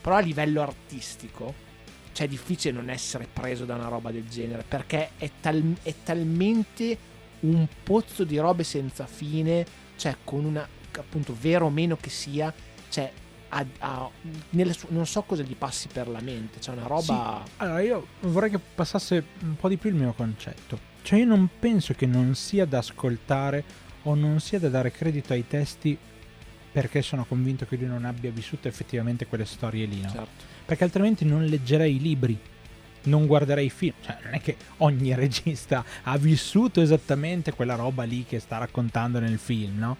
Però 0.00 0.16
a 0.16 0.20
livello 0.20 0.62
artistico 0.62 1.64
cioè 2.16 2.26
è 2.26 2.30
difficile 2.30 2.72
non 2.72 2.88
essere 2.88 3.28
preso 3.30 3.66
da 3.66 3.74
una 3.74 3.88
roba 3.88 4.10
del 4.10 4.26
genere 4.26 4.64
perché 4.66 5.10
è, 5.18 5.30
tal- 5.38 5.76
è 5.82 5.94
talmente 6.02 6.96
un 7.40 7.66
pozzo 7.82 8.24
di 8.24 8.38
robe 8.38 8.64
senza 8.64 9.06
fine, 9.06 9.66
cioè 9.96 10.16
con 10.24 10.46
una 10.46 10.66
appunto 10.96 11.36
vero 11.38 11.66
o 11.66 11.70
meno 11.70 11.96
che 11.96 12.08
sia, 12.08 12.52
cioè 12.88 13.12
a, 13.56 13.66
a, 13.78 14.10
su- 14.72 14.86
non 14.90 15.06
so 15.06 15.22
cosa 15.22 15.42
gli 15.42 15.56
passi 15.56 15.88
per 15.92 16.08
la 16.08 16.20
mente, 16.20 16.58
c'è 16.58 16.72
una 16.72 16.86
roba... 16.86 17.42
Sì. 17.44 17.52
Allora 17.56 17.80
io 17.80 18.06
vorrei 18.20 18.50
che 18.50 18.58
passasse 18.58 19.24
un 19.42 19.56
po' 19.56 19.68
di 19.68 19.76
più 19.76 19.90
il 19.90 19.96
mio 19.96 20.12
concetto, 20.12 20.78
cioè 21.02 21.20
io 21.20 21.26
non 21.26 21.48
penso 21.58 21.94
che 21.94 22.06
non 22.06 22.34
sia 22.34 22.66
da 22.66 22.78
ascoltare 22.78 23.64
o 24.02 24.14
non 24.14 24.40
sia 24.40 24.58
da 24.58 24.68
dare 24.68 24.90
credito 24.90 25.32
ai 25.32 25.46
testi 25.46 25.96
perché 26.70 27.00
sono 27.00 27.24
convinto 27.24 27.64
che 27.64 27.76
lui 27.76 27.86
non 27.86 28.04
abbia 28.04 28.30
vissuto 28.30 28.68
effettivamente 28.68 29.26
quelle 29.26 29.46
storie 29.46 29.86
lì, 29.86 30.00
no? 30.02 30.10
Certo. 30.10 30.44
Perché 30.66 30.84
altrimenti 30.84 31.24
non 31.24 31.44
leggerei 31.44 31.94
i 31.94 32.00
libri, 32.00 32.38
non 33.04 33.26
guarderei 33.26 33.66
i 33.66 33.70
film. 33.70 33.94
Cioè, 34.02 34.18
non 34.22 34.34
è 34.34 34.40
che 34.42 34.56
ogni 34.78 35.14
regista 35.16 35.82
ha 36.02 36.18
vissuto 36.18 36.82
esattamente 36.82 37.54
quella 37.54 37.76
roba 37.76 38.02
lì 38.04 38.24
che 38.24 38.40
sta 38.40 38.58
raccontando 38.58 39.18
nel 39.18 39.38
film, 39.38 39.78
no? 39.78 39.96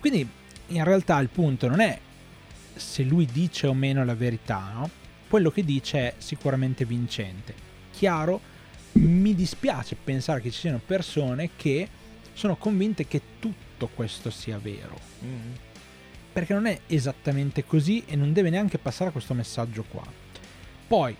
Quindi 0.00 0.28
in 0.68 0.82
realtà 0.82 1.18
il 1.20 1.28
punto 1.28 1.68
non 1.68 1.80
è 1.80 1.98
se 2.80 3.02
lui 3.02 3.26
dice 3.26 3.66
o 3.66 3.74
meno 3.74 4.04
la 4.04 4.14
verità, 4.14 4.72
no? 4.74 4.90
Quello 5.28 5.50
che 5.50 5.64
dice 5.64 5.98
è 5.98 6.14
sicuramente 6.18 6.84
vincente. 6.84 7.54
Chiaro, 7.92 8.40
mi 8.92 9.34
dispiace 9.34 9.96
pensare 10.02 10.40
che 10.40 10.50
ci 10.50 10.60
siano 10.60 10.80
persone 10.84 11.50
che 11.54 11.88
sono 12.32 12.56
convinte 12.56 13.06
che 13.06 13.20
tutto 13.38 13.88
questo 13.94 14.30
sia 14.30 14.58
vero. 14.58 14.98
Mm-hmm. 15.24 15.52
Perché 16.32 16.54
non 16.54 16.66
è 16.66 16.80
esattamente 16.86 17.64
così 17.64 18.02
e 18.06 18.16
non 18.16 18.32
deve 18.32 18.50
neanche 18.50 18.78
passare 18.78 19.12
questo 19.12 19.34
messaggio 19.34 19.84
qua. 19.84 20.04
Poi, 20.86 21.16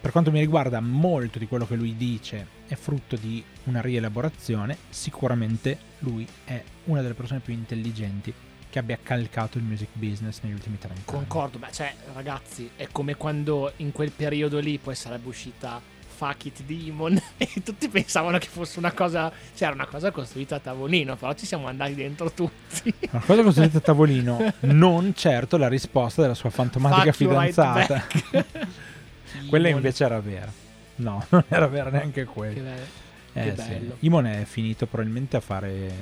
per 0.00 0.10
quanto 0.12 0.30
mi 0.30 0.38
riguarda, 0.38 0.80
molto 0.80 1.38
di 1.38 1.46
quello 1.46 1.66
che 1.66 1.74
lui 1.74 1.96
dice 1.96 2.46
è 2.66 2.74
frutto 2.74 3.16
di 3.16 3.42
una 3.64 3.80
rielaborazione. 3.80 4.76
Sicuramente 4.88 5.78
lui 6.00 6.26
è 6.44 6.62
una 6.84 7.02
delle 7.02 7.14
persone 7.14 7.40
più 7.40 7.52
intelligenti 7.52 8.32
che 8.76 8.82
abbia 8.82 8.98
calcato 9.02 9.56
il 9.56 9.64
music 9.64 9.88
business 9.92 10.40
negli 10.42 10.52
ultimi 10.52 10.76
30 10.76 10.94
anni. 10.94 11.04
Concordo, 11.06 11.58
beh, 11.58 11.72
cioè, 11.72 11.94
ragazzi, 12.12 12.68
è 12.76 12.88
come 12.92 13.16
quando 13.16 13.72
in 13.76 13.90
quel 13.90 14.10
periodo 14.10 14.58
lì 14.58 14.76
poi 14.76 14.94
sarebbe 14.94 15.28
uscita 15.28 15.80
Fuck 16.16 16.44
It 16.44 16.62
Demon 16.64 17.18
e 17.38 17.48
tutti 17.64 17.88
pensavano 17.88 18.36
che 18.36 18.48
fosse 18.48 18.78
una 18.78 18.92
cosa, 18.92 19.32
cioè 19.54 19.68
era 19.68 19.72
una 19.72 19.86
cosa 19.86 20.10
costruita 20.10 20.56
a 20.56 20.58
tavolino, 20.58 21.16
però 21.16 21.32
ci 21.32 21.46
siamo 21.46 21.68
andati 21.68 21.94
dentro 21.94 22.30
tutti. 22.32 22.92
Una 23.12 23.22
cosa 23.24 23.42
costruita 23.42 23.78
a 23.78 23.80
tavolino, 23.80 24.52
non 24.60 25.14
certo 25.14 25.56
la 25.56 25.68
risposta 25.68 26.20
della 26.20 26.34
sua 26.34 26.50
fantomatica 26.50 27.12
Fuck 27.12 27.16
fidanzata. 27.16 28.06
Right 28.10 28.66
Quella 29.48 29.68
invece 29.68 30.04
era 30.04 30.20
vera. 30.20 30.52
No, 30.96 31.24
non 31.30 31.44
era 31.48 31.66
vera 31.66 31.88
neanche 31.88 32.24
quella. 32.24 32.52
Che, 32.52 32.60
be- 32.60 33.40
eh, 33.40 33.42
che 33.42 33.52
bello. 33.52 33.96
Sì. 33.98 34.06
Imon 34.06 34.26
è 34.26 34.44
finito 34.44 34.86
probabilmente 34.86 35.38
a 35.38 35.40
fare, 35.40 35.92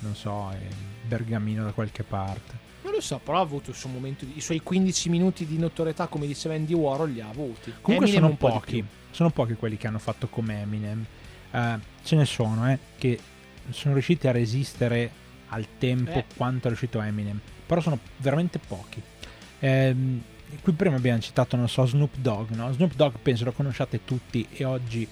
non 0.00 0.14
so, 0.14 0.50
eh, 0.52 0.89
Bergamino 1.10 1.64
da 1.64 1.72
qualche 1.72 2.04
parte. 2.04 2.68
Non 2.82 2.92
lo 2.92 3.00
so, 3.00 3.18
però 3.18 3.38
ha 3.38 3.40
avuto 3.40 3.70
il 3.70 3.76
suo 3.76 3.88
momento, 3.88 4.24
i 4.32 4.40
suoi 4.40 4.60
15 4.60 5.08
minuti 5.08 5.44
di 5.44 5.58
notorietà, 5.58 6.06
come 6.06 6.26
diceva 6.26 6.54
Andy 6.54 6.72
Warhol, 6.72 7.10
li 7.10 7.20
ha 7.20 7.28
avuti. 7.28 7.74
Comunque 7.80 8.08
Eminem 8.08 8.36
sono 8.36 8.36
pochi, 8.36 8.84
sono 9.10 9.30
pochi 9.30 9.54
quelli 9.54 9.76
che 9.76 9.88
hanno 9.88 9.98
fatto 9.98 10.28
come 10.28 10.62
Eminem. 10.62 11.04
Uh, 11.50 11.80
ce 12.04 12.14
ne 12.14 12.24
sono, 12.24 12.70
eh, 12.70 12.78
che 12.96 13.18
sono 13.70 13.94
riusciti 13.94 14.28
a 14.28 14.30
resistere 14.30 15.10
al 15.48 15.66
tempo 15.78 16.12
eh. 16.12 16.24
quanto 16.36 16.66
è 16.66 16.66
riuscito 16.68 17.00
Eminem, 17.00 17.40
però 17.66 17.80
sono 17.80 17.98
veramente 18.18 18.60
pochi. 18.60 19.02
Eh, 19.58 19.96
qui 20.62 20.72
prima 20.72 20.96
abbiamo 20.96 21.20
citato, 21.20 21.56
non 21.56 21.68
so, 21.68 21.84
Snoop 21.84 22.16
Dogg, 22.16 22.50
no? 22.50 22.72
Snoop 22.72 22.94
Dogg 22.94 23.16
penso 23.20 23.44
lo 23.44 23.52
conosciate 23.52 24.04
tutti 24.04 24.46
e 24.52 24.64
oggi 24.64 25.06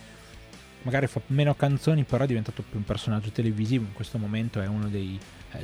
magari 0.82 1.06
fa 1.06 1.20
meno 1.26 1.54
canzoni, 1.54 2.04
però 2.04 2.24
è 2.24 2.26
diventato 2.26 2.62
più 2.62 2.78
un 2.78 2.84
personaggio 2.84 3.30
televisivo, 3.30 3.84
in 3.84 3.92
questo 3.92 4.16
momento 4.16 4.60
è 4.60 4.66
uno 4.66 4.88
dei 4.88 5.18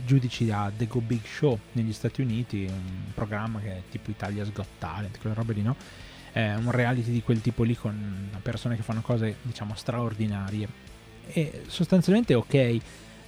giudici 0.04 0.50
a 0.50 0.70
The 0.74 0.86
Go 0.86 1.00
Big 1.00 1.24
Show 1.24 1.58
negli 1.72 1.92
Stati 1.92 2.20
Uniti, 2.20 2.66
un 2.68 3.12
programma 3.14 3.60
che 3.60 3.70
è 3.70 3.82
tipo 3.90 4.10
Italia's 4.10 4.52
Got 4.52 4.68
Talent, 4.78 5.18
quelle 5.18 5.34
robe 5.34 5.52
lì, 5.52 5.62
no? 5.62 5.76
È 6.32 6.54
un 6.54 6.70
reality 6.70 7.10
di 7.10 7.22
quel 7.22 7.40
tipo 7.40 7.62
lì 7.62 7.76
con 7.76 8.30
persone 8.42 8.76
che 8.76 8.82
fanno 8.82 9.00
cose, 9.02 9.36
diciamo, 9.42 9.74
straordinarie. 9.74 10.68
E 11.26 11.62
sostanzialmente, 11.68 12.34
ok, 12.34 12.80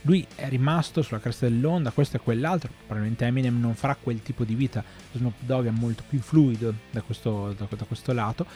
lui 0.03 0.27
è 0.35 0.49
rimasto 0.49 1.03
sulla 1.03 1.21
cresta 1.21 1.49
dell'onda, 1.49 1.91
questo 1.91 2.17
e 2.17 2.21
quell'altro. 2.21 2.71
Probabilmente 2.87 3.25
Eminem 3.25 3.61
non 3.61 3.75
farà 3.75 3.97
quel 4.01 4.23
tipo 4.23 4.45
di 4.45 4.55
vita. 4.55 4.83
Snoop 5.13 5.35
Dogg 5.41 5.67
è 5.67 5.71
molto 5.71 6.05
più 6.09 6.21
fluido 6.21 6.73
da 6.91 7.03
questo, 7.03 7.53
da, 7.53 7.67
da 7.69 7.85
questo 7.85 8.13
lato. 8.13 8.47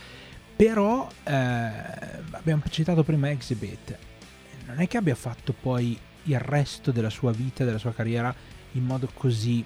Però 0.56 1.08
eh, 1.24 1.32
abbiamo 1.32 2.62
citato 2.68 3.02
prima 3.02 3.30
Exhibit. 3.30 3.98
Non 4.66 4.80
è 4.80 4.86
che 4.86 4.96
abbia 4.96 5.14
fatto 5.14 5.52
poi 5.52 5.98
il 6.30 6.40
resto 6.40 6.90
della 6.90 7.10
sua 7.10 7.32
vita, 7.32 7.64
della 7.64 7.78
sua 7.78 7.92
carriera 7.92 8.34
in 8.72 8.84
modo 8.84 9.08
così... 9.12 9.64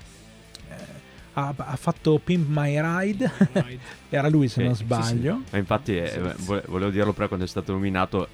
Eh, 0.68 1.02
ha, 1.34 1.52
ha, 1.56 1.76
fatto 1.76 2.20
Pimp 2.22 2.46
My 2.48 2.80
Ride, 2.80 3.30
era 4.08 4.28
lui 4.28 4.48
se 4.48 4.62
eh, 4.62 4.66
non 4.66 4.76
sbaglio. 4.76 5.40
Sì, 5.44 5.50
sì. 5.50 5.56
infatti 5.56 5.96
eh, 5.96 6.34
volevo 6.66 6.90
dirlo 6.90 7.12
prima 7.12 7.26
quando 7.26 7.44
è 7.44 7.48
stato 7.48 7.72
nominato, 7.72 8.28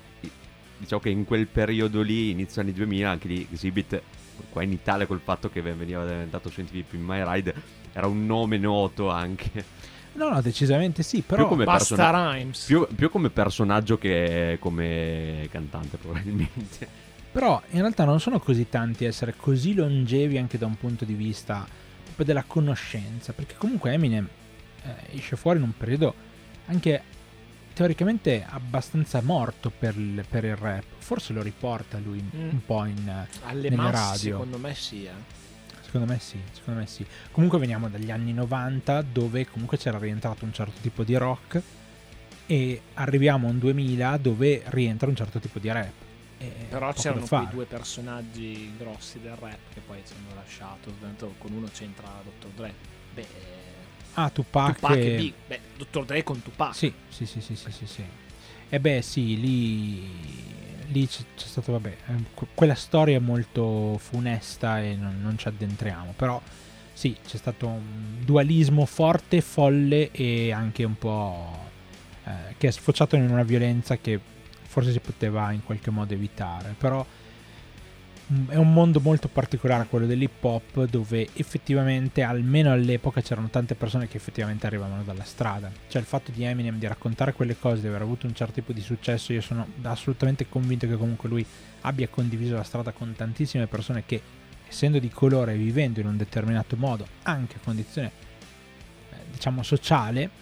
diciamo 0.77 1.01
che 1.01 1.09
in 1.09 1.25
quel 1.25 1.47
periodo 1.47 2.03
lì, 2.03 2.31
inizio 2.31 2.61
anni 2.61 2.73
2000, 2.73 3.11
anche 3.11 3.29
di 3.29 3.47
Exhibit, 3.51 4.03
qua 4.51 4.63
in 4.63 4.73
Italia 4.73 5.07
col 5.07 5.21
fatto 5.21 5.49
che 5.49 5.63
veniva 5.63 6.05
diventato 6.05 6.51
su 6.51 6.61
NTV 6.61 6.83
Pimp 6.83 7.09
My 7.09 7.23
Ride, 7.25 7.55
era 7.93 8.07
un 8.07 8.27
nome 8.27 8.59
noto 8.59 9.09
anche. 9.09 9.89
No, 10.13 10.29
no, 10.29 10.43
decisamente 10.43 11.03
sì, 11.03 11.23
però 11.23 11.43
più 11.43 11.51
come, 11.51 11.65
persona- 11.65 12.37
più, 12.67 12.87
più 12.95 13.11
come 13.11 13.31
personaggio 13.31 13.97
che 13.97 14.57
come 14.61 15.47
cantante 15.51 15.97
probabilmente. 15.97 17.09
Però 17.33 17.63
in 17.71 17.81
realtà 17.81 18.05
non 18.05 18.19
sono 18.19 18.41
così 18.41 18.69
tanti 18.69 19.05
essere 19.05 19.35
così 19.37 19.75
longevi 19.75 20.37
anche 20.37 20.59
da 20.59 20.67
un 20.67 20.77
punto 20.77 21.05
di 21.05 21.15
vista 21.15 21.67
proprio 22.05 22.27
della 22.27 22.45
conoscenza, 22.45 23.33
perché 23.33 23.55
comunque 23.57 23.93
Eminem 23.93 24.29
eh, 24.83 25.17
esce 25.17 25.37
fuori 25.37 25.59
in 25.59 25.65
un 25.65 25.77
periodo 25.77 26.15
anche 26.67 27.03
teoricamente 27.73 28.45
abbastanza 28.47 29.23
morto 29.23 29.71
per 29.71 29.97
il, 29.97 30.25
per 30.29 30.45
il 30.45 30.57
rap. 30.57 30.85
Forse 30.99 31.33
lo 31.33 31.43
riporta 31.43 31.99
lui 31.99 32.23
mm. 32.23 32.49
un 32.49 32.65
po' 32.65 32.85
in, 32.85 33.27
Alle 33.45 33.69
nelle 33.71 33.77
masse, 33.77 33.93
radio. 33.93 34.39
Secondo 34.39 34.59
me 34.59 34.75
sì. 34.75 35.05
Eh. 35.05 35.39
Secondo 35.81 36.13
me 36.13 36.19
sì, 36.21 36.39
secondo 36.53 36.81
me 36.81 36.87
sì. 36.87 37.05
Comunque 37.33 37.59
veniamo 37.59 37.89
dagli 37.89 38.11
anni 38.11 38.33
90 38.33 39.03
dove 39.03 39.47
comunque 39.49 39.77
c'era 39.77 39.99
rientrato 39.99 40.45
un 40.45 40.53
certo 40.53 40.81
tipo 40.81 41.03
di 41.03 41.17
rock 41.17 41.63
e 42.47 42.81
arriviamo 42.95 43.49
a 43.49 43.51
un 43.51 43.59
2000 43.59 44.17
dove 44.19 44.63
rientra 44.67 45.09
un 45.09 45.17
certo 45.17 45.39
tipo 45.39 45.59
di 45.59 45.71
rap. 45.71 45.93
Però 46.71 46.93
c'erano 46.95 47.27
quei 47.27 47.49
due 47.51 47.67
personaggi 47.67 48.73
grossi 48.79 49.21
del 49.21 49.37
rap 49.37 49.59
che 49.75 49.81
poi 49.81 50.03
ci 50.07 50.15
hanno 50.15 50.35
lasciato. 50.35 50.91
Con 51.39 51.53
uno 51.53 51.69
c'entra 51.73 52.09
Dr. 52.25 52.49
Dre. 52.55 52.75
Beh, 53.13 53.27
ah, 54.15 54.31
Tupac, 54.31 54.75
Tupac 54.77 54.97
e... 54.97 55.17
Big. 55.17 55.35
Beh, 55.47 55.61
Dr. 55.77 56.05
Dre 56.05 56.23
con 56.23 56.43
Tupac. 56.43 56.75
Sì, 56.75 56.93
sì, 57.09 57.27
sì, 57.27 57.41
sì, 57.41 57.57
sì, 57.57 57.71
sì, 57.71 57.87
sì. 57.87 58.05
E 58.69 58.81
beh, 58.81 59.03
sì, 59.03 59.39
lì, 59.39 60.87
lì 60.87 61.07
c'è, 61.07 61.23
c'è 61.37 61.47
stato, 61.47 61.73
vabbè, 61.73 61.97
eh, 62.07 62.45
quella 62.55 62.75
storia 62.75 63.17
è 63.17 63.21
molto 63.21 63.99
funesta 63.99 64.81
e 64.81 64.95
non, 64.95 65.21
non 65.21 65.37
ci 65.37 65.49
addentriamo. 65.49 66.15
Però 66.17 66.41
sì, 66.93 67.17
c'è 67.27 67.37
stato 67.37 67.67
un 67.67 68.25
dualismo 68.25 68.87
forte, 68.87 69.41
folle 69.41 70.11
e 70.13 70.53
anche 70.53 70.85
un 70.85 70.97
po'... 70.97 71.69
Eh, 72.25 72.55
che 72.59 72.69
è 72.69 72.71
sfociato 72.71 73.17
in 73.17 73.29
una 73.31 73.43
violenza 73.43 73.97
che 73.97 74.21
forse 74.71 74.93
si 74.93 75.01
poteva 75.01 75.51
in 75.51 75.65
qualche 75.65 75.91
modo 75.91 76.15
evitare, 76.15 76.77
però 76.79 77.05
mm, 78.33 78.51
è 78.51 78.55
un 78.55 78.73
mondo 78.73 79.01
molto 79.01 79.27
particolare 79.27 79.89
quello 79.89 80.07
dell'hip 80.07 80.45
hop 80.45 80.85
dove 80.85 81.29
effettivamente 81.33 82.23
almeno 82.23 82.71
all'epoca 82.71 83.21
c'erano 83.21 83.51
tante 83.51 83.75
persone 83.75 84.07
che 84.07 84.17
effettivamente 84.17 84.67
arrivavano 84.69 85.03
dalla 85.03 85.25
strada. 85.25 85.73
Cioè 85.89 86.01
il 86.01 86.07
fatto 86.07 86.31
di 86.31 86.45
Eminem 86.45 86.79
di 86.79 86.87
raccontare 86.87 87.33
quelle 87.33 87.59
cose 87.59 87.81
di 87.81 87.89
aver 87.89 88.03
avuto 88.03 88.29
un 88.29 88.35
certo 88.35 88.55
tipo 88.55 88.73
di 88.73 88.81
successo 88.81 89.33
io 89.33 89.41
sono 89.41 89.67
assolutamente 89.83 90.49
convinto 90.49 90.87
che 90.87 90.97
comunque 90.97 91.29
lui 91.29 91.45
abbia 91.81 92.07
condiviso 92.07 92.55
la 92.55 92.63
strada 92.63 92.93
con 92.93 93.13
tantissime 93.17 93.67
persone 93.67 94.05
che 94.07 94.23
essendo 94.69 95.01
di 95.01 95.09
colore 95.09 95.55
e 95.55 95.57
vivendo 95.57 95.99
in 95.99 96.07
un 96.07 96.17
determinato 96.17 96.77
modo 96.77 97.05
anche 97.23 97.57
a 97.57 97.61
condizione 97.65 98.13
eh, 99.11 99.17
diciamo 99.33 99.65
sociale 99.65 100.40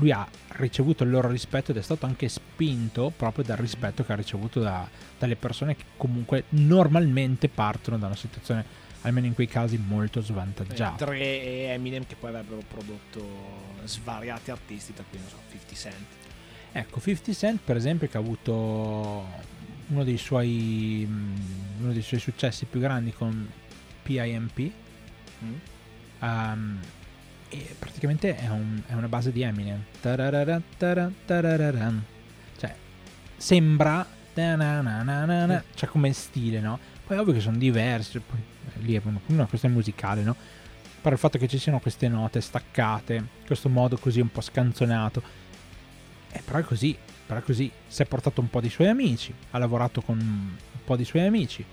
lui 0.00 0.10
ha 0.10 0.26
ricevuto 0.56 1.04
il 1.04 1.10
loro 1.10 1.28
rispetto 1.28 1.70
ed 1.70 1.76
è 1.76 1.82
stato 1.82 2.06
anche 2.06 2.28
spinto 2.28 3.12
proprio 3.14 3.44
dal 3.44 3.58
rispetto 3.58 4.02
che 4.02 4.12
ha 4.12 4.16
ricevuto 4.16 4.60
da, 4.60 4.88
dalle 5.18 5.36
persone 5.36 5.76
che 5.76 5.84
comunque 5.96 6.44
normalmente 6.50 7.48
partono 7.48 7.98
da 7.98 8.06
una 8.06 8.16
situazione, 8.16 8.64
almeno 9.02 9.26
in 9.26 9.34
quei 9.34 9.46
casi, 9.46 9.76
molto 9.78 10.22
svantaggiata. 10.22 11.04
Dre 11.04 11.20
e 11.20 11.62
Eminem 11.72 12.06
che 12.06 12.16
poi 12.16 12.30
avrebbero 12.30 12.62
prodotto 12.66 13.22
svariati 13.84 14.50
artisti, 14.50 14.94
tra 14.94 15.04
cui 15.08 15.18
non 15.18 15.28
so, 15.28 15.36
50 15.50 15.74
Cent. 15.74 16.06
Ecco, 16.72 17.00
50 17.00 17.32
Cent 17.32 17.60
per 17.62 17.76
esempio 17.76 18.08
che 18.08 18.16
ha 18.16 18.20
avuto 18.20 19.26
uno 19.88 20.04
dei 20.04 20.18
suoi 20.18 21.06
mm, 21.08 21.36
uno 21.82 21.92
dei 21.92 22.02
suoi 22.02 22.20
successi 22.20 22.64
più 22.64 22.80
grandi 22.80 23.12
con 23.12 23.48
PIMP 24.02 24.72
Mm. 25.42 25.54
um, 26.20 26.78
e 27.50 27.74
praticamente 27.78 28.36
è, 28.36 28.48
un- 28.48 28.80
è 28.86 28.94
una 28.94 29.08
base 29.08 29.32
di 29.32 29.42
Eminem. 29.42 29.82
Tararara, 31.26 31.92
cioè 32.56 32.74
sembra 33.36 34.06
cioè 35.74 35.88
come 35.88 36.12
stile 36.12 36.60
no? 36.60 36.78
Poi 37.04 37.16
è 37.16 37.20
ovvio 37.20 37.32
che 37.34 37.40
sono 37.40 37.56
diversi 37.56 38.20
poi 38.20 38.38
eh, 38.38 38.78
lì 38.80 38.94
è 38.94 39.00
una, 39.04 39.20
una 39.26 39.46
questione 39.46 39.74
musicale 39.74 40.22
no? 40.22 40.36
Però 41.00 41.12
il 41.12 41.20
fatto 41.20 41.38
che 41.38 41.48
ci 41.48 41.58
siano 41.58 41.80
queste 41.80 42.08
note 42.08 42.40
staccate 42.40 43.24
questo 43.44 43.68
modo 43.68 43.98
così 43.98 44.20
un 44.20 44.30
po' 44.30 44.40
scanzonato 44.40 45.22
eh, 46.30 46.40
però 46.44 46.58
è 46.58 46.62
così 46.62 46.96
però 47.26 47.40
è 47.40 47.44
così. 47.44 47.70
Si 47.86 48.02
è 48.02 48.06
portato 48.06 48.40
un 48.40 48.50
po' 48.50 48.60
di 48.60 48.70
suoi 48.70 48.88
amici 48.88 49.34
ha 49.50 49.58
lavorato 49.58 50.00
con 50.00 50.18
un 50.18 50.84
po' 50.84 50.96
di 50.96 51.04
suoi 51.04 51.26
amici 51.26 51.64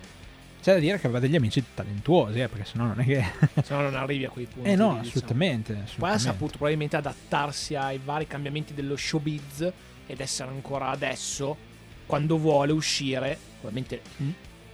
c'è 0.62 0.74
da 0.74 0.80
dire 0.80 1.00
che 1.00 1.06
aveva 1.08 1.20
degli 1.22 1.36
amici 1.36 1.64
talentuosi 1.74 2.40
eh, 2.42 2.48
perché 2.50 2.66
sennò 2.66 2.86
non 2.86 3.00
è 3.00 3.06
che 3.06 3.24
Se 3.64 3.74
no 3.74 3.82
non 3.82 3.96
arrivi 3.96 4.26
a 4.26 4.30
quei 4.30 4.46
punti. 4.46 4.70
eh 4.70 4.76
no 4.76 4.94
lì, 4.94 5.00
diciamo. 5.02 5.08
assolutamente, 5.10 5.74
Poi 5.74 5.82
ha 5.82 5.86
assolutamente. 5.86 6.24
saputo 6.24 6.52
probabilmente 6.58 6.96
adattarsi 6.98 7.76
ai 7.76 8.00
vari 8.04 8.28
cambiamenti 8.28 8.74
dello 8.74 8.96
showbiz 8.98 9.72
ed 10.08 10.20
essere 10.20 10.50
ancora 10.50 10.90
adesso, 10.90 11.56
quando 12.06 12.38
vuole 12.38 12.72
uscire, 12.74 13.38
probabilmente 13.60 14.02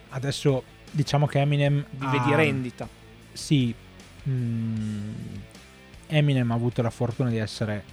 adesso 0.10 0.64
diciamo 0.92 1.26
che 1.26 1.40
Eminem 1.40 1.86
vive 1.92 2.18
ha- 2.18 2.24
di 2.26 2.36
rendita. 2.36 2.88
sì 3.34 3.74
mm, 4.30 5.12
Eminem 6.08 6.52
ha 6.52 6.56
avuto 6.56 6.82
la 6.82 6.90
fortuna 6.92 7.30
di 7.30 7.38
essere 7.38 7.84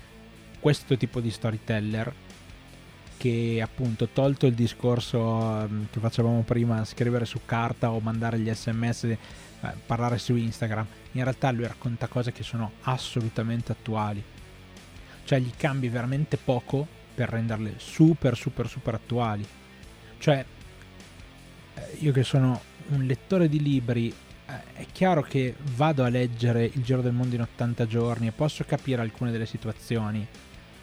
questo 0.60 0.96
tipo 0.98 1.20
di 1.20 1.30
storyteller 1.30 2.12
che 3.20 3.60
appunto 3.62 4.08
tolto 4.08 4.46
il 4.46 4.54
discorso 4.54 5.68
mm, 5.68 5.84
che 5.90 6.00
facevamo 6.00 6.40
prima 6.40 6.82
scrivere 6.86 7.26
su 7.26 7.40
carta 7.44 7.90
o 7.90 8.00
mandare 8.00 8.38
gli 8.38 8.50
sms 8.50 9.04
eh, 9.04 9.18
parlare 9.84 10.16
su 10.16 10.34
Instagram 10.34 10.86
in 11.12 11.22
realtà 11.22 11.50
lui 11.50 11.66
racconta 11.66 12.06
cose 12.06 12.32
che 12.32 12.42
sono 12.42 12.72
assolutamente 12.84 13.72
attuali 13.72 14.24
cioè 15.24 15.38
gli 15.38 15.50
cambi 15.54 15.90
veramente 15.90 16.38
poco 16.38 16.86
per 17.14 17.28
renderle 17.28 17.74
super 17.76 18.34
super 18.38 18.66
super 18.66 18.94
attuali 18.94 19.46
cioè 20.16 20.42
eh, 21.74 21.96
io 21.98 22.12
che 22.12 22.22
sono 22.22 22.58
un 22.88 23.04
lettore 23.04 23.50
di 23.50 23.60
libri 23.60 24.08
eh, 24.08 24.72
è 24.72 24.86
chiaro 24.90 25.20
che 25.20 25.54
vado 25.76 26.04
a 26.04 26.08
leggere 26.08 26.64
Il 26.64 26.82
Giro 26.82 27.02
del 27.02 27.12
Mondo 27.12 27.34
in 27.34 27.42
80 27.42 27.86
giorni 27.86 28.28
e 28.28 28.32
posso 28.32 28.64
capire 28.64 29.02
alcune 29.02 29.30
delle 29.30 29.44
situazioni 29.44 30.26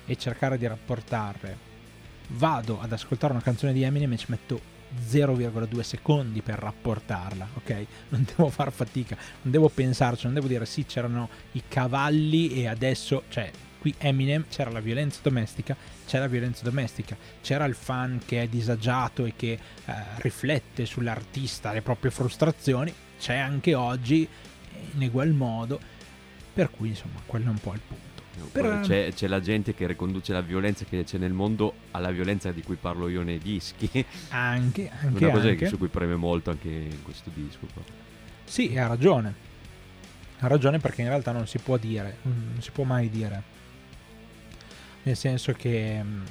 e 0.06 0.16
cercare 0.16 0.58
di 0.58 0.68
rapportarle. 0.68 1.67
Vado 2.28 2.82
ad 2.82 2.92
ascoltare 2.92 3.34
una 3.34 3.42
canzone 3.42 3.74
di 3.74 3.84
Eminem 3.84 4.14
e 4.14 4.18
ci 4.18 4.26
metto 4.30 4.76
0,2 5.10 5.80
secondi 5.82 6.42
per 6.42 6.60
rapportarla, 6.60 7.48
ok? 7.56 7.86
Non 8.10 8.26
devo 8.26 8.50
far 8.50 8.72
fatica, 8.72 9.18
non 9.42 9.52
devo 9.52 9.70
pensarci, 9.70 10.26
non 10.26 10.34
devo 10.34 10.48
dire 10.48 10.66
sì, 10.66 10.86
c'erano 10.86 11.30
i 11.54 11.64
cavalli 11.68 12.54
e 12.54 12.68
adesso, 12.68 13.24
cioè, 13.30 13.52
qui 13.80 13.94
Eminem 13.98 14.46
c'era 14.50 14.70
la 14.70 14.80
violenza 14.80 15.20
domestica, 15.22 15.76
c'è 16.06 16.20
la 16.20 16.28
violenza 16.28 16.64
domestica, 16.64 17.16
c'era 17.42 17.66
il 17.66 17.76
fan 17.76 18.22
che 18.26 18.44
è 18.44 18.48
disagiato 18.48 19.26
e 19.26 19.34
che 19.36 19.52
eh, 19.86 19.94
riflette 20.18 20.86
sull'artista 20.86 21.72
le 21.72 21.82
proprie 21.82 22.12
frustrazioni, 22.12 22.94
c'è 23.20 23.36
anche 23.36 23.74
oggi 23.74 24.28
in 24.94 25.04
egual 25.04 25.32
modo, 25.32 25.80
per 26.54 26.72
cui 26.72 26.90
insomma 26.90 27.22
quello 27.26 27.48
è 27.48 27.50
un 27.50 27.60
po' 27.60 27.74
il 27.74 27.82
punto. 27.86 28.07
Per- 28.52 28.80
C'è, 28.82 29.12
c'è 29.14 29.28
la 29.28 29.40
gente 29.42 29.74
che 29.74 29.88
riconduce 29.88 30.34
la 30.34 30.42
violenza 30.42 30.86
che 30.86 31.04
c'è 31.04 31.18
nel 31.18 31.34
mondo 31.34 31.74
alla 31.92 32.12
violenza 32.12 32.52
di 32.52 32.62
cui 32.64 32.76
parlo 32.76 33.08
io 33.08 33.24
nei 33.24 33.40
dischi. 33.40 33.90
Anche, 34.30 34.90
anche, 35.02 35.24
Una 35.26 35.34
cosa 35.34 35.50
anche. 35.50 35.68
su 35.68 35.78
cui 35.78 35.88
preme 35.88 36.16
molto 36.16 36.50
anche 36.52 36.70
in 36.70 37.04
questo 37.04 37.30
disco. 37.34 37.68
qua. 37.74 37.82
Sì, 38.46 38.78
ha 38.78 38.88
ragione. 38.88 39.46
Ha 40.40 40.48
ragione 40.48 40.80
perché 40.80 41.02
in 41.02 41.08
realtà 41.08 41.32
non 41.32 41.48
si 41.48 41.58
può 41.58 41.78
dire, 41.78 42.18
non 42.24 42.58
si 42.60 42.72
può 42.72 42.84
mai 42.84 43.10
dire. 43.10 43.42
Nel 45.04 45.16
senso 45.18 45.54
che 45.54 46.00
mm, 46.04 46.24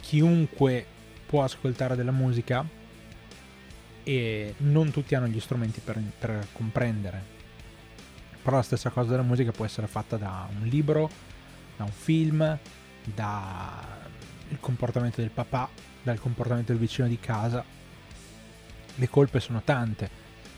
chiunque 0.00 0.84
può 1.26 1.42
ascoltare 1.44 1.94
della 1.96 2.10
musica 2.10 2.64
e 4.02 4.54
non 4.58 4.90
tutti 4.90 5.14
hanno 5.14 5.26
gli 5.28 5.40
strumenti 5.40 5.80
per, 5.80 6.00
per 6.18 6.46
comprendere. 6.52 7.32
Però 8.44 8.56
la 8.56 8.62
stessa 8.62 8.90
cosa 8.90 9.08
della 9.08 9.22
musica 9.22 9.52
può 9.52 9.64
essere 9.64 9.86
fatta 9.86 10.18
da 10.18 10.46
un 10.54 10.66
libro, 10.66 11.08
da 11.78 11.84
un 11.84 11.90
film, 11.90 12.58
dal 13.02 14.60
comportamento 14.60 15.22
del 15.22 15.30
papà, 15.30 15.66
dal 16.02 16.20
comportamento 16.20 16.70
del 16.72 16.80
vicino 16.80 17.08
di 17.08 17.18
casa. 17.18 17.64
Le 18.96 19.08
colpe 19.08 19.40
sono 19.40 19.62
tante, 19.64 20.10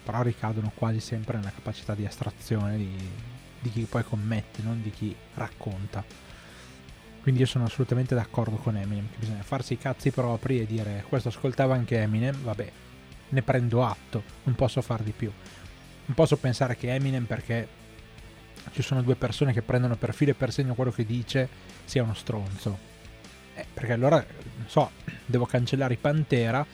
però 0.03 0.23
ricadono 0.23 0.73
quasi 0.75 0.99
sempre 0.99 1.37
nella 1.37 1.53
capacità 1.53 1.95
di 1.95 2.05
astrazione 2.05 2.77
di, 2.77 3.11
di 3.61 3.71
chi 3.71 3.83
poi 3.83 4.03
commette, 4.03 4.63
non 4.63 4.83
di 4.83 4.91
chi 4.91 5.15
racconta. 5.35 6.05
Quindi 7.23 7.43
io 7.43 7.47
sono 7.47 7.67
assolutamente 7.67 8.17
d'accordo 8.17 8.57
con 8.57 8.77
Eminem, 8.77 9.09
che 9.11 9.19
bisogna 9.19 9.43
farsi 9.45 9.75
i 9.75 9.79
cazzi 9.79 10.11
propri 10.11 10.61
e 10.61 10.67
dire 10.67 11.05
questo 11.09 11.29
ascoltava 11.29 11.75
anche 11.75 12.01
Eminem, 12.01 12.37
vabbè, 12.43 12.73
ne 13.29 13.43
prendo 13.43 13.85
atto, 13.85 14.25
non 14.43 14.57
posso 14.57 14.83
far 14.83 15.03
di 15.03 15.13
più. 15.13 15.33
Non 16.07 16.15
posso 16.15 16.37
pensare 16.37 16.77
che 16.77 16.93
Eminem 16.93 17.25
perché 17.25 17.69
ci 18.73 18.83
sono 18.83 19.03
due 19.03 19.17
persone 19.17 19.53
che 19.53 19.63
prendono 19.63 19.97
per 19.97 20.15
filo 20.15 20.33
e 20.33 20.35
per 20.35 20.53
segno 20.53 20.75
quello 20.75 20.91
che 20.91 21.05
dice 21.05 21.49
sia 21.85 22.03
uno 22.03 22.15
stronzo. 22.15 22.79
Eh, 23.55 23.67
perché 23.73 23.93
allora, 23.93 24.17
non 24.17 24.69
so, 24.69 24.91
devo 25.25 25.47
cancellare 25.47 25.95
i 25.95 25.99
Pantera 25.99 26.65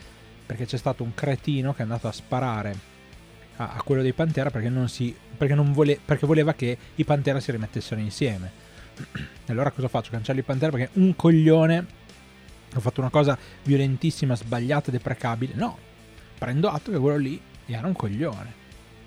perché 0.44 0.66
c'è 0.66 0.76
stato 0.76 1.02
un 1.02 1.14
cretino 1.14 1.72
che 1.72 1.80
è 1.80 1.82
andato 1.82 2.08
a 2.08 2.12
sparare 2.12 2.76
a, 3.56 3.74
a 3.74 3.82
quello 3.82 4.02
dei 4.02 4.12
Pantera 4.12 4.50
perché, 4.50 4.68
non 4.68 4.88
si, 4.88 5.14
perché, 5.36 5.54
non 5.54 5.72
vole, 5.72 5.98
perché 6.04 6.26
voleva 6.26 6.54
che 6.54 6.76
i 6.94 7.04
Pantera 7.04 7.40
si 7.40 7.50
rimettessero 7.52 8.00
insieme. 8.00 8.60
Allora 9.46 9.70
cosa 9.70 9.88
faccio? 9.88 10.10
Cancello 10.10 10.40
i 10.40 10.44
Pantera 10.44 10.70
perché 10.70 10.90
un 10.94 11.16
coglione 11.16 11.86
ha 12.74 12.80
fatto 12.80 13.00
una 13.00 13.10
cosa 13.10 13.36
violentissima, 13.62 14.34
sbagliata, 14.34 14.90
deprecabile. 14.90 15.54
No, 15.54 15.78
prendo 16.38 16.68
atto 16.68 16.90
che 16.90 16.98
quello 16.98 17.16
lì 17.16 17.40
era 17.66 17.86
un 17.86 17.94
coglione. 17.94 18.60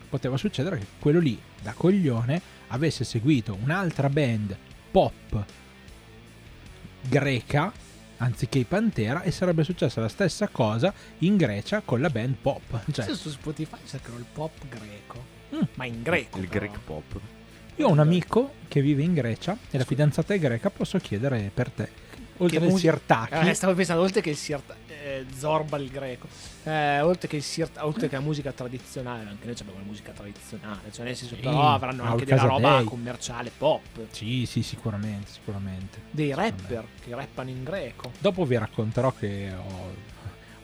Poteva 0.10 0.38
succedere 0.38 0.78
che 0.80 0.86
quello 1.00 1.20
lì, 1.20 1.40
da 1.62 1.74
coglione, 1.74 2.42
avesse 2.68 3.04
seguito 3.04 3.58
un'altra 3.62 4.10
band 4.10 4.56
pop 4.92 5.46
greca 7.08 7.72
anziché 8.18 8.60
i 8.60 8.64
Pantera 8.64 9.22
e 9.24 9.32
sarebbe 9.32 9.64
successa 9.64 10.00
la 10.02 10.08
stessa 10.08 10.48
cosa 10.48 10.94
in 11.20 11.36
Grecia 11.38 11.82
con 11.84 12.00
la 12.02 12.10
band 12.10 12.36
pop. 12.42 12.62
Cioè, 12.92 13.06
Adesso 13.06 13.16
su 13.16 13.30
Spotify 13.30 13.78
cercherò 13.86 14.18
il 14.18 14.26
pop 14.32 14.52
greco. 14.70 15.24
Mm. 15.54 15.60
Ma 15.76 15.86
in 15.86 16.02
greco. 16.02 16.40
Il 16.40 16.48
però. 16.48 16.60
Greek 16.66 16.80
pop. 16.84 17.20
io 17.76 17.88
ho 17.88 17.92
un 17.92 18.00
amico 18.00 18.54
che 18.68 18.82
vive 18.82 19.04
in 19.04 19.14
Grecia 19.14 19.58
e 19.70 19.78
la 19.78 19.84
fidanzata 19.84 20.34
è 20.34 20.40
greca, 20.40 20.70
posso 20.70 20.98
chiedere 20.98 21.52
per 21.54 21.70
te. 21.70 22.04
Oltre 22.38 22.58
Che 22.58 22.66
al 22.66 22.70
musica- 22.72 22.92
Sirtaki, 22.94 23.48
Eh, 23.50 23.54
stavo 23.54 23.74
pensando, 23.76 24.02
oltre 24.02 24.22
che 24.22 24.30
il 24.32 24.36
Sirt- 24.38 24.76
eh, 25.06 25.26
Zorba 25.38 25.78
il 25.78 25.90
greco, 25.90 26.28
eh, 26.64 27.00
oltre, 27.02 27.28
che 27.28 27.36
il 27.36 27.44
Sirt- 27.44 27.78
oltre 27.82 28.08
che 28.10 28.16
la 28.16 28.22
musica 28.22 28.52
tradizionale, 28.52 29.30
anche 29.30 29.46
noi 29.46 29.56
abbiamo 29.60 29.80
la 29.80 29.86
musica 29.86 30.12
tradizionale, 30.12 30.92
cioè 30.92 31.06
nel 31.06 31.16
senso, 31.16 31.36
Sì, 31.36 31.42
però 31.42 31.70
avranno 31.74 32.04
anche 32.04 32.26
della 32.26 32.42
roba 32.44 32.60
Casadei. 32.62 32.86
commerciale 32.86 33.52
pop, 33.56 33.84
Sì, 34.12 34.46
sì, 34.48 34.64
sicuramente, 34.64 35.30
sicuramente. 35.32 36.02
dei 36.10 36.34
rapper 36.34 36.86
che 37.02 37.14
rappano 37.14 37.50
in 37.52 37.64
greco. 37.64 38.12
Dopo 38.18 38.46
vi 38.46 38.58
racconterò 38.58 39.14
che 39.14 39.54
ho, 39.54 39.94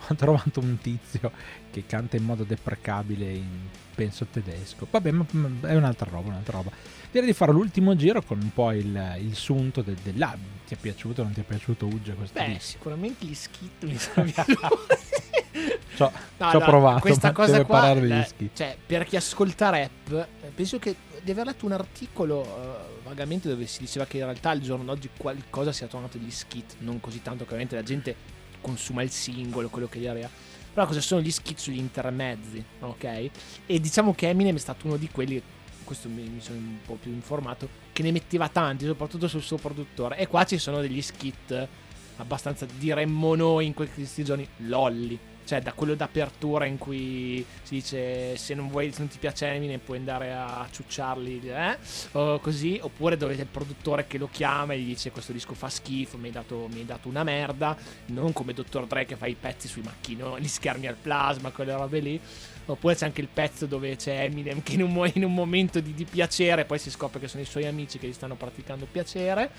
ho 0.10 0.16
trovato 0.16 0.60
un 0.60 0.78
tizio 0.82 1.32
che 1.70 1.86
canta 1.86 2.18
in 2.18 2.24
modo 2.24 2.44
deprecabile 2.44 3.32
in 3.32 3.68
penso 3.94 4.26
tedesco. 4.26 4.88
Vabbè, 4.90 5.12
ma 5.12 5.26
è 5.62 5.76
un'altra 5.76 6.10
roba, 6.10 6.30
un'altra 6.30 6.58
roba. 6.58 6.72
Direi 7.12 7.28
di 7.28 7.34
fare 7.34 7.52
l'ultimo 7.52 7.96
giro 7.96 8.22
con 8.22 8.40
un 8.42 8.54
po' 8.54 8.72
il, 8.72 9.18
il 9.20 9.36
sunto 9.36 9.82
del, 9.82 9.96
dell'album. 9.96 10.48
Ti 10.66 10.76
è 10.76 10.78
piaciuto 10.78 11.22
o 11.22 11.24
non 11.26 11.34
ti 11.34 11.42
è 11.42 11.44
piaciuto 11.44 11.86
Ugge 11.86 12.14
questo 12.14 12.40
Beh, 12.40 12.48
disco? 12.48 12.60
sicuramente 12.62 13.26
gli 13.26 13.34
skit 13.36 13.84
mi 13.84 13.98
sono. 13.98 14.26
Ci 14.28 16.02
ho, 16.04 16.12
No, 16.38 16.52
no, 16.54 16.60
provato, 16.60 17.00
questa 17.02 17.32
cosa 17.34 17.64
qua, 17.66 17.80
parlare 17.82 18.00
degli 18.00 18.24
skit. 18.24 18.56
cioè, 18.56 18.78
per 18.84 19.04
chi 19.06 19.18
ascolta 19.18 19.70
rap, 19.70 20.12
eh, 20.42 20.48
penso 20.56 20.80
che 20.80 20.96
di 21.22 21.30
aver 21.32 21.46
letto 21.48 21.66
un 21.66 21.74
articolo 21.74 22.44
eh, 22.44 23.00
vagamente 23.04 23.50
dove 23.50 23.68
si 23.68 23.82
diceva 23.82 24.06
che 24.06 24.18
in 24.18 24.24
realtà 24.24 24.50
al 24.50 24.62
giorno 24.62 24.86
d'oggi 24.86 25.10
qualcosa 25.18 25.72
sia 25.74 25.88
tornato 25.88 26.18
gli 26.18 26.32
skit, 26.32 26.76
non 26.80 27.00
così 27.02 27.22
tanto 27.22 27.40
che 27.40 27.50
ovviamente 27.50 27.76
la 27.76 27.84
gente 27.84 28.16
consuma 28.62 29.04
il 29.04 29.12
singolo, 29.12 29.68
quello 29.70 29.88
che 29.88 30.00
gli 30.00 30.08
arriva. 30.08 30.30
Però 30.74 30.88
cosa 30.88 31.02
sono 31.02 31.22
gli 31.22 31.30
skit 31.32 31.58
sugli 31.60 31.78
intermezzi, 31.78 32.64
ok? 32.80 33.30
E 33.66 33.80
diciamo 33.82 34.16
che 34.16 34.30
Eminem 34.30 34.56
è 34.56 34.60
stato 34.60 34.88
uno 34.88 34.96
di 34.96 35.10
quelli, 35.12 35.40
questo 35.84 36.10
mi, 36.10 36.40
sono 36.40 36.58
un 36.58 36.78
po' 36.86 36.96
più 36.96 37.12
informato, 37.12 37.68
che 37.92 38.04
ne 38.04 38.12
metteva 38.12 38.50
tanti, 38.50 38.86
soprattutto 38.86 39.28
sul 39.28 39.42
suo 39.42 39.58
produttore. 39.58 40.18
E 40.18 40.28
qua 40.28 40.44
ci 40.44 40.58
sono 40.58 40.82
degli 40.82 41.02
skit 41.02 41.68
abbastanza, 42.18 42.66
diremmo 42.78 43.36
noi 43.36 43.66
in 43.68 43.74
questi 43.74 44.24
giorni, 44.24 44.48
lolli. 44.58 45.18
cioè 45.44 45.62
da 45.62 45.74
quello 45.74 45.96
d'apertura 45.96 46.66
in 46.66 46.78
cui 46.78 47.44
si 47.64 47.76
dice 47.76 48.38
se 48.38 48.54
non, 48.54 48.70
vuoi, 48.70 48.92
se 48.92 49.00
non 49.00 49.10
ti 49.10 49.18
piace 49.18 49.48
Eminem 49.48 49.80
puoi 49.80 49.98
andare 49.98 50.32
a 50.34 50.68
ciucciarli, 50.72 51.42
eh? 51.50 51.78
o 52.14 52.40
così, 52.40 52.80
oppure 52.82 53.18
dove 53.18 53.36
c'è 53.36 53.42
il 53.42 53.48
produttore 53.48 54.08
che 54.08 54.18
lo 54.18 54.30
chiama 54.32 54.74
e 54.74 54.80
gli 54.80 54.86
dice 54.86 55.12
questo 55.12 55.34
disco 55.34 55.54
fa 55.54 55.68
schifo, 55.68 56.18
mi 56.18 56.28
hai 56.28 56.32
dato, 56.32 56.68
mi 56.72 56.80
hai 56.80 56.86
dato 56.86 57.10
una 57.10 57.24
merda, 57.24 57.76
non 58.08 58.32
come 58.34 58.54
Dr. 58.54 58.86
Dre 58.86 59.06
che 59.06 59.16
fa 59.16 59.26
i 59.26 59.36
pezzi 59.38 59.68
sui 59.68 59.82
macchinoni, 59.82 60.44
gli 60.44 60.48
schermi 60.50 60.88
al 60.88 60.96
plasma, 60.96 61.52
quelle 61.52 61.74
robe 61.74 62.00
lì. 62.00 62.22
Oppure 62.66 62.96
c'è 62.96 63.06
anche 63.06 63.22
il 63.22 63.28
pezzo 63.28 63.66
dove 63.66 63.96
c'è 63.96 64.24
Eminem 64.24 64.62
che 64.62 64.74
in 64.74 64.84
un, 64.84 65.10
in 65.14 65.26
un 65.26 65.34
momento 65.34 65.80
di, 65.80 65.94
di, 65.94 66.06
piacere 66.06 66.66
poi 66.66 66.80
si 66.80 66.92
scopre 66.92 67.20
che 67.20 67.28
sono 67.28 67.42
i 67.44 67.46
suoi 67.46 67.66
amici 67.66 67.98
che 67.98 68.08
gli 68.08 68.14
stanno 68.14 68.36
praticando 68.36 68.88
piacere. 68.90 69.50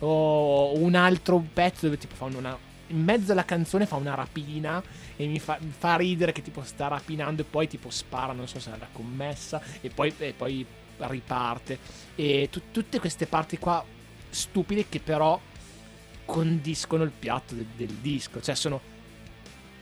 O 0.00 0.76
un 0.78 0.94
altro 0.94 1.44
pezzo 1.52 1.86
dove 1.86 1.98
tipo 1.98 2.14
fa 2.14 2.24
una, 2.24 2.56
in 2.88 3.02
mezzo 3.02 3.32
alla 3.32 3.44
canzone 3.44 3.86
fa 3.86 3.96
una 3.96 4.14
rapina 4.14 4.82
e 5.16 5.26
mi 5.26 5.38
fa, 5.38 5.58
mi 5.60 5.72
fa, 5.76 5.96
ridere 5.96 6.32
che 6.32 6.42
tipo 6.42 6.62
sta 6.62 6.88
rapinando 6.88 7.42
e 7.42 7.44
poi 7.44 7.68
tipo 7.68 7.90
spara, 7.90 8.32
non 8.32 8.48
so 8.48 8.60
se 8.60 8.70
era 8.70 8.88
commessa 8.92 9.60
e 9.80 9.90
poi, 9.90 10.12
e 10.18 10.34
poi 10.36 10.64
riparte. 10.98 11.78
E 12.14 12.48
tu, 12.50 12.62
tutte 12.70 13.00
queste 13.00 13.26
parti 13.26 13.58
qua 13.58 13.84
stupide 14.28 14.88
che 14.88 15.00
però 15.00 15.40
condiscono 16.24 17.02
il 17.02 17.12
piatto 17.16 17.54
del, 17.54 17.66
del 17.76 17.94
disco, 18.00 18.40
cioè 18.40 18.54
sono 18.54 18.80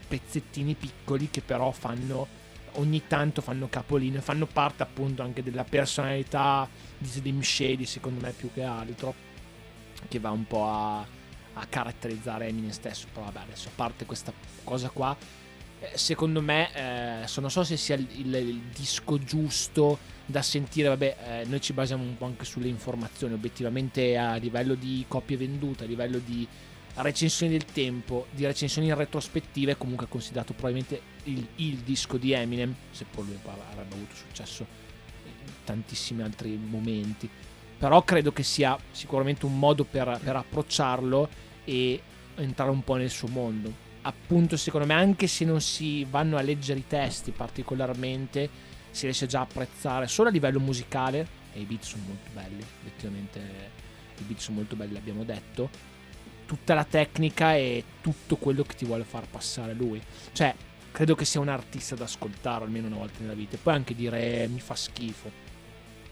pezzettini 0.09 0.75
piccoli 0.75 1.31
che 1.31 1.41
però 1.41 1.71
fanno 1.71 2.39
ogni 2.75 3.07
tanto 3.07 3.41
fanno 3.41 3.69
capolino 3.69 4.19
e 4.19 4.21
fanno 4.21 4.47
parte 4.47 4.83
appunto 4.83 5.23
anche 5.23 5.43
della 5.43 5.65
personalità 5.65 6.69
di 6.97 7.09
Slim 7.09 7.41
Shady 7.41 7.85
secondo 7.85 8.21
me 8.21 8.33
più 8.33 8.51
che 8.53 8.63
altro 8.63 9.15
che 10.09 10.19
va 10.19 10.31
un 10.31 10.47
po' 10.47 10.67
a, 10.67 11.01
a 11.01 11.67
caratterizzare 11.69 12.47
Eminem 12.47 12.71
stesso. 12.71 13.07
Però 13.13 13.25
vabbè 13.27 13.41
adesso 13.41 13.69
a 13.69 13.73
parte 13.75 14.07
questa 14.07 14.33
cosa 14.65 14.89
qua 14.89 15.17
eh, 15.81 15.97
secondo 15.97 16.43
me 16.43 16.69
eh, 16.75 17.41
non 17.41 17.51
so 17.51 17.65
se 17.65 17.79
sia 17.79 17.95
il, 17.95 18.07
il, 18.17 18.35
il, 18.35 18.61
disco 18.75 19.19
giusto 19.19 19.99
da 20.27 20.43
sentire 20.43 20.89
vabbè 20.89 21.17
eh, 21.27 21.45
noi 21.47 21.61
ci 21.63 21.73
basiamo 21.73 22.03
un 22.03 22.19
po' 22.19 22.27
anche 22.27 22.45
sulle 22.45 22.69
informazioni. 22.69 23.33
Obiettivamente 23.33 24.17
a 24.19 24.37
livello 24.37 24.75
di 24.75 25.05
copie 25.09 25.39
vendute 25.39 25.85
a 25.85 25.87
livello 25.87 26.19
di 26.19 26.47
recensioni 27.03 27.53
del 27.53 27.65
tempo, 27.65 28.27
di 28.31 28.45
recensioni 28.45 28.89
in 28.89 28.95
retrospettiva 28.95 29.73
è 29.73 29.77
comunque 29.77 30.09
considerato 30.09 30.53
probabilmente 30.53 31.01
il, 31.25 31.47
il 31.57 31.77
disco 31.79 32.17
di 32.17 32.33
Eminem, 32.33 32.75
seppur 32.91 33.25
lui 33.25 33.39
avrebbe 33.45 33.95
avuto 33.95 34.15
successo 34.15 34.67
in 35.25 35.53
tantissimi 35.65 36.23
altri 36.23 36.57
momenti. 36.57 37.29
Però 37.79 38.03
credo 38.03 38.33
che 38.33 38.43
sia 38.43 38.79
sicuramente 38.91 39.47
un 39.47 39.59
modo 39.59 39.85
per, 39.85 40.21
per 40.23 40.37
approcciarlo 40.37 41.29
e 41.65 42.03
entrare 42.37 42.71
un 42.71 42.85
po' 42.85 42.97
nel 42.97 43.11
suo 43.11 43.29
mondo. 43.29 43.89
Appunto, 44.03 44.57
secondo 44.57 44.87
me, 44.87 44.95
anche 44.95 45.27
se 45.27 45.45
non 45.45 45.61
si 45.61 46.05
vanno 46.05 46.37
a 46.37 46.43
leggere 46.43 46.81
i 46.81 46.87
testi 46.87 47.31
particolarmente, 47.31 48.49
si 48.91 49.05
riesce 49.05 49.27
già 49.27 49.41
a 49.41 49.43
apprezzare 49.43 50.09
solo 50.09 50.29
a 50.29 50.33
livello 50.33 50.61
musicale, 50.61 51.39
e 51.53 51.61
i 51.61 51.65
beat 51.65 51.83
sono 51.83 52.03
molto 52.07 52.31
belli, 52.33 52.61
effettivamente 52.61 53.41
i 54.19 54.23
beat 54.23 54.39
sono 54.39 54.57
molto 54.57 54.77
belli, 54.77 54.93
l'abbiamo 54.93 55.25
detto, 55.25 55.71
tutta 56.51 56.75
la 56.75 56.83
tecnica 56.83 57.55
e 57.55 57.85
tutto 58.01 58.35
quello 58.35 58.65
che 58.65 58.75
ti 58.75 58.85
vuole 58.85 59.05
far 59.05 59.25
passare 59.29 59.73
lui. 59.73 60.03
Cioè, 60.33 60.53
credo 60.91 61.15
che 61.15 61.25
sia 61.25 61.39
un 61.39 61.47
artista 61.47 61.95
da 61.95 62.03
ascoltare 62.03 62.65
almeno 62.65 62.89
una 62.89 62.97
volta 62.97 63.21
nella 63.21 63.35
vita. 63.35 63.55
E 63.55 63.59
poi 63.63 63.75
anche 63.75 63.95
dire 63.95 64.49
mi 64.49 64.59
fa 64.59 64.75
schifo. 64.75 65.31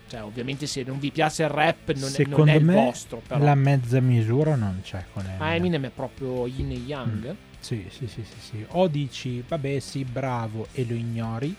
Cioè, 0.07 0.23
ovviamente 0.23 0.69
se 0.69 0.85
non 0.85 1.01
vi 1.01 1.11
piace 1.11 1.43
il 1.43 1.49
rap 1.49 1.93
non, 1.93 2.13
è, 2.15 2.25
non 2.27 2.49
è 2.49 2.55
il 2.55 2.65
vostro. 2.65 3.21
Però. 3.27 3.43
La 3.43 3.57
mezza 3.57 3.99
misura 3.99 4.55
non 4.55 4.79
c'è 4.81 5.07
con 5.13 5.25
Eminem. 5.25 5.43
Ah, 5.43 5.55
Eminem 5.57 5.87
è 5.87 5.91
proprio 5.91 6.47
yin 6.47 6.71
e 6.71 6.75
yang. 6.75 7.33
Mm. 7.33 7.37
Sì, 7.59 7.89
sì, 7.91 8.07
sì, 8.07 8.23
sì, 8.23 8.39
sì. 8.39 8.67
O 8.69 8.87
dici, 8.87 9.43
vabbè, 9.47 9.81
sì, 9.81 10.05
bravo 10.05 10.69
e 10.71 10.87
lo 10.89 10.95
ignori, 10.95 11.53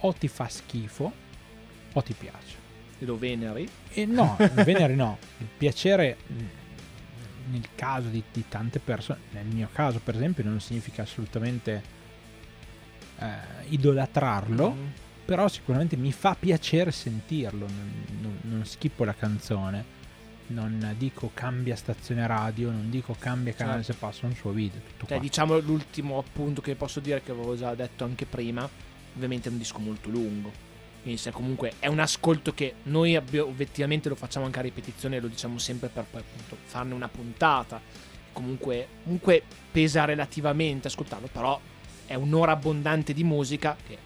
o 0.00 0.12
ti 0.14 0.26
fa 0.26 0.48
schifo, 0.48 1.12
o 1.92 2.02
ti 2.02 2.12
piace. 2.12 2.56
E 2.98 3.04
lo 3.04 3.16
veneri? 3.16 3.68
E 3.92 4.04
no, 4.04 4.36
veneri 4.66 4.96
no. 4.96 5.16
Il 5.38 5.46
piacere 5.56 6.16
nel 7.50 7.68
caso 7.74 8.08
di, 8.08 8.22
di, 8.32 8.44
tante 8.48 8.78
persone, 8.78 9.20
nel 9.32 9.46
mio 9.46 9.68
caso 9.72 10.00
per 10.02 10.14
esempio, 10.14 10.44
non 10.44 10.60
significa 10.60 11.02
assolutamente 11.02 11.82
eh, 13.18 13.26
idolatrarlo, 13.68 14.70
mm. 14.70 14.86
però 15.24 15.48
sicuramente 15.48 15.96
mi 15.96 16.12
fa 16.12 16.34
piacere 16.34 16.90
sentirlo, 16.90 17.66
non, 17.66 18.04
non, 18.20 18.38
non, 18.42 18.64
schippo 18.64 19.04
la 19.04 19.14
canzone, 19.14 20.02
non 20.48 20.94
dico 20.98 21.30
cambia 21.32 21.76
stazione 21.76 22.26
radio, 22.26 22.70
non 22.70 22.90
dico 22.90 23.16
cambia 23.18 23.52
canale 23.54 23.82
certo. 23.82 23.92
se 23.92 23.98
passa 23.98 24.26
un 24.26 24.34
suo 24.34 24.50
video. 24.50 24.80
Cioè, 25.06 25.20
diciamo 25.20 25.58
l'ultimo 25.58 26.18
appunto 26.18 26.60
che 26.60 26.74
posso 26.74 27.00
dire 27.00 27.22
che 27.22 27.30
avevo 27.30 27.56
già 27.56 27.74
detto 27.74 28.04
anche 28.04 28.26
prima, 28.26 28.68
ovviamente 29.14 29.48
è 29.48 29.52
un 29.52 29.58
disco 29.58 29.78
molto 29.78 30.08
lungo 30.08 30.72
quindi 31.04 31.20
se 31.20 31.32
comunque 31.32 31.74
è 31.80 31.86
un 31.86 31.98
ascolto 31.98 32.54
che 32.54 32.76
noi 32.84 33.14
abbiamo, 33.14 33.48
obiettivamente 33.48 34.08
lo 34.08 34.14
facciamo 34.14 34.46
anche 34.46 34.60
a 34.60 34.62
ripetizione, 34.62 35.20
lo 35.20 35.28
diciamo 35.28 35.58
sempre 35.58 35.90
per, 35.90 36.06
per 36.10 36.22
appunto, 36.22 36.56
farne 36.64 36.94
una 36.94 37.08
puntata. 37.08 37.78
Comunque, 38.32 38.88
comunque 39.02 39.42
pesa 39.70 40.06
relativamente 40.06 40.88
ascoltarlo, 40.88 41.28
però 41.30 41.60
è 42.06 42.14
un'ora 42.14 42.52
abbondante 42.52 43.12
di 43.12 43.22
musica 43.22 43.76
che 43.86 43.98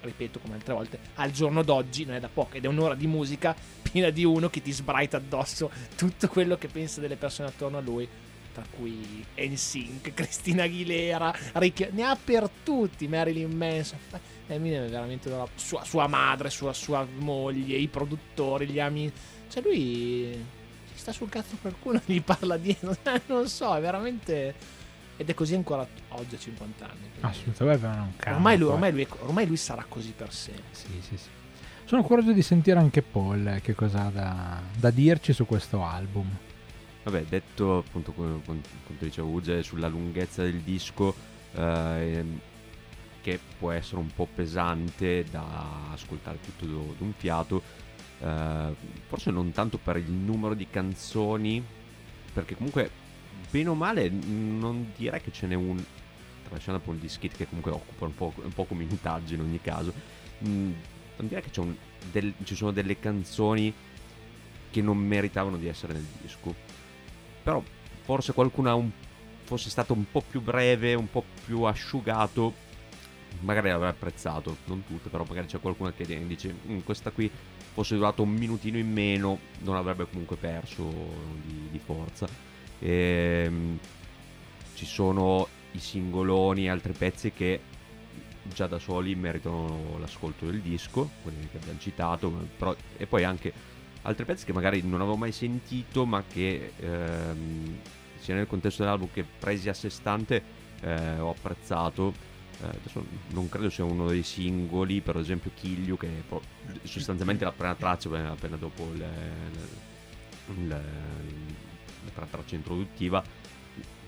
ripeto 0.00 0.38
come 0.38 0.54
altre 0.54 0.74
volte, 0.74 0.98
al 1.14 1.32
giorno 1.32 1.64
d'oggi 1.64 2.04
non 2.04 2.14
è 2.14 2.20
da 2.20 2.28
poco 2.32 2.56
ed 2.56 2.64
è 2.64 2.68
un'ora 2.68 2.94
di 2.94 3.08
musica 3.08 3.52
piena 3.82 4.10
di 4.10 4.24
uno 4.24 4.48
che 4.48 4.62
ti 4.62 4.70
sbraita 4.70 5.16
addosso 5.16 5.72
tutto 5.96 6.28
quello 6.28 6.56
che 6.56 6.68
pensa 6.68 7.00
delle 7.00 7.16
persone 7.16 7.48
attorno 7.48 7.78
a 7.78 7.80
lui, 7.80 8.08
tra 8.54 8.64
cui 8.70 9.24
NSYNC, 9.36 10.14
Cristina 10.14 10.62
Aguilera, 10.62 11.34
Ricky, 11.54 11.88
ne 11.90 12.04
ha 12.04 12.16
per 12.16 12.48
tutti, 12.62 13.08
Marilyn 13.08 13.50
Manson 13.50 13.98
Eminem 14.46 14.86
è 14.86 14.90
veramente 14.90 15.30
una, 15.30 15.46
sua, 15.54 15.84
sua, 15.84 16.06
madre, 16.06 16.50
sua, 16.50 16.72
sua 16.72 17.06
moglie, 17.18 17.76
i 17.76 17.88
produttori, 17.88 18.66
gli 18.66 18.78
amici. 18.78 19.14
Cioè 19.48 19.62
lui 19.62 20.44
si 20.92 20.98
sta 20.98 21.12
sul 21.12 21.28
cazzo 21.28 21.56
qualcuno 21.60 22.00
gli 22.04 22.20
parla 22.20 22.56
dietro. 22.56 22.96
non 23.26 23.48
so, 23.48 23.74
è 23.74 23.80
veramente... 23.80 24.82
Ed 25.16 25.28
è 25.28 25.34
così 25.34 25.54
ancora 25.54 25.86
oggi 26.08 26.34
a 26.34 26.38
50 26.38 26.84
anni. 26.84 27.10
Assolutamente 27.20 27.86
non 27.86 28.12
cambia. 28.16 28.34
Ormai 28.34 28.58
lui, 28.58 28.68
ormai, 28.68 28.92
lui, 28.92 29.06
ormai 29.20 29.46
lui 29.46 29.56
sarà 29.56 29.84
così 29.88 30.12
per 30.14 30.32
sempre. 30.32 30.64
Sì, 30.72 30.88
sì, 31.00 31.16
sì. 31.16 31.28
Sono 31.84 32.02
curioso 32.02 32.32
di 32.32 32.42
sentire 32.42 32.80
anche 32.80 33.02
Paul 33.02 33.46
eh, 33.46 33.60
che 33.60 33.74
cosa 33.74 34.06
ha 34.06 34.10
da, 34.10 34.60
da 34.76 34.90
dirci 34.90 35.32
su 35.32 35.46
questo 35.46 35.84
album. 35.84 36.28
Vabbè, 37.04 37.24
detto 37.24 37.78
appunto 37.78 38.12
come, 38.12 38.40
come 38.44 38.60
diceva 38.98 39.26
Uge 39.26 39.62
sulla 39.62 39.88
lunghezza 39.88 40.42
del 40.42 40.60
disco, 40.60 41.14
eh, 41.52 42.24
che 43.20 43.38
può 43.58 43.70
essere 43.72 43.98
un 44.00 44.08
po' 44.08 44.26
pesante 44.26 45.24
da 45.30 45.90
ascoltare 45.92 46.38
tutto 46.40 46.94
d'un 46.96 47.12
fiato, 47.14 47.62
eh, 48.20 48.74
forse 49.06 49.30
non 49.30 49.52
tanto 49.52 49.76
per 49.76 49.98
il 49.98 50.10
numero 50.10 50.54
di 50.54 50.66
canzoni, 50.70 51.62
perché 52.32 52.56
comunque 52.56 52.90
bene 53.50 53.68
o 53.68 53.74
male 53.74 54.08
non 54.08 54.92
direi 54.96 55.20
che 55.20 55.30
ce 55.30 55.46
n'è 55.46 55.54
un, 55.54 55.82
tralasciando 56.44 56.80
un 56.86 56.98
di 56.98 57.08
skit 57.08 57.36
che 57.36 57.46
comunque 57.46 57.70
occupa 57.70 58.06
un 58.06 58.14
po', 58.14 58.32
un 58.36 58.52
po' 58.52 58.66
minutaggio 58.70 59.34
in 59.34 59.40
ogni 59.40 59.60
caso, 59.60 59.92
mh, 60.38 60.48
mm, 60.48 60.72
non 61.16 61.28
direi 61.28 61.42
che 61.42 61.60
un, 61.60 61.74
del, 62.10 62.32
ci 62.44 62.54
sono 62.54 62.72
delle 62.72 62.98
canzoni 62.98 63.72
che 64.70 64.80
non 64.80 64.96
meritavano 64.96 65.58
di 65.58 65.68
essere 65.68 65.92
nel 65.92 66.06
disco, 66.20 66.54
però 67.44 67.62
forse 68.02 68.32
qualcuna 68.32 68.74
un, 68.74 68.90
fosse 69.44 69.70
stato 69.70 69.92
un 69.92 70.10
po' 70.10 70.22
più 70.28 70.40
breve, 70.40 70.94
un 70.94 71.08
po' 71.08 71.22
più 71.44 71.62
asciugato 71.62 72.62
magari 73.40 73.68
l'avrei 73.68 73.90
apprezzato, 73.90 74.56
non 74.66 74.84
tutte, 74.86 75.08
però 75.08 75.24
magari 75.26 75.46
c'è 75.46 75.60
qualcuno 75.60 75.92
che 75.94 76.04
dice 76.26 76.54
mm, 76.66 76.80
questa 76.80 77.10
qui 77.10 77.30
fosse 77.72 77.96
durato 77.96 78.22
un 78.22 78.30
minutino 78.30 78.78
in 78.78 78.90
meno, 78.90 79.38
non 79.60 79.76
avrebbe 79.76 80.06
comunque 80.08 80.36
perso 80.36 80.82
di, 81.44 81.68
di 81.70 81.78
forza. 81.78 82.26
E, 82.78 83.42
ehm, 83.46 83.78
ci 84.74 84.86
sono 84.86 85.48
i 85.72 85.78
singoloni 85.78 86.64
e 86.64 86.68
altri 86.68 86.92
pezzi 86.92 87.32
che 87.32 87.60
già 88.42 88.66
da 88.66 88.78
soli 88.78 89.14
meritano 89.14 89.96
l'ascolto 89.98 90.46
del 90.46 90.60
disco, 90.60 91.10
quelli 91.22 91.48
che 91.50 91.56
abbiamo 91.56 91.78
citato, 91.78 92.30
però, 92.56 92.74
e 92.96 93.06
poi 93.06 93.24
anche 93.24 93.52
altri 94.04 94.24
pezzi 94.24 94.44
che 94.44 94.52
magari 94.52 94.82
non 94.82 95.00
avevo 95.00 95.16
mai 95.16 95.32
sentito, 95.32 96.06
ma 96.06 96.22
che 96.26 96.72
ehm, 96.78 97.78
sia 98.18 98.34
nel 98.34 98.46
contesto 98.46 98.82
dell'album 98.82 99.08
che 99.12 99.24
presi 99.24 99.68
a 99.68 99.74
sé 99.74 99.90
stante 99.90 100.42
eh, 100.80 101.18
ho 101.18 101.30
apprezzato. 101.30 102.32
Eh, 102.62 102.66
adesso 102.66 103.04
non 103.30 103.48
credo 103.48 103.68
sia 103.68 103.84
uno 103.84 104.06
dei 104.06 104.22
singoli, 104.22 105.00
per 105.00 105.16
esempio 105.16 105.50
Kill 105.54 105.96
che 105.98 106.06
è 106.06 106.86
sostanzialmente 106.86 107.44
la 107.44 107.52
prima 107.52 107.74
traccia 107.74 108.08
appena 108.30 108.56
dopo 108.56 108.88
il, 108.92 109.04
il, 110.48 110.56
il, 110.56 110.68
la 110.68 112.26
traccia 112.30 112.54
introduttiva, 112.54 113.22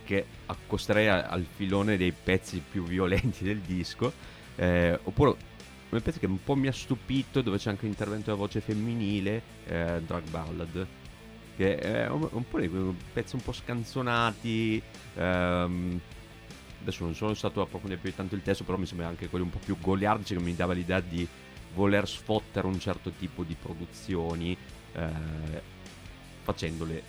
che 0.05 0.27
accosterei 0.47 1.09
al 1.09 1.45
filone 1.45 1.97
dei 1.97 2.13
pezzi 2.13 2.63
più 2.71 2.85
violenti 2.85 3.43
del 3.43 3.59
disco, 3.59 4.13
eh, 4.55 4.99
oppure 5.03 5.55
un 5.89 6.03
pezzo 6.03 6.19
che 6.19 6.27
un 6.27 6.43
po' 6.43 6.57
mi 6.57 6.67
ha 6.67 6.73
stupito, 6.73 7.43
dove 7.43 7.59
c'è 7.59 7.71
anche 7.71 7.87
l'intervento 7.87 8.27
della 8.27 8.37
voce 8.37 8.61
femminile, 8.61 9.43
eh, 9.67 10.03
Drug 10.05 10.29
Ballad 10.31 10.87
che 11.57 11.77
è 11.79 12.09
un, 12.09 12.29
un 12.31 12.49
po' 12.49 12.59
dei 12.59 12.71
pezzi 13.13 13.35
un 13.35 13.43
po' 13.43 13.53
scanzonati, 13.53 14.81
ehm, 15.15 16.01
adesso 16.83 17.05
non 17.05 17.15
sono 17.15 17.35
stato 17.35 17.61
a 17.61 17.65
approfondire 17.65 17.99
più 17.99 18.11
di 18.11 18.17
tanto 18.17 18.35
il 18.35 18.43
testo, 18.43 18.63
però 18.63 18.77
mi 18.77 18.87
sembra 18.87 19.09
anche 19.09 19.29
quello 19.29 19.47
un 19.47 19.51
po' 19.51 19.59
più 19.65 19.79
goliardici 19.81 20.37
che 20.37 20.43
mi 20.43 20.55
dava 20.55 20.75
l'idea 20.75 21.01
di 21.01 21.27
voler 21.75 22.07
sfottere 22.07 22.67
un 22.67 22.79
certo 22.79 23.11
tipo 23.11 23.43
di 23.43 23.57
produzioni 23.61 24.57
eh, 24.93 25.09
facendole 26.43 27.03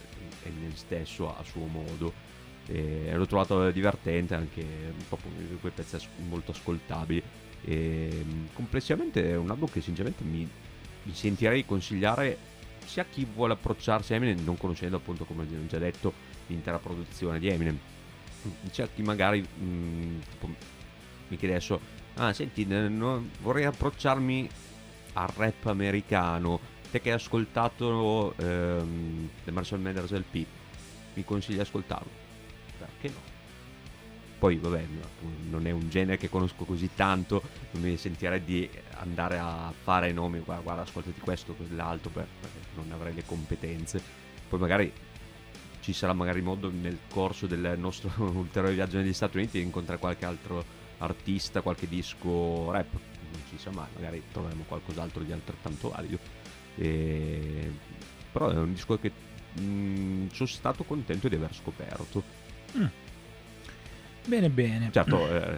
nel 0.43 0.75
stesso 0.75 1.35
a 1.35 1.43
suo 1.43 1.65
modo. 1.65 2.25
E 2.69 3.13
l'ho 3.13 3.25
trovato 3.25 3.69
divertente 3.71 4.33
anche 4.35 4.65
proprio 5.07 5.31
quei 5.59 5.71
pezzi 5.73 5.97
molto 6.27 6.51
ascoltabili. 6.51 7.23
E, 7.63 8.25
complessivamente 8.53 9.31
è 9.31 9.35
un 9.35 9.49
album 9.49 9.69
che 9.69 9.81
sinceramente 9.81 10.23
mi, 10.23 10.47
mi 11.03 11.13
sentirei 11.13 11.65
consigliare 11.65 12.37
sia 12.85 13.03
a 13.03 13.05
chi 13.09 13.25
vuole 13.25 13.53
approcciarsi 13.53 14.13
a 14.13 14.15
Eminem 14.15 14.43
non 14.43 14.57
conoscendo 14.57 14.95
appunto 14.95 15.25
come 15.25 15.43
ho 15.43 15.65
già 15.67 15.77
detto 15.77 16.13
l'intera 16.47 16.79
produzione 16.79 17.37
di 17.37 17.49
Eminem 17.49 17.77
c'è 18.71 18.87
chi 18.95 19.01
magari 19.01 19.41
mh, 19.41 19.65
mm, 19.65 20.19
tipo, 20.31 20.47
mi 21.27 21.37
chiede 21.37 21.55
adesso 21.55 21.79
ah 22.15 22.31
senti 22.31 22.65
no, 22.65 23.27
vorrei 23.41 23.65
approcciarmi 23.65 24.49
al 25.13 25.27
rap 25.35 25.65
americano 25.65 26.59
te 26.89 27.01
che 27.01 27.09
hai 27.09 27.15
ascoltato 27.15 28.33
ehm, 28.37 29.29
The 29.43 29.51
Marshall 29.51 29.81
Mathers 29.81 30.11
LP 30.11 30.45
mi 31.15 31.23
consigli 31.25 31.55
di 31.55 31.61
ascoltarlo? 31.61 32.09
Perché 32.77 33.09
no 33.09 33.26
poi 34.39 34.57
vabbè 34.57 34.85
non 35.49 35.65
è 35.65 35.71
un 35.71 35.89
genere 35.89 36.17
che 36.17 36.29
conosco 36.29 36.63
così 36.63 36.89
tanto 36.95 37.41
non 37.71 37.81
mi 37.81 37.97
sentirei 37.97 38.43
di 38.43 38.69
andare 38.99 39.39
a 39.39 39.73
fare 39.83 40.11
nomi 40.11 40.39
guarda, 40.39 40.63
guarda 40.63 40.81
ascoltati 40.83 41.19
questo 41.19 41.53
quell'altro 41.53 42.09
perché 42.11 42.29
non 42.75 42.91
avrei 42.91 43.13
le 43.13 43.23
competenze 43.25 44.01
poi 44.47 44.59
magari 44.59 44.91
ci 45.87 45.93
sarà 45.93 46.11
magari 46.11 46.41
modo 46.41 46.69
nel 46.69 46.97
corso 47.09 47.47
del 47.47 47.75
nostro 47.77 48.11
ulteriore 48.35 48.75
viaggio 48.75 48.97
negli 48.97 49.13
Stati 49.13 49.37
Uniti 49.37 49.57
di 49.57 49.63
incontrare 49.63 49.97
qualche 49.99 50.25
altro 50.25 50.61
artista, 50.97 51.61
qualche 51.61 51.87
disco 51.87 52.69
rap, 52.71 52.91
non 52.91 53.41
si 53.49 53.57
sa 53.57 53.71
mai, 53.71 53.87
magari 53.95 54.21
troveremo 54.29 54.65
qualcos'altro 54.67 55.23
di 55.23 55.31
altrettanto 55.31 55.89
valido. 55.89 56.19
E... 56.75 57.71
Però 58.33 58.49
è 58.49 58.57
un 58.57 58.73
disco 58.73 58.99
che 58.99 59.11
mh, 59.53 59.61
mm, 59.61 60.27
sono 60.33 60.49
stato 60.49 60.83
contento 60.83 61.29
di 61.29 61.35
aver 61.35 61.53
scoperto. 61.53 62.21
Mm. 62.77 62.85
Bene, 64.27 64.49
bene. 64.49 64.89
Certo, 64.91 65.27
eh, 65.29 65.57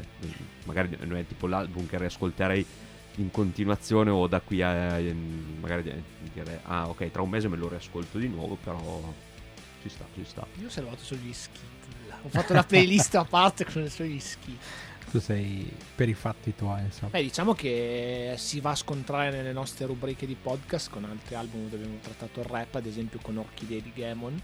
magari 0.66 0.96
non 1.02 1.18
è 1.18 1.26
tipo 1.26 1.48
l'album 1.48 1.88
che 1.88 1.98
riascolterei 1.98 2.66
in 3.16 3.32
continuazione 3.32 4.12
o 4.12 4.28
da 4.28 4.40
qui 4.40 4.62
a 4.62 5.02
magari 5.60 6.04
dire 6.32 6.62
ah 6.64 6.88
ok 6.88 7.12
tra 7.12 7.22
un 7.22 7.30
mese 7.30 7.50
me 7.50 7.58
lo 7.58 7.68
riascolto 7.68 8.18
di 8.18 8.30
nuovo 8.30 8.56
però 8.56 9.14
ci 9.82 9.90
sta, 9.90 10.06
ci 10.14 10.24
sta. 10.26 10.46
Io 10.60 10.68
ho 10.68 10.70
salvato 10.70 11.04
sugli 11.04 11.34
skit. 11.34 11.64
Ho 12.24 12.30
fatto 12.30 12.54
la 12.54 12.64
playlist 12.64 13.16
a 13.16 13.24
parte 13.24 13.66
con 13.66 13.84
i 13.84 13.90
suoi 13.90 14.20
skit. 14.20 14.62
Tu 15.10 15.20
sei 15.20 15.72
per 15.96 16.10
i 16.10 16.14
fatti 16.14 16.54
tuoi, 16.54 16.84
insomma. 16.84 17.12
Beh, 17.12 17.24
diciamo 17.24 17.54
che 17.54 18.36
si 18.38 18.60
va 18.60 18.72
a 18.72 18.76
scontrare 18.76 19.32
nelle 19.32 19.54
nostre 19.54 19.86
rubriche 19.86 20.28
di 20.28 20.36
podcast 20.36 20.90
con 20.90 21.06
altri 21.06 21.36
album 21.36 21.64
dove 21.64 21.84
abbiamo 21.84 22.00
trattato 22.02 22.42
il 22.42 22.46
rap, 22.46 22.76
ad 22.76 22.86
esempio 22.86 23.20
con 23.22 23.38
Orchidea 23.38 23.80
di 23.80 23.92
Gamon 23.96 24.40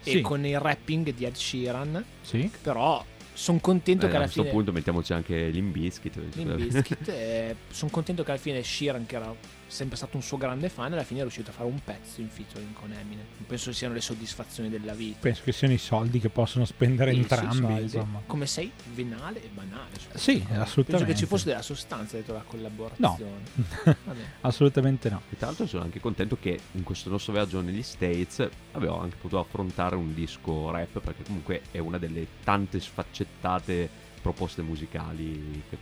sì. 0.00 0.18
e 0.18 0.20
con 0.22 0.44
il 0.44 0.58
rapping 0.58 1.12
di 1.12 1.24
Ed 1.24 1.34
Sheeran. 1.34 2.04
Sì. 2.22 2.50
Però 2.62 3.04
sono 3.32 3.58
contento 3.60 4.06
eh, 4.06 4.08
che 4.10 4.16
alla 4.16 4.26
fine. 4.26 4.40
A 4.40 4.50
questo 4.50 4.56
punto 4.56 4.72
mettiamoci 4.72 5.12
anche 5.12 5.48
l'Imbiskit. 5.48 6.18
L'Imbiskit. 6.34 7.08
eh, 7.08 7.56
sono 7.70 7.90
contento 7.90 8.22
che 8.22 8.30
alla 8.30 8.40
fine 8.40 8.62
Sheeran, 8.62 9.06
che 9.06 9.16
era 9.16 9.34
sempre 9.72 9.96
stato 9.96 10.16
un 10.16 10.22
suo 10.22 10.36
grande 10.36 10.68
fan, 10.68 10.92
alla 10.92 11.02
fine 11.02 11.20
è 11.20 11.22
riuscito 11.22 11.50
a 11.50 11.52
fare 11.54 11.68
un 11.68 11.82
pezzo 11.82 12.20
in 12.20 12.28
featuring 12.28 12.72
con 12.74 12.92
Eminem. 12.92 13.24
Non 13.38 13.46
penso 13.46 13.72
siano 13.72 13.94
le 13.94 14.02
soddisfazioni 14.02 14.68
della 14.68 14.92
vita. 14.92 15.18
Penso 15.20 15.42
che 15.44 15.52
siano 15.52 15.72
i 15.72 15.78
soldi 15.78 16.20
che 16.20 16.28
possono 16.28 16.64
spendere 16.66 17.10
entrambi. 17.12 17.82
Insomma. 17.82 18.20
Come 18.26 18.46
sei 18.46 18.70
venale 18.92 19.42
e 19.42 19.48
banale. 19.48 19.90
Sì, 20.14 20.44
assolutamente. 20.50 20.84
Penso 20.84 21.04
che 21.06 21.14
ci 21.14 21.26
fosse 21.26 21.46
della 21.46 21.62
sostanza 21.62 22.16
dietro 22.16 22.34
la 22.34 22.44
collaborazione. 22.46 23.40
No, 23.84 23.96
assolutamente 24.42 25.08
no. 25.08 25.22
E 25.30 25.36
tra 25.36 25.46
l'altro 25.46 25.66
sono 25.66 25.84
anche 25.84 26.00
contento 26.00 26.36
che 26.38 26.60
in 26.72 26.82
questo 26.82 27.08
nostro 27.08 27.32
viaggio 27.32 27.60
negli 27.62 27.82
States 27.82 28.46
avevo 28.72 29.00
anche 29.00 29.16
potuto 29.16 29.38
affrontare 29.38 29.96
un 29.96 30.12
disco 30.12 30.70
rap 30.70 31.00
perché 31.00 31.22
comunque 31.22 31.62
è 31.70 31.78
una 31.78 31.96
delle 31.96 32.26
tante 32.44 32.78
sfaccettate 32.78 33.88
proposte 34.20 34.62
musicali 34.62 35.62
che, 35.68 35.78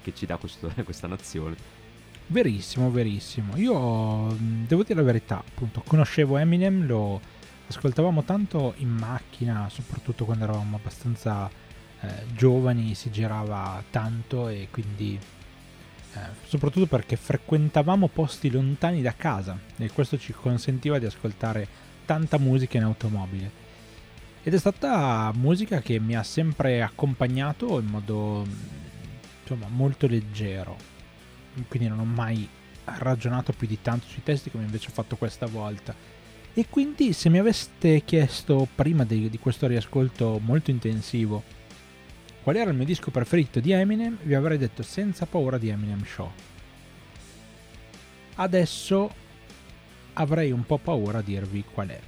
che 0.00 0.14
ci 0.14 0.26
dà 0.26 0.36
questo, 0.36 0.72
questa 0.84 1.08
nazione 1.08 1.80
Verissimo, 2.26 2.90
verissimo. 2.90 3.56
Io 3.56 4.34
devo 4.38 4.82
dire 4.82 4.94
la 4.94 5.02
verità, 5.02 5.38
appunto, 5.38 5.82
conoscevo 5.86 6.38
Eminem, 6.38 6.86
lo 6.86 7.20
ascoltavamo 7.66 8.22
tanto 8.22 8.74
in 8.78 8.88
macchina, 8.88 9.68
soprattutto 9.70 10.24
quando 10.24 10.44
eravamo 10.44 10.76
abbastanza 10.76 11.50
eh, 12.00 12.08
giovani, 12.34 12.94
si 12.94 13.10
girava 13.10 13.82
tanto 13.90 14.48
e 14.48 14.68
quindi 14.70 15.18
eh, 16.14 16.18
soprattutto 16.46 16.86
perché 16.86 17.16
frequentavamo 17.16 18.08
posti 18.08 18.50
lontani 18.50 19.02
da 19.02 19.14
casa 19.14 19.58
e 19.76 19.90
questo 19.90 20.18
ci 20.18 20.32
consentiva 20.32 20.98
di 20.98 21.06
ascoltare 21.06 21.66
tanta 22.04 22.38
musica 22.38 22.78
in 22.78 22.84
automobile. 22.84 23.60
Ed 24.42 24.54
è 24.54 24.58
stata 24.58 25.30
musica 25.34 25.80
che 25.80 26.00
mi 26.00 26.16
ha 26.16 26.22
sempre 26.22 26.82
accompagnato 26.82 27.78
in 27.78 27.86
modo 27.86 28.44
insomma 29.42 29.68
molto 29.68 30.06
leggero 30.06 30.91
quindi 31.68 31.88
non 31.88 31.98
ho 31.98 32.04
mai 32.04 32.48
ragionato 32.84 33.52
più 33.52 33.66
di 33.66 33.80
tanto 33.80 34.06
sui 34.06 34.22
testi 34.22 34.50
come 34.50 34.64
invece 34.64 34.88
ho 34.88 34.92
fatto 34.92 35.16
questa 35.16 35.46
volta. 35.46 35.94
E 36.54 36.66
quindi 36.68 37.12
se 37.12 37.28
mi 37.28 37.38
aveste 37.38 38.02
chiesto 38.04 38.68
prima 38.74 39.04
di, 39.04 39.30
di 39.30 39.38
questo 39.38 39.66
riascolto 39.66 40.38
molto 40.42 40.70
intensivo 40.70 41.42
qual 42.42 42.56
era 42.56 42.70
il 42.70 42.76
mio 42.76 42.84
disco 42.84 43.10
preferito 43.10 43.60
di 43.60 43.70
Eminem, 43.70 44.18
vi 44.22 44.34
avrei 44.34 44.58
detto 44.58 44.82
senza 44.82 45.26
paura 45.26 45.58
di 45.58 45.68
Eminem 45.68 46.04
Show. 46.04 46.30
Adesso 48.34 49.14
avrei 50.14 50.50
un 50.50 50.66
po' 50.66 50.78
paura 50.78 51.18
a 51.18 51.22
dirvi 51.22 51.64
qual 51.72 51.88
è, 51.88 52.00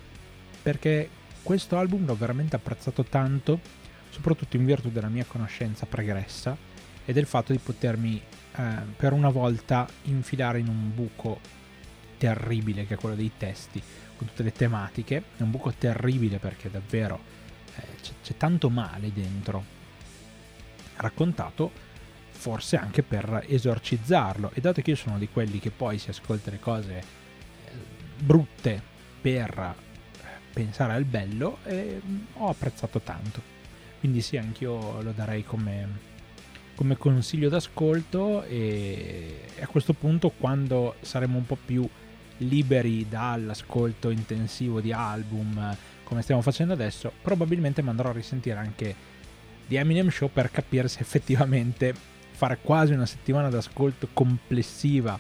perché 0.61 1.09
questo 1.43 1.79
album 1.79 2.05
l'ho 2.05 2.17
veramente 2.17 2.57
apprezzato 2.57 3.05
tanto, 3.05 3.61
soprattutto 4.11 4.57
in 4.57 4.65
virtù 4.65 4.91
della 4.91 5.09
mia 5.09 5.25
conoscenza 5.25 5.87
pregressa 5.87 6.74
e 7.05 7.13
del 7.13 7.27
fatto 7.27 7.53
di 7.53 7.59
potermi 7.59 8.21
eh, 8.57 8.63
per 8.97 9.13
una 9.13 9.31
volta 9.31 9.87
infilare 10.05 10.59
in 10.59 10.69
un 10.69 10.95
buco 10.95 11.41
terribile 12.19 12.87
che 12.87 12.95
è 12.95 12.97
quello 12.97 13.17
dei 13.17 13.33
testi 13.37 13.83
con 14.17 14.29
tutte 14.29 14.43
le 14.43 14.53
tematiche. 14.53 15.23
È 15.37 15.43
un 15.43 15.51
buco 15.51 15.73
terribile 15.73 16.39
perché 16.39 16.71
davvero 16.71 17.21
eh, 17.77 17.83
c'è, 18.01 18.13
c'è 18.23 18.37
tanto 18.37 18.71
male 18.71 19.13
dentro. 19.13 19.65
Raccontato 20.97 21.71
forse 22.31 22.77
anche 22.77 23.03
per 23.03 23.45
esorcizzarlo. 23.49 24.51
E 24.55 24.61
dato 24.61 24.83
che 24.83 24.91
io 24.91 24.97
sono 24.97 25.19
di 25.19 25.29
quelli 25.29 25.59
che 25.59 25.71
poi 25.71 25.99
si 25.99 26.11
ascolta 26.11 26.51
le 26.51 26.61
cose 26.61 26.99
eh, 26.99 27.05
brutte 28.19 28.83
per 29.21 29.75
pensare 30.53 30.93
al 30.93 31.05
bello 31.05 31.59
eh, 31.65 32.01
ho 32.35 32.49
apprezzato 32.49 33.01
tanto. 33.01 33.43
Quindi 33.99 34.21
sì 34.21 34.37
anch'io 34.37 35.01
lo 35.03 35.13
darei 35.13 35.45
come 35.45 36.13
come 36.75 36.97
consiglio 36.97 37.49
d'ascolto 37.49 38.43
e 38.45 39.41
a 39.61 39.67
questo 39.67 39.93
punto 39.93 40.31
quando 40.31 40.97
saremo 41.01 41.39
un 41.39 41.47
po' 41.47 41.59
più 41.63 41.89
liberi 42.39 43.09
dall'ascolto 43.09 44.11
intensivo 44.11 44.81
di 44.81 44.93
album 44.93 45.77
come 46.03 46.23
stiamo 46.23 46.43
facendo 46.43 46.73
adesso 46.73 47.13
probabilmente 47.23 47.81
mandrò 47.81 48.11
a 48.11 48.13
risentire 48.13 48.59
anche 48.59 48.95
di 49.67 49.77
Eminem 49.77 50.11
Show 50.11 50.31
per 50.33 50.51
capire 50.51 50.89
se 50.89 51.01
effettivamente 51.01 51.95
fare 52.33 52.59
quasi 52.61 52.93
una 52.93 53.07
settimana 53.07 53.49
d'ascolto 53.49 54.09
complessiva 54.13 55.19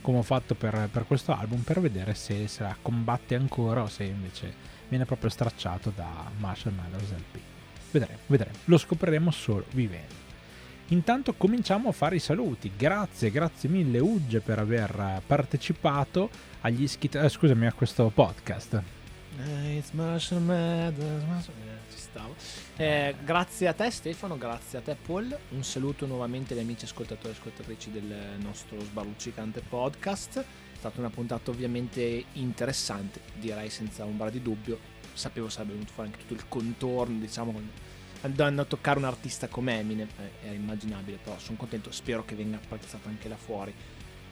come 0.00 0.18
ho 0.18 0.22
fatto 0.22 0.54
per, 0.54 0.88
per 0.90 1.04
questo 1.06 1.32
album 1.32 1.62
per 1.62 1.80
vedere 1.80 2.14
se, 2.14 2.46
se 2.46 2.62
la 2.62 2.76
combatte 2.80 3.34
ancora 3.34 3.82
o 3.82 3.88
se 3.88 4.04
invece 4.04 4.54
viene 4.88 5.04
proprio 5.04 5.30
stracciato 5.30 5.92
da 5.94 6.30
Marshall 6.38 6.74
Mathers 6.74 7.10
LP 7.10 7.38
vedremo, 7.90 8.18
vedremo, 8.26 8.56
lo 8.66 8.78
scopriremo 8.78 9.30
solo 9.32 9.64
vivendo 9.72 10.25
Intanto 10.90 11.34
cominciamo 11.34 11.88
a 11.88 11.92
fare 11.92 12.16
i 12.16 12.20
saluti. 12.20 12.70
Grazie, 12.76 13.32
grazie 13.32 13.68
mille 13.68 13.98
Ugge 13.98 14.40
per 14.40 14.60
aver 14.60 15.20
partecipato 15.26 16.30
agli 16.60 16.82
iscritti, 16.82 17.18
eh, 17.18 17.28
scusami, 17.28 17.66
a 17.66 17.72
questo 17.72 18.08
podcast. 18.14 18.82
Eh, 22.76 23.06
eh, 23.08 23.14
grazie 23.24 23.66
a 23.66 23.72
te 23.72 23.90
Stefano, 23.90 24.38
grazie 24.38 24.78
a 24.78 24.80
te 24.80 24.94
Paul. 24.94 25.36
Un 25.50 25.64
saluto 25.64 26.06
nuovamente 26.06 26.54
agli 26.54 26.60
amici 26.60 26.84
ascoltatori 26.84 27.34
e 27.34 27.36
ascoltatrici 27.36 27.90
del 27.90 28.38
nostro 28.38 28.80
sbaruccicante 28.80 29.62
podcast. 29.68 30.38
È 30.38 30.44
stata 30.76 31.00
una 31.00 31.10
puntata 31.10 31.50
ovviamente 31.50 32.24
interessante, 32.34 33.20
direi 33.34 33.70
senza 33.70 34.04
ombra 34.04 34.30
di 34.30 34.40
dubbio. 34.40 34.78
Sapevo 35.12 35.48
sarebbe 35.48 35.72
venuto 35.72 35.92
fuori 35.92 36.10
anche 36.10 36.20
tutto 36.22 36.34
il 36.34 36.48
contorno, 36.48 37.18
diciamo, 37.18 37.52
andando 38.26 38.62
a 38.62 38.64
toccare 38.64 38.98
un 38.98 39.04
artista 39.04 39.48
come 39.48 39.78
Eminem 39.78 40.08
eh, 40.18 40.46
era 40.46 40.54
immaginabile 40.54 41.18
però 41.22 41.38
sono 41.38 41.56
contento 41.56 41.90
spero 41.90 42.24
che 42.24 42.34
venga 42.34 42.56
apprezzato 42.56 43.08
anche 43.08 43.28
là 43.28 43.36
fuori 43.36 43.72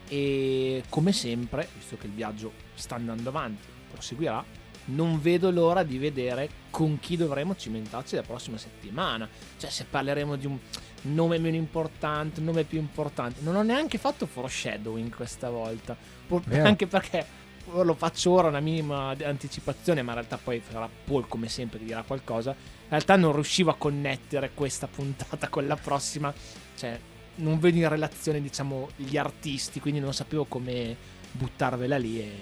e 0.08 0.82
come 0.88 1.12
sempre 1.12 1.68
visto 1.76 1.96
che 1.96 2.06
il 2.06 2.12
viaggio 2.12 2.52
sta 2.74 2.96
andando 2.96 3.28
avanti 3.28 3.66
proseguirà 3.90 4.62
non 4.86 5.20
vedo 5.20 5.50
l'ora 5.50 5.82
di 5.82 5.98
vedere 5.98 6.48
con 6.70 6.98
chi 6.98 7.16
dovremo 7.16 7.56
cimentarci 7.56 8.16
la 8.16 8.22
prossima 8.22 8.58
settimana. 8.58 9.28
Cioè, 9.56 9.70
se 9.70 9.86
parleremo 9.88 10.36
di 10.36 10.46
un 10.46 10.58
nome 11.02 11.38
meno 11.38 11.56
importante, 11.56 12.40
un 12.40 12.46
nome 12.46 12.64
più 12.64 12.78
importante. 12.78 13.40
Non 13.42 13.56
ho 13.56 13.62
neanche 13.62 13.96
fatto 13.96 14.26
foreshadowing 14.26 15.14
questa 15.14 15.48
volta. 15.48 15.96
Pur- 16.26 16.52
anche 16.52 16.86
perché 16.86 17.24
lo 17.72 17.94
faccio 17.94 18.30
ora 18.30 18.48
una 18.48 18.60
minima 18.60 19.14
anticipazione, 19.22 20.02
ma 20.02 20.12
in 20.12 20.18
realtà 20.18 20.38
poi 20.42 20.62
sarà 20.70 20.88
Paul 21.04 21.26
come 21.28 21.48
sempre 21.48 21.78
che 21.78 21.84
dirà 21.84 22.02
qualcosa. 22.02 22.50
In 22.50 22.90
realtà 22.90 23.16
non 23.16 23.32
riuscivo 23.32 23.70
a 23.70 23.76
connettere 23.76 24.50
questa 24.54 24.86
puntata 24.86 25.48
con 25.48 25.66
la 25.66 25.76
prossima. 25.76 26.32
Cioè, 26.76 26.98
non 27.36 27.58
vedo 27.58 27.78
in 27.78 27.88
relazione, 27.88 28.40
diciamo, 28.40 28.90
gli 28.96 29.16
artisti, 29.16 29.80
quindi 29.80 30.00
non 30.00 30.14
sapevo 30.14 30.44
come 30.44 30.96
buttarvela 31.32 31.96
lì 31.96 32.20
e 32.20 32.32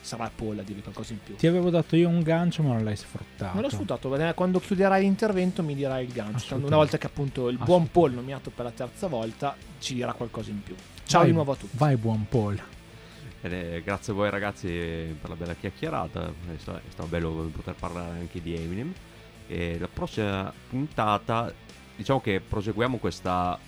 sarà 0.00 0.28
Paul 0.34 0.58
a 0.58 0.62
dirmi 0.62 0.82
qualcosa 0.82 1.12
in 1.12 1.20
più. 1.22 1.36
Ti 1.36 1.46
avevo 1.46 1.70
dato 1.70 1.94
io 1.94 2.08
un 2.08 2.22
gancio, 2.22 2.62
ma 2.62 2.72
non 2.72 2.82
l'hai 2.82 2.96
sfruttato. 2.96 3.54
Non 3.54 3.62
l'ho 3.62 3.70
sfruttato, 3.70 4.08
quando 4.34 4.58
chiuderai 4.58 5.02
l'intervento 5.02 5.62
mi 5.62 5.74
dirai 5.74 6.04
il 6.04 6.12
gancio. 6.12 6.56
Una 6.56 6.76
volta 6.76 6.98
che 6.98 7.06
appunto 7.06 7.48
il 7.48 7.58
buon 7.58 7.90
Paul 7.90 8.12
nominato 8.12 8.50
per 8.50 8.64
la 8.64 8.72
terza 8.72 9.06
volta 9.06 9.56
ci 9.78 9.94
dirà 9.94 10.12
qualcosa 10.12 10.50
in 10.50 10.62
più. 10.62 10.74
Ciao 11.04 11.20
vai, 11.20 11.28
di 11.28 11.34
nuovo 11.34 11.52
a 11.52 11.56
tutti. 11.56 11.76
Vai 11.76 11.96
buon 11.96 12.26
Paul. 12.28 12.60
Eh, 13.44 13.82
grazie 13.84 14.12
a 14.12 14.14
voi 14.14 14.30
ragazzi 14.30 14.68
per 14.68 15.28
la 15.28 15.34
bella 15.34 15.54
chiacchierata, 15.54 16.32
è 16.54 16.58
stato, 16.58 17.06
bello 17.06 17.50
poter 17.52 17.74
parlare 17.74 18.20
anche 18.20 18.40
di 18.40 18.54
Eminem. 18.54 18.92
E 19.48 19.78
la 19.80 19.88
prossima 19.88 20.52
puntata, 20.68 21.52
diciamo 21.96 22.20
che 22.20 22.40
proseguiamo 22.40 22.98
questa 22.98 23.58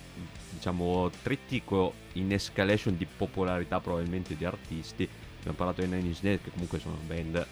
diciamo 0.51 1.11
trittico 1.21 1.93
in 2.13 2.31
escalation 2.31 2.95
di 2.95 3.05
popolarità 3.05 3.81
probabilmente 3.81 4.37
di 4.37 4.45
artisti. 4.45 5.07
Abbiamo 5.39 5.57
parlato 5.57 5.81
di 5.81 5.87
Nine 5.87 6.07
Inch 6.07 6.21
Nails 6.21 6.41
che 6.41 6.51
comunque 6.51 6.79
sono 6.79 6.95
una 6.95 7.13
band 7.13 7.45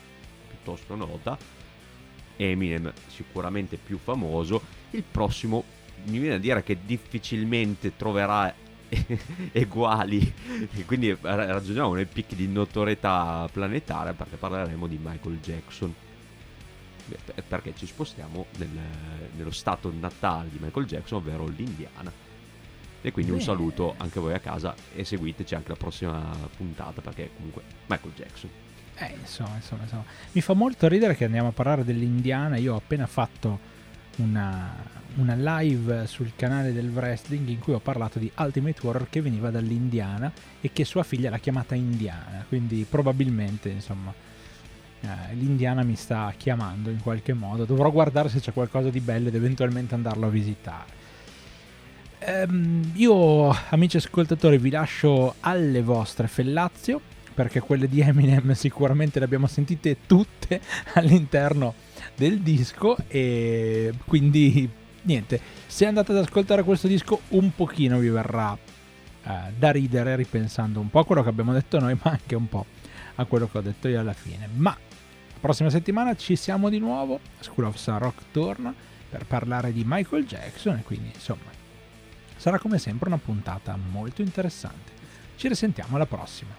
piuttosto 0.47 0.95
nota. 0.95 1.37
Eminem 2.37 2.91
sicuramente 3.07 3.75
più 3.75 3.97
famoso. 3.97 4.61
Il 4.91 5.03
prossimo 5.03 5.65
mi 6.05 6.19
viene 6.19 6.35
a 6.35 6.39
dire 6.39 6.63
che 6.63 6.77
difficilmente 6.85 7.97
troverà 7.97 8.53
uguali 9.53 10.33
quindi 10.85 11.15
ragioniamo 11.19 11.93
nei 11.93 12.05
picchi 12.05 12.35
di 12.35 12.47
notorietà 12.47 13.47
planetaria 13.51 14.13
perché 14.13 14.35
parleremo 14.35 14.87
di 14.87 14.99
Michael 15.01 15.39
Jackson 15.39 15.93
perché 17.47 17.73
ci 17.75 17.85
spostiamo 17.85 18.45
nel, 18.57 18.69
nello 19.35 19.51
stato 19.51 19.91
natale 19.97 20.49
di 20.49 20.57
Michael 20.61 20.85
Jackson 20.85 21.17
ovvero 21.19 21.47
l'Indiana 21.47 22.11
e 23.05 23.11
quindi 23.11 23.31
Beh. 23.31 23.37
un 23.37 23.43
saluto 23.43 23.95
anche 23.97 24.19
voi 24.21 24.33
a 24.33 24.39
casa 24.39 24.73
e 24.95 25.03
seguiteci 25.03 25.55
anche 25.55 25.69
la 25.69 25.75
prossima 25.75 26.21
puntata 26.55 27.01
perché 27.01 27.31
comunque 27.35 27.63
Michael 27.87 28.13
Jackson. 28.15 28.49
Eh, 28.95 29.13
insomma, 29.19 29.55
insomma, 29.55 29.83
insomma. 29.83 30.05
Mi 30.31 30.39
fa 30.39 30.53
molto 30.53 30.87
ridere 30.87 31.13
che 31.15 31.25
andiamo 31.25 31.49
a 31.49 31.51
parlare 31.51 31.83
dell'Indiana. 31.83 32.55
Io 32.55 32.73
ho 32.73 32.77
appena 32.77 33.05
fatto 33.05 33.71
una, 34.17 34.73
una 35.15 35.35
live 35.35 36.05
sul 36.07 36.33
canale 36.35 36.73
del 36.73 36.89
wrestling 36.89 37.47
in 37.47 37.59
cui 37.59 37.73
ho 37.73 37.79
parlato 37.79 38.19
di 38.19 38.31
Ultimate 38.37 38.79
Warrior 38.81 39.09
che 39.09 39.21
veniva 39.21 39.49
dall'Indiana 39.49 40.31
e 40.61 40.71
che 40.71 40.85
sua 40.85 41.03
figlia 41.03 41.29
l'ha 41.29 41.39
chiamata 41.39 41.75
Indiana. 41.75 42.45
Quindi 42.47 42.85
probabilmente, 42.89 43.69
insomma, 43.69 44.13
eh, 45.01 45.33
l'Indiana 45.33 45.83
mi 45.83 45.95
sta 45.95 46.33
chiamando 46.35 46.89
in 46.89 47.01
qualche 47.01 47.33
modo. 47.33 47.65
Dovrò 47.65 47.91
guardare 47.91 48.29
se 48.29 48.39
c'è 48.39 48.53
qualcosa 48.53 48.89
di 48.89 48.99
bello 48.99 49.27
ed 49.27 49.35
eventualmente 49.35 49.95
andarlo 49.95 50.27
a 50.27 50.29
visitare. 50.29 51.01
Ehm, 52.19 52.91
io, 52.93 53.49
amici 53.69 53.97
ascoltatori, 53.97 54.57
vi 54.57 54.69
lascio 54.69 55.35
alle 55.41 55.81
vostre 55.81 56.27
fellazio, 56.27 57.01
perché 57.33 57.59
quelle 57.59 57.89
di 57.89 57.99
Eminem 57.99 58.53
sicuramente 58.53 59.19
le 59.19 59.25
abbiamo 59.25 59.47
sentite 59.47 59.97
tutte 60.05 60.61
all'interno 60.93 61.82
del 62.15 62.39
disco 62.39 62.95
e 63.07 63.93
quindi 64.05 64.69
niente, 65.01 65.39
se 65.67 65.85
andate 65.85 66.11
ad 66.11 66.19
ascoltare 66.19 66.63
questo 66.63 66.87
disco 66.87 67.21
un 67.29 67.53
pochino 67.55 67.99
vi 67.99 68.09
verrà 68.09 68.55
eh, 68.55 69.31
da 69.57 69.71
ridere 69.71 70.15
ripensando 70.15 70.79
un 70.79 70.89
po' 70.89 70.99
a 70.99 71.05
quello 71.05 71.23
che 71.23 71.29
abbiamo 71.29 71.53
detto 71.53 71.79
noi, 71.79 71.97
ma 72.01 72.11
anche 72.11 72.35
un 72.35 72.47
po' 72.47 72.65
a 73.15 73.25
quello 73.25 73.47
che 73.49 73.57
ho 73.57 73.61
detto 73.61 73.87
io 73.87 73.99
alla 73.99 74.13
fine. 74.13 74.47
Ma 74.53 74.71
la 74.71 75.39
prossima 75.39 75.69
settimana 75.69 76.15
ci 76.15 76.35
siamo 76.35 76.69
di 76.69 76.79
nuovo, 76.79 77.19
School 77.39 77.67
of 77.67 77.75
Sun 77.75 77.99
Rock 77.99 78.23
torna 78.31 78.73
per 79.09 79.25
parlare 79.25 79.71
di 79.71 79.83
Michael 79.85 80.25
Jackson 80.25 80.77
e 80.77 80.83
quindi 80.83 81.11
insomma 81.13 81.61
Sarà 82.43 82.59
come 82.59 82.77
sempre 82.77 83.07
una 83.07 83.17
puntata 83.17 83.77
molto 83.77 84.21
interessante. 84.21 84.91
Ci 85.37 85.47
risentiamo 85.47 85.95
alla 85.95 86.05
prossima. 86.05 86.53